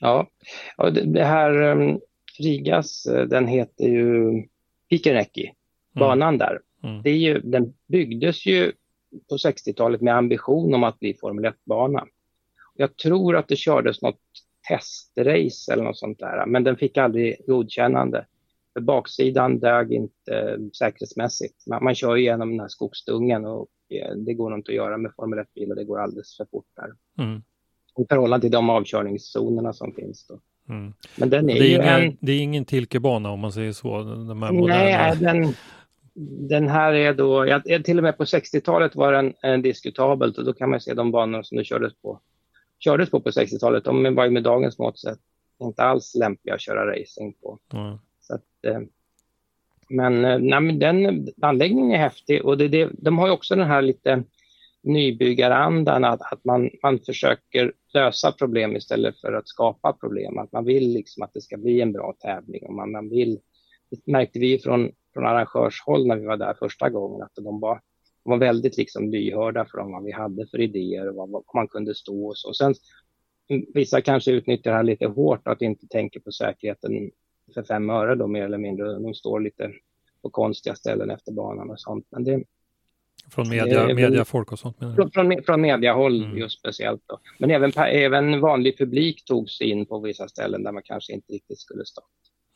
Ja, 0.00 0.28
och 0.76 0.92
det, 0.92 1.04
det 1.04 1.24
här 1.24 1.62
um, 1.62 2.00
Rigas, 2.38 3.06
eh, 3.06 3.26
den 3.26 3.46
heter 3.46 3.84
ju 3.84 4.42
Pikenäki, 4.90 5.44
mm. 5.44 5.54
banan 5.94 6.34
mm. 6.34 6.38
där. 6.38 6.60
Mm. 6.82 7.02
Det 7.02 7.10
är 7.10 7.16
ju, 7.16 7.40
den 7.40 7.74
byggdes 7.86 8.46
ju 8.46 8.72
på 9.28 9.36
60-talet 9.36 10.00
med 10.00 10.16
ambition 10.16 10.74
om 10.74 10.84
att 10.84 11.00
bli 11.00 11.14
Formel 11.14 11.44
1-bana. 11.44 12.06
Jag 12.76 12.96
tror 12.96 13.36
att 13.36 13.48
det 13.48 13.56
kördes 13.56 14.02
något 14.02 14.20
testrace 14.68 15.72
eller 15.72 15.84
något 15.84 15.98
sånt 15.98 16.18
där, 16.18 16.46
men 16.46 16.64
den 16.64 16.76
fick 16.76 16.98
aldrig 16.98 17.36
godkännande. 17.46 18.26
För 18.72 18.80
baksidan 18.80 19.58
dög 19.58 19.92
inte 19.92 20.58
säkerhetsmässigt. 20.78 21.66
Man, 21.66 21.84
man 21.84 21.94
kör 21.94 22.16
igenom 22.16 22.50
den 22.50 22.60
här 22.60 22.68
skogsdungen 22.68 23.44
och 23.44 23.68
eh, 23.90 24.16
det 24.16 24.34
går 24.34 24.50
nog 24.50 24.58
inte 24.58 24.70
att 24.70 24.76
göra 24.76 24.98
med 24.98 25.12
Formel 25.16 25.38
1-bilar, 25.38 25.76
det 25.76 25.84
går 25.84 26.00
alldeles 26.00 26.36
för 26.36 26.46
fort 26.50 26.66
där. 26.76 27.24
Mm. 27.24 27.42
I 27.98 28.06
förhållande 28.08 28.44
till 28.44 28.52
de 28.52 28.70
avkörningszonerna 28.70 29.72
som 29.72 29.92
finns 29.92 30.26
då. 30.26 30.40
Mm. 30.68 30.92
Men 31.16 31.30
den 31.30 31.50
är, 31.50 31.54
det 31.54 31.60
är 31.60 31.68
ju 31.68 31.74
ingen, 31.74 32.02
en... 32.02 32.16
Det 32.20 32.32
är 32.32 32.40
ingen 32.40 32.64
Tilkebana 32.64 33.30
om 33.30 33.40
man 33.40 33.52
säger 33.52 33.72
så? 33.72 34.02
De 34.02 34.40
Nej, 34.66 35.16
den, 35.20 35.54
den 36.48 36.68
här 36.68 36.92
är 36.92 37.14
då, 37.14 37.46
jag, 37.46 37.84
till 37.84 37.98
och 37.98 38.02
med 38.02 38.16
på 38.16 38.24
60-talet 38.24 38.96
var 38.96 39.12
den 39.12 39.34
en 39.42 39.62
diskutabelt 39.62 40.38
och 40.38 40.44
då 40.44 40.52
kan 40.52 40.70
man 40.70 40.80
se 40.80 40.94
de 40.94 41.10
banor 41.10 41.42
som 41.42 41.58
det 41.58 41.64
kördes 41.64 41.92
på, 42.02 42.20
kördes 42.84 43.10
på 43.10 43.20
på 43.20 43.30
60-talet. 43.30 43.84
De 43.84 44.14
var 44.14 44.24
ju 44.24 44.30
med 44.30 44.42
dagens 44.42 44.78
mått 44.78 44.98
sett 44.98 45.18
inte 45.60 45.82
alls 45.82 46.14
lämpliga 46.14 46.54
att 46.54 46.60
köra 46.60 46.92
racing 46.92 47.34
på. 47.42 47.58
Mm. 47.72 47.98
Så 48.20 48.34
att, 48.34 48.64
eh, 48.66 48.80
men, 49.88 50.24
eh, 50.24 50.38
nej, 50.38 50.60
men 50.60 50.78
den 50.78 51.28
anläggningen 51.42 51.90
är 51.90 51.98
häftig 51.98 52.44
och 52.44 52.58
det, 52.58 52.68
det, 52.68 52.90
de 52.92 53.18
har 53.18 53.26
ju 53.26 53.32
också 53.32 53.56
den 53.56 53.66
här 53.66 53.82
lite 53.82 54.24
nybyggarandan 54.82 56.04
att, 56.04 56.32
att 56.32 56.44
man, 56.44 56.70
man 56.82 56.98
försöker 56.98 57.72
lösa 57.94 58.32
problem 58.32 58.76
istället 58.76 59.20
för 59.20 59.32
att 59.32 59.48
skapa 59.48 59.92
problem. 59.92 60.38
Att 60.38 60.52
man 60.52 60.64
vill 60.64 60.92
liksom 60.92 61.22
att 61.22 61.34
det 61.34 61.40
ska 61.40 61.56
bli 61.56 61.80
en 61.80 61.92
bra 61.92 62.14
tävling 62.20 62.66
och 62.66 62.74
man, 62.74 62.92
man 62.92 63.08
vill, 63.08 63.38
det 63.90 64.12
märkte 64.12 64.38
vi 64.38 64.58
från, 64.58 64.92
från 65.14 65.26
arrangörshåll 65.26 66.06
när 66.06 66.16
vi 66.16 66.26
var 66.26 66.36
där 66.36 66.54
första 66.58 66.90
gången 66.90 67.22
att 67.22 67.34
de 67.34 67.60
var, 67.60 67.80
var 68.24 68.38
väldigt 68.38 68.76
liksom 68.76 69.10
lyhörda 69.10 69.66
för 69.70 69.78
vad 69.78 70.04
vi 70.04 70.12
hade 70.12 70.46
för 70.46 70.60
idéer 70.60 71.08
och 71.08 71.28
vad, 71.28 71.44
man 71.54 71.68
kunde 71.68 71.94
stå 71.94 72.26
och 72.26 72.38
så. 72.38 72.48
Och 72.48 72.56
sen, 72.56 72.74
vissa 73.74 74.00
kanske 74.00 74.30
utnyttjar 74.30 74.70
det 74.70 74.76
här 74.76 74.84
lite 74.84 75.06
hårt 75.06 75.48
att 75.48 75.62
inte 75.62 75.86
tänker 75.86 76.20
på 76.20 76.32
säkerheten 76.32 77.10
för 77.54 77.62
fem 77.62 77.90
öre 77.90 78.14
då 78.14 78.26
mer 78.26 78.44
eller 78.44 78.58
mindre. 78.58 78.98
De 78.98 79.14
står 79.14 79.40
lite 79.40 79.72
på 80.22 80.30
konstiga 80.30 80.74
ställen 80.74 81.10
efter 81.10 81.32
banan 81.32 81.70
och 81.70 81.80
sånt. 81.80 82.06
Men 82.10 82.24
det, 82.24 82.44
från 83.30 83.48
media, 83.48 83.86
det, 83.86 83.94
mediafolk 83.94 84.52
och 84.52 84.58
sånt? 84.58 84.78
Från, 84.78 85.10
från, 85.10 85.42
från 85.42 85.60
mediahåll 85.60 86.24
mm. 86.24 86.38
just 86.38 86.58
speciellt. 86.58 87.02
Då. 87.06 87.20
Men 87.38 87.50
även, 87.50 87.72
även 87.76 88.40
vanlig 88.40 88.78
publik 88.78 89.24
tog 89.24 89.50
sig 89.50 89.70
in 89.70 89.86
på 89.86 89.98
vissa 89.98 90.28
ställen 90.28 90.62
där 90.62 90.72
man 90.72 90.82
kanske 90.82 91.12
inte 91.12 91.32
riktigt 91.32 91.58
skulle 91.58 91.84
stå. 91.84 92.02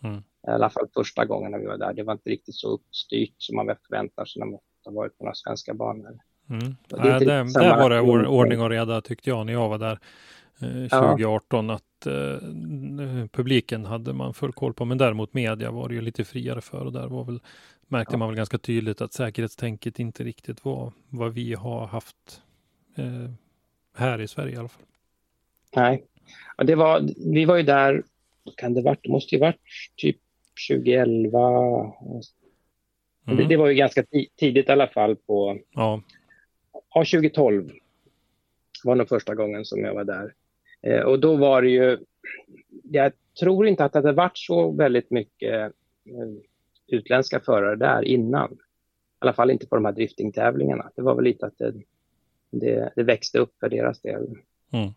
Mm. 0.03 0.19
I 0.19 0.51
alla 0.51 0.71
fall 0.71 0.87
första 0.95 1.25
gången 1.25 1.51
när 1.51 1.59
vi 1.59 1.66
var 1.66 1.79
där. 1.79 1.93
Det 1.93 2.03
var 2.03 2.12
inte 2.12 2.31
riktigt 2.31 2.55
så 2.55 2.69
uppstyrt 2.69 3.35
som 3.39 3.57
man 3.57 3.66
förväntar 3.66 4.25
sig 4.25 4.41
när 4.41 4.47
man 4.47 4.59
har 4.89 4.95
varit 4.95 5.18
på 5.18 5.24
några 5.24 5.34
svenska 5.34 5.74
banor. 5.74 6.18
Mm. 6.51 6.76
Det, 6.89 6.97
Nej, 6.97 7.18
det, 7.18 7.24
där 7.24 7.76
var 7.76 7.91
det 7.91 8.01
ordning 8.28 8.61
och 8.61 8.70
reda 8.70 9.01
tyckte 9.01 9.30
jag 9.30 9.47
när 9.47 9.53
jag 9.53 9.68
var 9.68 9.78
där. 9.78 9.99
2018 10.61 11.68
ja. 11.68 11.74
att 11.74 12.07
eh, 12.07 13.26
publiken 13.32 13.84
hade 13.84 14.12
man 14.12 14.34
full 14.34 14.53
koll 14.53 14.74
på, 14.74 14.84
men 14.84 14.99
däremot 14.99 15.34
media 15.34 15.70
var 15.70 15.89
det 15.89 15.95
ju 15.95 16.01
lite 16.01 16.24
friare 16.24 16.61
för 16.61 16.84
och 16.84 16.93
där 16.93 17.07
var 17.07 17.24
väl, 17.24 17.41
märkte 17.86 18.14
ja. 18.14 18.18
man 18.18 18.28
väl 18.28 18.36
ganska 18.36 18.59
tydligt 18.59 19.01
att 19.01 19.12
säkerhetstänket 19.12 19.99
inte 19.99 20.24
riktigt 20.24 20.64
var 20.64 20.93
vad 21.09 21.34
vi 21.34 21.55
har 21.55 21.86
haft 21.86 22.43
eh, 22.97 23.30
här 23.97 24.20
i 24.20 24.28
Sverige 24.28 24.55
i 24.55 24.59
alla 24.59 24.68
fall. 24.68 24.82
Nej, 25.76 26.05
och 26.57 26.66
det 26.66 26.74
var, 26.74 27.09
vi 27.32 27.45
var 27.45 27.57
ju 27.57 27.62
där, 27.62 28.03
kan 28.57 28.74
det 28.74 28.82
varit, 28.82 29.01
det 29.03 29.11
måste 29.11 29.34
ju 29.34 29.41
varit 29.41 29.61
typ 29.97 30.16
2011. 30.68 31.39
Mm. 33.29 33.37
Det, 33.37 33.49
det, 33.49 33.57
var 33.57 33.68
ju 33.68 33.74
ganska 33.74 34.05
tidigt 34.37 34.68
i 34.68 34.72
alla 34.72 34.87
fall 34.87 35.16
på, 35.16 35.59
ja, 35.70 36.03
ja 36.95 37.01
2012 37.01 37.70
var 38.85 38.95
nog 38.95 39.09
första 39.09 39.35
gången 39.35 39.64
som 39.64 39.81
jag 39.81 39.95
var 39.95 40.05
där. 40.05 40.35
Eh, 40.83 41.01
och 41.01 41.20
då 41.20 41.37
var 41.37 41.62
det 41.62 41.68
ju, 41.68 41.99
jag 42.83 43.12
tror 43.41 43.66
inte 43.66 43.85
att 43.85 43.93
det 43.93 43.99
hade 43.99 44.12
varit 44.12 44.39
så 44.39 44.70
väldigt 44.70 45.11
mycket 45.11 45.72
eh, 46.05 46.29
utländska 46.87 47.41
förare 47.41 47.76
där 47.76 48.03
innan. 48.03 48.53
I 48.53 48.57
alla 49.18 49.33
fall 49.33 49.51
inte 49.51 49.66
på 49.66 49.74
de 49.74 49.85
här 49.85 49.93
driftingtävlingarna. 49.93 50.91
Det 50.97 51.03
var 51.03 51.14
väl 51.14 51.24
lite 51.24 51.47
att 51.47 51.59
det, 51.59 51.72
det, 52.51 52.93
det 52.97 53.03
växte 53.03 53.39
upp 53.39 53.53
för 53.61 53.68
deras 53.68 54.01
del. 54.01 54.26
Mm. 54.72 54.91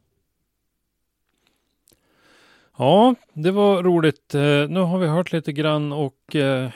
Ja, 2.78 3.16
det 3.34 3.52
var 3.52 3.84
roligt. 3.84 4.36
Eh, 4.36 4.70
nu 4.70 4.80
har 4.80 5.00
vi 5.00 5.08
hört 5.08 5.34
lite 5.34 5.52
grann 5.52 5.92
och 5.92 6.36
Eh, 6.36 6.70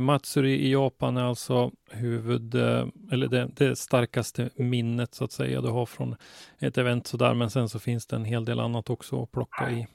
Matsuri 0.00 0.52
i 0.52 0.72
Japan 0.72 1.16
är 1.16 1.24
alltså 1.24 1.72
huvud, 1.90 2.54
eh, 2.54 2.86
eller 3.12 3.28
det, 3.28 3.50
det, 3.56 3.76
starkaste 3.76 4.50
minnet 4.56 5.14
så 5.14 5.24
att 5.24 5.32
säga 5.32 5.60
du 5.60 5.68
har 5.68 5.86
från 5.86 6.16
ett 6.58 6.78
event 6.78 7.06
sådär. 7.06 7.34
Men 7.34 7.50
sen 7.50 7.68
så 7.68 7.78
finns 7.78 8.06
det 8.06 8.16
en 8.16 8.24
hel 8.24 8.44
del 8.44 8.60
annat 8.60 8.90
också 8.90 9.22
att 9.22 9.32
plocka 9.32 9.70
i 9.70 9.86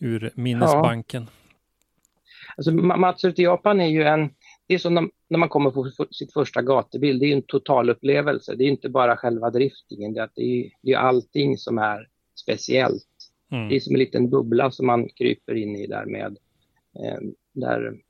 ur 0.00 0.30
minnesbanken. 0.34 1.22
Ja. 1.22 1.30
Alltså, 2.56 2.72
Matsuri 2.72 3.34
i 3.36 3.42
Japan 3.42 3.80
är 3.80 3.88
ju 3.88 4.02
en, 4.02 4.30
det 4.66 4.74
är 4.74 4.78
som 4.78 4.94
när, 4.94 5.08
när 5.28 5.38
man 5.38 5.48
kommer 5.48 5.70
på 5.70 5.90
sitt 6.10 6.32
första 6.32 6.62
gatubil, 6.62 7.18
det 7.18 7.26
är 7.26 7.36
en 7.36 7.42
totalupplevelse. 7.42 8.54
Det 8.54 8.64
är 8.64 8.68
inte 8.68 8.88
bara 8.88 9.16
själva 9.16 9.50
driftingen, 9.50 10.12
det 10.12 10.20
är, 10.20 10.30
det 10.34 10.42
är, 10.42 10.70
det 10.82 10.92
är 10.92 10.98
allting 10.98 11.58
som 11.58 11.78
är 11.78 12.08
speciellt. 12.34 13.06
Mm. 13.52 13.68
Det 13.68 13.76
är 13.76 13.80
som 13.80 13.94
en 13.94 13.98
liten 13.98 14.30
bubbla 14.30 14.70
som 14.70 14.86
man 14.86 15.08
kryper 15.08 15.54
in 15.54 15.76
i 15.76 15.86
där 15.86 16.06
med 16.06 16.38
eh, 16.96 17.20
där 17.52 18.00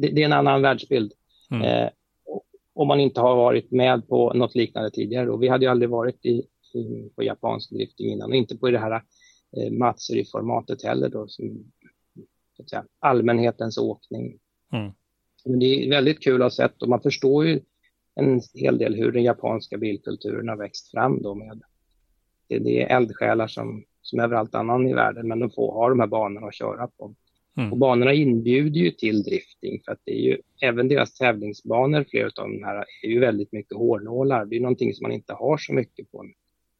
det, 0.00 0.08
det 0.08 0.22
är 0.22 0.26
en 0.26 0.32
annan 0.32 0.62
världsbild. 0.62 1.12
Mm. 1.50 1.62
Eh, 1.62 1.90
om 2.74 2.88
man 2.88 3.00
inte 3.00 3.20
har 3.20 3.36
varit 3.36 3.70
med 3.70 4.08
på 4.08 4.32
något 4.32 4.54
liknande 4.54 4.90
tidigare. 4.90 5.30
Och 5.30 5.42
vi 5.42 5.48
hade 5.48 5.64
ju 5.64 5.70
aldrig 5.70 5.90
varit 5.90 6.26
i, 6.26 6.46
i, 6.74 7.10
på 7.16 7.22
japansk 7.22 7.70
drifting 7.70 8.12
innan 8.12 8.30
och 8.30 8.36
inte 8.36 8.56
på 8.56 8.70
det 8.70 8.78
här 8.78 9.02
eh, 9.56 9.70
Matsuri-formatet 9.70 10.84
heller 10.84 11.08
då, 11.08 11.28
som 11.28 11.72
så 12.56 12.62
att 12.62 12.70
säga, 12.70 12.84
allmänhetens 12.98 13.78
åkning. 13.78 14.38
Mm. 14.72 14.92
Men 15.44 15.58
det 15.58 15.66
är 15.66 15.90
väldigt 15.90 16.22
kul 16.22 16.42
att 16.42 16.44
ha 16.44 16.50
sett 16.50 16.82
och 16.82 16.88
man 16.88 17.00
förstår 17.00 17.46
ju 17.46 17.60
en 18.14 18.40
hel 18.54 18.78
del 18.78 18.94
hur 18.94 19.12
den 19.12 19.22
japanska 19.22 19.78
bilkulturen 19.78 20.48
har 20.48 20.56
växt 20.56 20.90
fram 20.90 21.22
då 21.22 21.34
med 21.34 21.62
det, 22.48 22.58
det 22.58 22.82
är 22.82 22.96
eldsjälar 22.96 23.46
som, 23.46 23.84
som 24.02 24.20
överallt 24.20 24.54
annan 24.54 24.88
i 24.88 24.94
världen 24.94 25.28
men 25.28 25.38
de 25.38 25.50
får 25.50 25.72
ha 25.72 25.88
de 25.88 26.00
här 26.00 26.06
banorna 26.06 26.46
att 26.46 26.54
köra 26.54 26.86
på. 26.86 27.14
Mm. 27.56 27.72
Och 27.72 27.78
banorna 27.78 28.12
inbjuder 28.12 28.80
ju 28.80 28.90
till 28.90 29.22
drifting 29.22 29.82
för 29.84 29.92
att 29.92 29.98
det 30.04 30.12
är 30.12 30.20
ju 30.20 30.38
även 30.60 30.88
deras 30.88 31.14
tävlingsbanor, 31.14 32.04
flera 32.10 32.26
av 32.26 32.48
de 32.48 32.64
här, 32.64 32.84
är 33.02 33.08
ju 33.08 33.20
väldigt 33.20 33.52
mycket 33.52 33.76
hårnålar. 33.76 34.44
Det 34.44 34.56
är 34.56 34.60
någonting 34.60 34.94
som 34.94 35.02
man 35.02 35.12
inte 35.12 35.32
har 35.32 35.58
så 35.58 35.72
mycket 35.72 36.10
på 36.12 36.26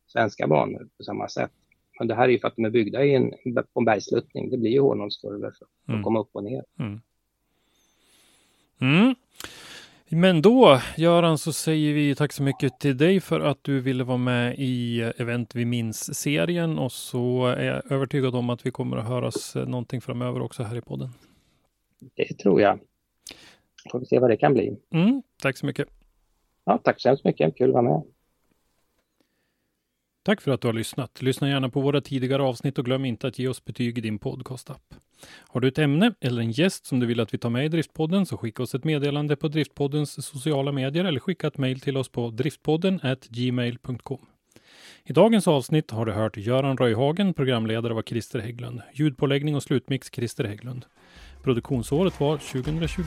svenska 0.06 0.46
banor 0.46 0.88
på 0.96 1.04
samma 1.04 1.28
sätt. 1.28 1.50
Men 1.98 2.08
det 2.08 2.14
här 2.14 2.24
är 2.24 2.28
ju 2.28 2.38
för 2.38 2.48
att 2.48 2.56
de 2.56 2.64
är 2.64 2.70
byggda 2.70 3.04
i 3.04 3.14
en, 3.14 3.30
på 3.54 3.80
en 3.80 3.84
bergsluttning. 3.84 4.50
Det 4.50 4.58
blir 4.58 4.70
ju 4.70 4.80
hårnålskurvor 4.80 5.54
för 5.58 5.64
att 5.64 5.88
mm. 5.88 6.02
komma 6.02 6.20
upp 6.20 6.30
och 6.32 6.44
ner. 6.44 6.64
Mm. 6.78 7.00
Mm. 8.80 9.14
Men 10.12 10.42
då, 10.42 10.80
Göran, 10.96 11.38
så 11.38 11.52
säger 11.52 11.94
vi 11.94 12.14
tack 12.14 12.32
så 12.32 12.42
mycket 12.42 12.80
till 12.80 12.96
dig 12.96 13.20
för 13.20 13.40
att 13.40 13.64
du 13.64 13.80
ville 13.80 14.04
vara 14.04 14.18
med 14.18 14.54
i 14.58 15.00
Event 15.00 15.54
vi 15.54 15.64
minns-serien 15.64 16.78
och 16.78 16.92
så 16.92 17.46
är 17.46 17.64
jag 17.64 17.92
övertygad 17.92 18.34
om 18.34 18.50
att 18.50 18.66
vi 18.66 18.70
kommer 18.70 18.96
att 18.96 19.06
höras 19.06 19.54
någonting 19.54 20.00
framöver 20.00 20.42
också 20.42 20.62
här 20.62 20.76
i 20.76 20.80
podden. 20.80 21.08
Det 22.14 22.38
tror 22.38 22.61
jag. 22.61 22.78
Får 23.90 24.00
vi 24.00 24.06
se 24.06 24.18
vad 24.18 24.30
det 24.30 24.36
kan 24.36 24.54
bli. 24.54 24.76
Mm, 24.90 25.22
tack 25.42 25.56
så 25.56 25.66
mycket. 25.66 25.88
Ja, 26.64 26.78
tack 26.78 27.00
så 27.00 27.08
hemskt 27.08 27.24
mycket. 27.24 27.56
Kul 27.56 27.68
att 27.68 27.72
vara 27.72 27.82
med. 27.82 28.02
Tack 30.30 30.40
för 30.40 30.50
att 30.50 30.60
du 30.60 30.68
har 30.68 30.72
lyssnat. 30.72 31.22
Lyssna 31.22 31.48
gärna 31.48 31.68
på 31.68 31.80
våra 31.80 32.00
tidigare 32.00 32.42
avsnitt 32.42 32.78
och 32.78 32.84
glöm 32.84 33.04
inte 33.04 33.26
att 33.26 33.38
ge 33.38 33.48
oss 33.48 33.64
betyg 33.64 33.98
i 33.98 34.00
din 34.00 34.18
podcastapp. 34.18 34.94
Har 35.48 35.60
du 35.60 35.68
ett 35.68 35.78
ämne 35.78 36.14
eller 36.20 36.42
en 36.42 36.50
gäst 36.50 36.86
som 36.86 37.00
du 37.00 37.06
vill 37.06 37.20
att 37.20 37.34
vi 37.34 37.38
tar 37.38 37.50
med 37.50 37.64
i 37.64 37.68
Driftpodden 37.68 38.26
så 38.26 38.36
skicka 38.36 38.62
oss 38.62 38.74
ett 38.74 38.84
meddelande 38.84 39.36
på 39.36 39.48
Driftpoddens 39.48 40.26
sociala 40.26 40.72
medier 40.72 41.04
eller 41.04 41.20
skicka 41.20 41.46
ett 41.46 41.58
mejl 41.58 41.80
till 41.80 41.96
oss 41.96 42.08
på 42.08 42.30
driftpodden 42.30 43.00
gmail.com. 43.28 44.26
I 45.04 45.12
dagens 45.12 45.48
avsnitt 45.48 45.90
har 45.90 46.06
du 46.06 46.12
hört 46.12 46.36
Göran 46.36 46.76
Röjhagen, 46.76 47.34
programledare 47.34 47.94
var 47.94 48.02
Christer 48.02 48.38
Hägglund. 48.38 48.82
Ljudpåläggning 48.94 49.56
och 49.56 49.62
slutmix 49.62 50.10
Christer 50.12 50.44
Hägglund. 50.44 50.84
Produktionsåret 51.42 52.20
var 52.20 52.36
2021. 52.36 53.06